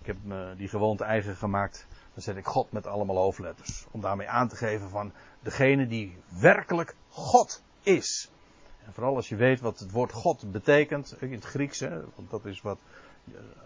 Ik 0.00 0.06
heb 0.06 0.16
me 0.22 0.54
die 0.56 0.68
gewoonte 0.68 1.04
eigen 1.04 1.36
gemaakt. 1.36 1.86
Dan 2.14 2.22
zet 2.22 2.36
ik 2.36 2.46
God 2.46 2.72
met 2.72 2.86
allemaal 2.86 3.16
hoofdletters. 3.16 3.86
Om 3.90 4.00
daarmee 4.00 4.28
aan 4.28 4.48
te 4.48 4.56
geven 4.56 4.88
van 4.88 5.12
degene 5.40 5.86
die 5.86 6.16
werkelijk 6.40 6.96
God 7.08 7.62
is. 7.82 8.30
En 8.84 8.92
vooral 8.92 9.16
als 9.16 9.28
je 9.28 9.36
weet 9.36 9.60
wat 9.60 9.78
het 9.78 9.90
woord 9.90 10.12
God 10.12 10.52
betekent, 10.52 11.16
in 11.20 11.32
het 11.32 11.44
Grieks, 11.44 11.80
hè, 11.80 12.00
want 12.14 12.30
dat 12.30 12.44
is 12.44 12.62
wat, 12.62 12.78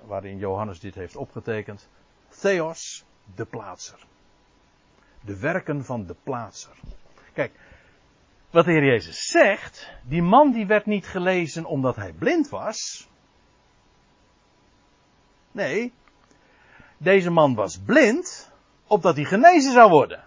waarin 0.07 0.39
Johannes 0.39 0.81
dit 0.81 0.95
heeft 0.95 1.17
opgetekend. 1.17 1.89
Theos, 2.29 3.05
de 3.35 3.45
plaatser. 3.45 4.07
De 5.21 5.39
werken 5.39 5.85
van 5.85 6.07
de 6.07 6.17
plaatser. 6.23 6.77
Kijk, 7.33 7.53
wat 8.51 8.65
de 8.65 8.71
Heer 8.71 8.85
Jezus 8.85 9.27
zegt, 9.27 9.91
die 10.03 10.23
man 10.23 10.53
die 10.53 10.67
werd 10.67 10.87
niet 10.87 11.07
gelezen 11.07 11.65
omdat 11.65 11.97
hij 11.97 12.13
blind 12.13 12.49
was. 12.49 13.09
Nee, 15.53 15.93
deze 16.97 17.31
man 17.31 17.55
was 17.55 17.79
blind 17.79 18.51
opdat 18.87 19.17
hij 19.17 19.25
genezen 19.25 19.73
zou 19.73 19.91
worden. 19.91 20.25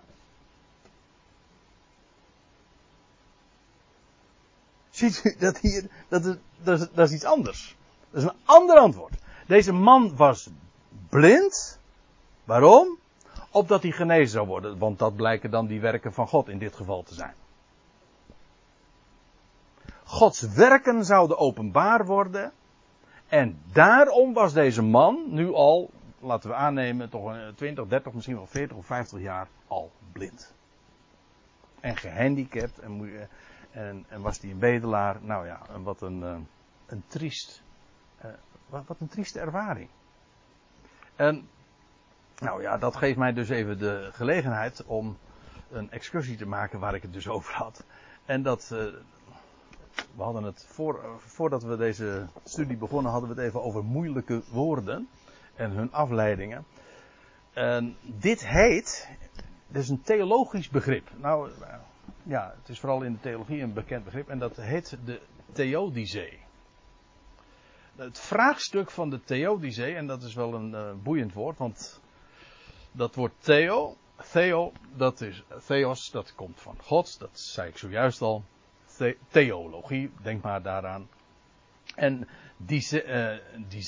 Ziet 4.89 5.21
u 5.23 5.35
dat 5.39 5.57
hier, 5.57 5.89
dat 6.07 6.25
is, 6.25 6.35
dat, 6.63 6.79
is, 6.79 6.87
dat 6.93 7.07
is 7.07 7.15
iets 7.15 7.23
anders. 7.23 7.75
Dat 8.09 8.23
is 8.23 8.29
een 8.29 8.37
ander 8.45 8.77
antwoord. 8.77 9.13
Deze 9.47 9.73
man 9.73 10.15
was 10.15 10.49
blind. 11.09 11.79
Waarom? 12.43 12.97
Opdat 13.51 13.81
hij 13.81 13.91
genezen 13.91 14.29
zou 14.29 14.47
worden. 14.47 14.77
Want 14.77 14.99
dat 14.99 15.15
blijken 15.15 15.51
dan 15.51 15.67
die 15.67 15.79
werken 15.79 16.13
van 16.13 16.27
God 16.27 16.49
in 16.49 16.57
dit 16.57 16.75
geval 16.75 17.03
te 17.03 17.13
zijn. 17.13 17.33
Gods 20.11 20.41
werken 20.41 21.05
zouden 21.05 21.37
openbaar 21.37 22.05
worden. 22.05 22.51
En 23.27 23.61
daarom 23.71 24.33
was 24.33 24.53
deze 24.53 24.81
man 24.81 25.23
nu 25.27 25.53
al, 25.53 25.89
laten 26.19 26.49
we 26.49 26.55
aannemen, 26.55 27.09
toch 27.09 27.35
20, 27.55 27.87
30, 27.87 28.13
misschien 28.13 28.35
wel 28.35 28.47
40 28.47 28.77
of 28.77 28.85
50 28.85 29.19
jaar 29.19 29.47
al 29.67 29.91
blind. 30.11 30.53
En 31.79 31.97
gehandicapt 31.97 32.79
en, 32.79 33.29
en, 33.71 34.05
en 34.07 34.21
was 34.21 34.39
hij 34.39 34.51
een 34.51 34.59
bedelaar. 34.59 35.17
Nou 35.21 35.45
ja, 35.45 35.61
wat 35.83 36.01
een, 36.01 36.23
eh, 36.23 36.35
een 36.85 37.03
triest, 37.07 37.63
uh, 38.25 38.31
wat, 38.69 38.99
een 38.99 39.07
trieste 39.07 39.39
ervaring. 39.39 39.89
En 41.15 41.47
nou 42.39 42.61
ja, 42.61 42.77
dat 42.77 42.95
geeft 42.95 43.17
mij 43.17 43.33
dus 43.33 43.49
even 43.49 43.77
de 43.77 44.09
gelegenheid 44.11 44.83
om 44.85 45.17
een 45.69 45.91
excursie 45.91 46.37
te 46.37 46.47
maken 46.47 46.79
waar 46.79 46.95
ik 46.95 47.01
het 47.01 47.13
dus 47.13 47.27
over 47.27 47.53
had. 47.53 47.85
En 48.25 48.41
dat, 48.43 48.69
uh, 48.73 48.85
we 50.15 50.23
hadden 50.23 50.43
het 50.43 50.65
voor, 50.67 51.19
voordat 51.19 51.63
we 51.63 51.77
deze 51.77 52.27
studie 52.43 52.77
begonnen, 52.77 53.11
hadden 53.11 53.29
we 53.29 53.35
het 53.35 53.45
even 53.45 53.63
over 53.63 53.83
moeilijke 53.83 54.41
woorden 54.51 55.09
en 55.55 55.71
hun 55.71 55.91
afleidingen. 55.91 56.65
En 57.53 57.95
dit 58.01 58.47
heet, 58.47 59.09
dit 59.67 59.81
is 59.81 59.89
een 59.89 60.01
theologisch 60.01 60.69
begrip. 60.69 61.09
Nou, 61.17 61.51
ja, 62.23 62.53
het 62.59 62.69
is 62.69 62.79
vooral 62.79 63.01
in 63.01 63.13
de 63.13 63.19
theologie 63.19 63.61
een 63.61 63.73
bekend 63.73 64.03
begrip 64.03 64.29
en 64.29 64.39
dat 64.39 64.55
heet 64.55 64.97
de 65.05 65.21
theodicee. 65.51 66.39
Het 67.95 68.19
vraagstuk 68.19 68.91
van 68.91 69.09
de 69.09 69.23
theodicee, 69.23 69.95
en 69.95 70.07
dat 70.07 70.23
is 70.23 70.33
wel 70.33 70.53
een 70.53 70.71
uh, 70.71 70.91
boeiend 71.03 71.33
woord, 71.33 71.57
want 71.57 72.01
dat 72.91 73.15
woord 73.15 73.33
theo, 73.39 73.95
theo, 74.31 74.71
dat 74.95 75.21
is 75.21 75.43
theos, 75.65 76.11
dat 76.11 76.35
komt 76.35 76.59
van 76.59 76.75
God, 76.81 77.19
dat 77.19 77.39
zei 77.39 77.69
ik 77.69 77.77
zojuist 77.77 78.21
al. 78.21 78.43
The, 79.01 79.17
theologie, 79.27 80.11
denk 80.21 80.43
maar 80.43 80.61
daaraan. 80.61 81.09
En 81.95 82.27
die 82.57 83.03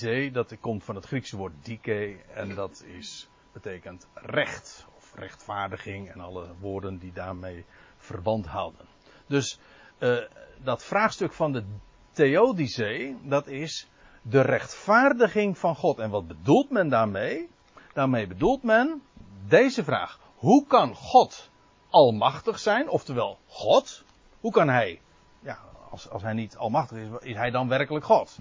uh, 0.04 0.34
dat 0.34 0.60
komt 0.60 0.84
van 0.84 0.96
het 0.96 1.06
Griekse 1.06 1.38
woord 1.38 1.54
dike, 1.66 2.18
en 2.34 2.56
dat 2.56 2.84
is, 2.88 3.30
betekent 3.52 4.08
recht, 4.14 4.88
of 4.96 5.14
rechtvaardiging, 5.16 6.12
en 6.12 6.20
alle 6.20 6.48
woorden 6.60 6.98
die 6.98 7.12
daarmee 7.12 7.66
verband 7.98 8.46
houden. 8.46 8.86
Dus 9.28 9.60
uh, 10.00 10.18
dat 10.64 10.84
vraagstuk 10.84 11.34
van 11.34 11.52
de 11.52 11.64
theodicee, 12.12 13.18
dat 13.24 13.48
is 13.48 13.90
de 14.22 14.42
rechtvaardiging 14.42 15.58
van 15.58 15.76
God. 15.76 16.00
En 16.00 16.10
wat 16.10 16.28
bedoelt 16.28 16.70
men 16.70 16.90
daarmee? 16.90 17.50
Daarmee 17.94 18.28
bedoelt 18.28 18.64
men 18.64 19.02
deze 19.48 19.84
vraag. 19.84 20.20
Hoe 20.36 20.68
kan 20.68 20.96
God 20.96 21.50
almachtig 21.90 22.60
zijn? 22.60 22.90
Oftewel, 22.90 23.38
God. 23.48 24.04
Hoe 24.40 24.52
kan 24.52 24.70
hij, 24.70 25.02
als, 25.94 26.10
als 26.10 26.22
hij 26.22 26.34
niet 26.34 26.58
almachtig 26.58 26.98
is, 26.98 27.08
is 27.20 27.36
hij 27.36 27.52
dan 27.52 27.68
werkelijk 27.68 28.06
God? 28.06 28.38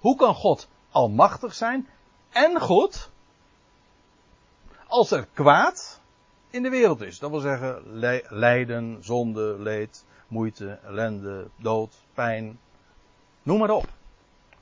Hoe 0.00 0.16
kan 0.16 0.34
God 0.34 0.68
almachtig 0.90 1.54
zijn 1.54 1.88
en 2.30 2.60
goed 2.60 3.10
als 4.86 5.10
er 5.10 5.26
kwaad 5.32 6.00
in 6.50 6.62
de 6.62 6.70
wereld 6.70 7.00
is? 7.00 7.18
Dat 7.18 7.30
wil 7.30 7.40
zeggen 7.40 7.82
lijden, 8.28 9.04
zonde, 9.04 9.56
leed, 9.58 10.04
moeite, 10.28 10.78
ellende, 10.84 11.48
dood, 11.56 11.94
pijn. 12.14 12.58
Noem 13.42 13.58
maar 13.58 13.70
op. 13.70 13.88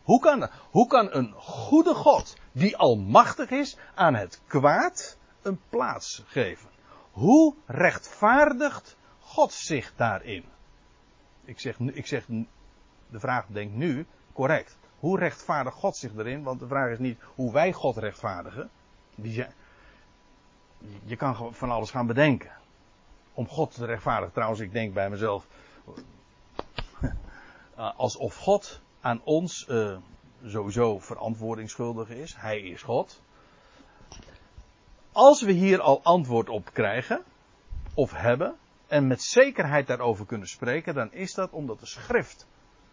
Hoe 0.03 0.21
kan, 0.21 0.49
hoe 0.71 0.87
kan 0.87 1.15
een 1.15 1.33
goede 1.37 1.95
God, 1.95 2.37
die 2.53 2.77
almachtig 2.77 3.51
is, 3.51 3.77
aan 3.95 4.15
het 4.15 4.41
kwaad 4.47 5.19
een 5.43 5.61
plaats 5.69 6.23
geven? 6.27 6.69
Hoe 7.11 7.55
rechtvaardigt 7.67 8.97
God 9.21 9.53
zich 9.53 9.93
daarin? 9.97 10.45
Ik 11.53 11.61
zeg, 11.61 11.79
ik 11.79 12.07
zeg, 12.07 12.27
de 13.11 13.21
vraag 13.21 13.47
denk 13.47 13.73
nu 13.73 14.07
correct. 14.33 14.77
Hoe 14.99 15.19
rechtvaardigt 15.19 15.77
God 15.77 15.97
zich 15.97 16.17
erin? 16.17 16.43
Want 16.43 16.61
de 16.61 16.67
vraag 16.67 16.91
is 16.91 16.99
niet 16.99 17.21
hoe 17.35 17.53
wij 17.53 17.73
God 17.73 17.97
rechtvaardigen. 17.97 18.71
Die, 19.15 19.47
je 21.05 21.17
kan 21.17 21.55
van 21.55 21.71
alles 21.71 21.91
gaan 21.91 22.07
bedenken. 22.07 22.51
Om 23.35 23.49
God 23.49 23.75
te 23.75 23.85
rechtvaardigen. 23.85 24.33
Trouwens, 24.33 24.61
ik 24.61 24.73
denk 24.73 24.95
bij 24.95 25.11
mezelf. 25.11 25.47
Alsof 27.97 28.37
God 28.37 28.81
aan 29.01 29.21
ons 29.25 29.67
uh, 29.69 29.97
sowieso 30.47 30.99
verantwoording 30.99 31.71
schuldig 31.71 32.09
is. 32.09 32.35
Hij 32.37 32.61
is 32.61 32.83
God. 32.83 33.23
als 35.13 35.43
we 35.43 35.53
hier 35.53 35.81
al 35.81 36.01
antwoord 36.03 36.49
op 36.49 36.71
krijgen, 36.73 37.23
of 37.95 38.13
hebben, 38.13 38.57
en 38.93 39.07
met 39.07 39.23
zekerheid 39.23 39.87
daarover 39.87 40.27
kunnen 40.27 40.49
spreken, 40.49 40.95
dan 40.95 41.13
is 41.13 41.35
dat 41.35 41.51
omdat 41.51 41.81
de 41.81 41.87
schrift 41.87 42.47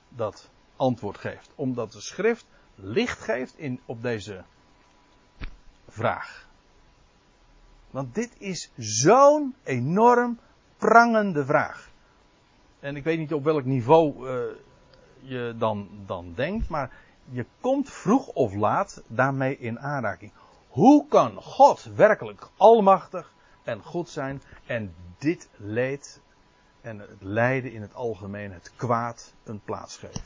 dat 0.10 0.50
antwoord 0.76 1.18
geeft. 1.18 1.52
Omdat 1.56 1.91
de 1.91 2.02
schrift 2.02 2.45
licht 2.76 3.20
geeft 3.20 3.58
in, 3.58 3.80
op 3.86 4.02
deze 4.02 4.43
vraag. 5.88 6.47
Want 7.91 8.16
dit 8.16 8.36
is 8.38 8.72
zo'n 8.78 9.56
enorm 9.64 10.39
prangende 10.78 11.45
vraag. 11.45 11.89
En 12.80 12.95
ik 12.95 13.04
weet 13.04 13.18
niet 13.18 13.34
op 13.34 13.43
welk 13.43 13.66
niveau 13.66 14.30
uh, 14.30 14.56
je 15.20 15.56
dan, 15.58 15.89
dan 16.06 16.34
denkt, 16.36 16.70
maar 16.70 16.91
je 17.30 17.45
komt 17.62 17.89
vroeg 17.89 18.28
of 18.28 18.54
laat 18.54 19.04
daarmee 19.08 19.58
in 19.58 19.80
aanraking. 19.80 20.32
Hoe 20.70 21.08
kan 21.08 21.36
God 21.36 21.84
werkelijk 21.84 22.47
almachtig 22.58 23.34
en 23.70 23.84
goed 23.84 24.09
zijn 24.09 24.41
en 24.65 24.95
dit 25.17 25.49
leed 25.57 26.22
en 26.82 26.99
het 26.99 27.22
lijden 27.22 27.72
in 27.72 27.82
het 27.82 27.93
algemeen, 27.93 28.51
het 28.51 28.72
kwaad, 28.76 29.34
een 29.43 29.61
plaats 29.63 29.97
geven? 29.97 30.22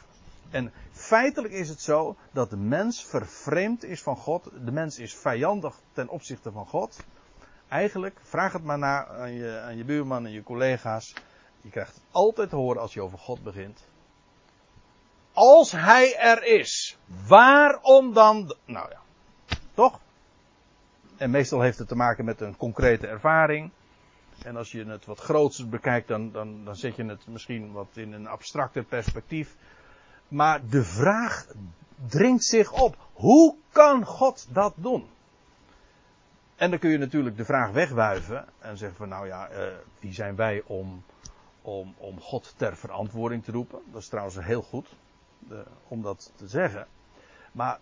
En 0.50 0.74
feitelijk 0.92 1.54
is 1.54 1.70
het 1.70 1.82
zo 1.82 2.16
dat 2.32 2.50
de 2.50 2.58
mens 2.58 3.06
vervreemd 3.06 3.84
is 3.84 4.02
van 4.02 4.16
God. 4.16 4.50
De 4.66 4.72
mens 4.72 5.00
is 5.00 5.16
vijandig 5.16 5.80
ten 5.94 6.10
opzichte 6.10 6.52
van 6.52 6.68
God. 6.68 7.00
Eigenlijk, 7.68 8.20
vraag 8.24 8.54
het 8.54 8.64
maar 8.64 8.78
na 8.78 9.08
aan 9.08 9.34
je, 9.34 9.60
aan 9.60 9.78
je 9.78 9.84
buurman 9.84 10.26
en 10.26 10.32
je 10.32 10.44
collega's. 10.44 11.14
Je 11.62 11.70
krijgt 11.70 11.94
het 11.94 12.04
altijd 12.12 12.50
te 12.50 12.56
horen 12.56 12.82
als 12.82 12.94
je 12.94 13.02
over 13.02 13.18
God 13.18 13.44
begint. 13.44 13.84
Als 15.34 15.72
hij 15.72 16.18
er 16.18 16.44
is, 16.44 16.98
waarom 17.28 18.14
dan? 18.14 18.56
Nou 18.66 18.90
ja, 18.90 19.00
toch? 19.74 20.00
En 21.24 21.32
meestal 21.32 21.62
heeft 21.62 21.78
het 21.78 21.88
te 21.88 21.96
maken 21.96 22.26
met 22.26 22.42
een 22.42 22.58
concrete 22.58 23.08
ervaring. 23.08 23.72
En 24.44 24.56
als 24.56 24.72
je 24.72 24.86
het 24.86 25.06
wat 25.06 25.20
grootser 25.20 25.70
bekijkt, 25.70 26.08
dan, 26.08 26.32
dan, 26.32 26.66
dan 26.66 26.76
zet 26.76 26.96
je 26.96 27.06
het 27.06 27.28
misschien 27.28 27.72
wat 27.72 27.88
in 27.94 28.14
een 28.14 28.28
abstracter 28.28 28.84
perspectief. 28.84 29.56
Maar 30.28 30.62
de 30.70 30.84
vraag 30.84 31.48
dringt 32.08 32.44
zich 32.44 32.72
op. 32.72 32.98
Hoe 33.14 33.56
kan 33.72 34.06
God 34.06 34.48
dat 34.50 34.74
doen? 34.76 35.08
En 36.56 36.70
dan 36.70 36.80
kun 36.80 36.90
je 36.90 36.98
natuurlijk 36.98 37.38
de 37.38 37.46
vraag 37.46 37.72
wegwuiven 37.72 38.46
en 38.60 38.78
zeggen 38.78 38.98
van 38.98 39.10
nou 39.10 39.28
ja, 39.28 39.52
uh, 39.52 39.74
wie 40.00 40.14
zijn 40.14 40.36
wij 40.36 40.64
om, 40.66 41.04
om, 41.62 41.94
om 41.98 42.20
God 42.20 42.54
ter 42.58 42.78
verantwoording 42.78 43.44
te 43.44 43.52
roepen? 43.52 43.80
Dat 43.92 44.02
is 44.02 44.08
trouwens 44.08 44.40
heel 44.40 44.62
goed 44.62 44.96
de, 45.40 45.64
om 45.88 46.02
dat 46.02 46.32
te 46.36 46.48
zeggen. 46.48 46.88
Maar 47.52 47.80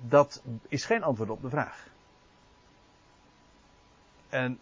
dat 0.00 0.42
is 0.68 0.84
geen 0.84 1.02
antwoord 1.02 1.30
op 1.30 1.42
de 1.42 1.48
vraag. 1.48 1.92
En 4.34 4.58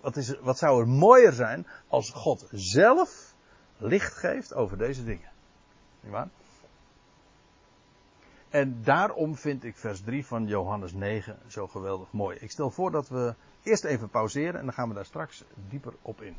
wat, 0.00 0.16
is, 0.16 0.38
wat 0.40 0.58
zou 0.58 0.80
er 0.80 0.88
mooier 0.88 1.32
zijn 1.32 1.66
als 1.88 2.10
God 2.10 2.48
zelf 2.50 3.34
licht 3.76 4.14
geeft 4.14 4.54
over 4.54 4.78
deze 4.78 5.04
dingen? 5.04 5.30
Niet 6.00 6.12
waar? 6.12 6.28
En 8.48 8.82
daarom 8.82 9.36
vind 9.36 9.64
ik 9.64 9.76
vers 9.76 10.00
3 10.00 10.26
van 10.26 10.46
Johannes 10.46 10.92
9 10.92 11.38
zo 11.46 11.66
geweldig 11.66 12.12
mooi. 12.12 12.38
Ik 12.40 12.50
stel 12.50 12.70
voor 12.70 12.90
dat 12.90 13.08
we 13.08 13.34
eerst 13.62 13.84
even 13.84 14.08
pauzeren 14.08 14.58
en 14.58 14.64
dan 14.64 14.74
gaan 14.74 14.88
we 14.88 14.94
daar 14.94 15.04
straks 15.04 15.44
dieper 15.68 15.92
op 16.02 16.22
in. 16.22 16.36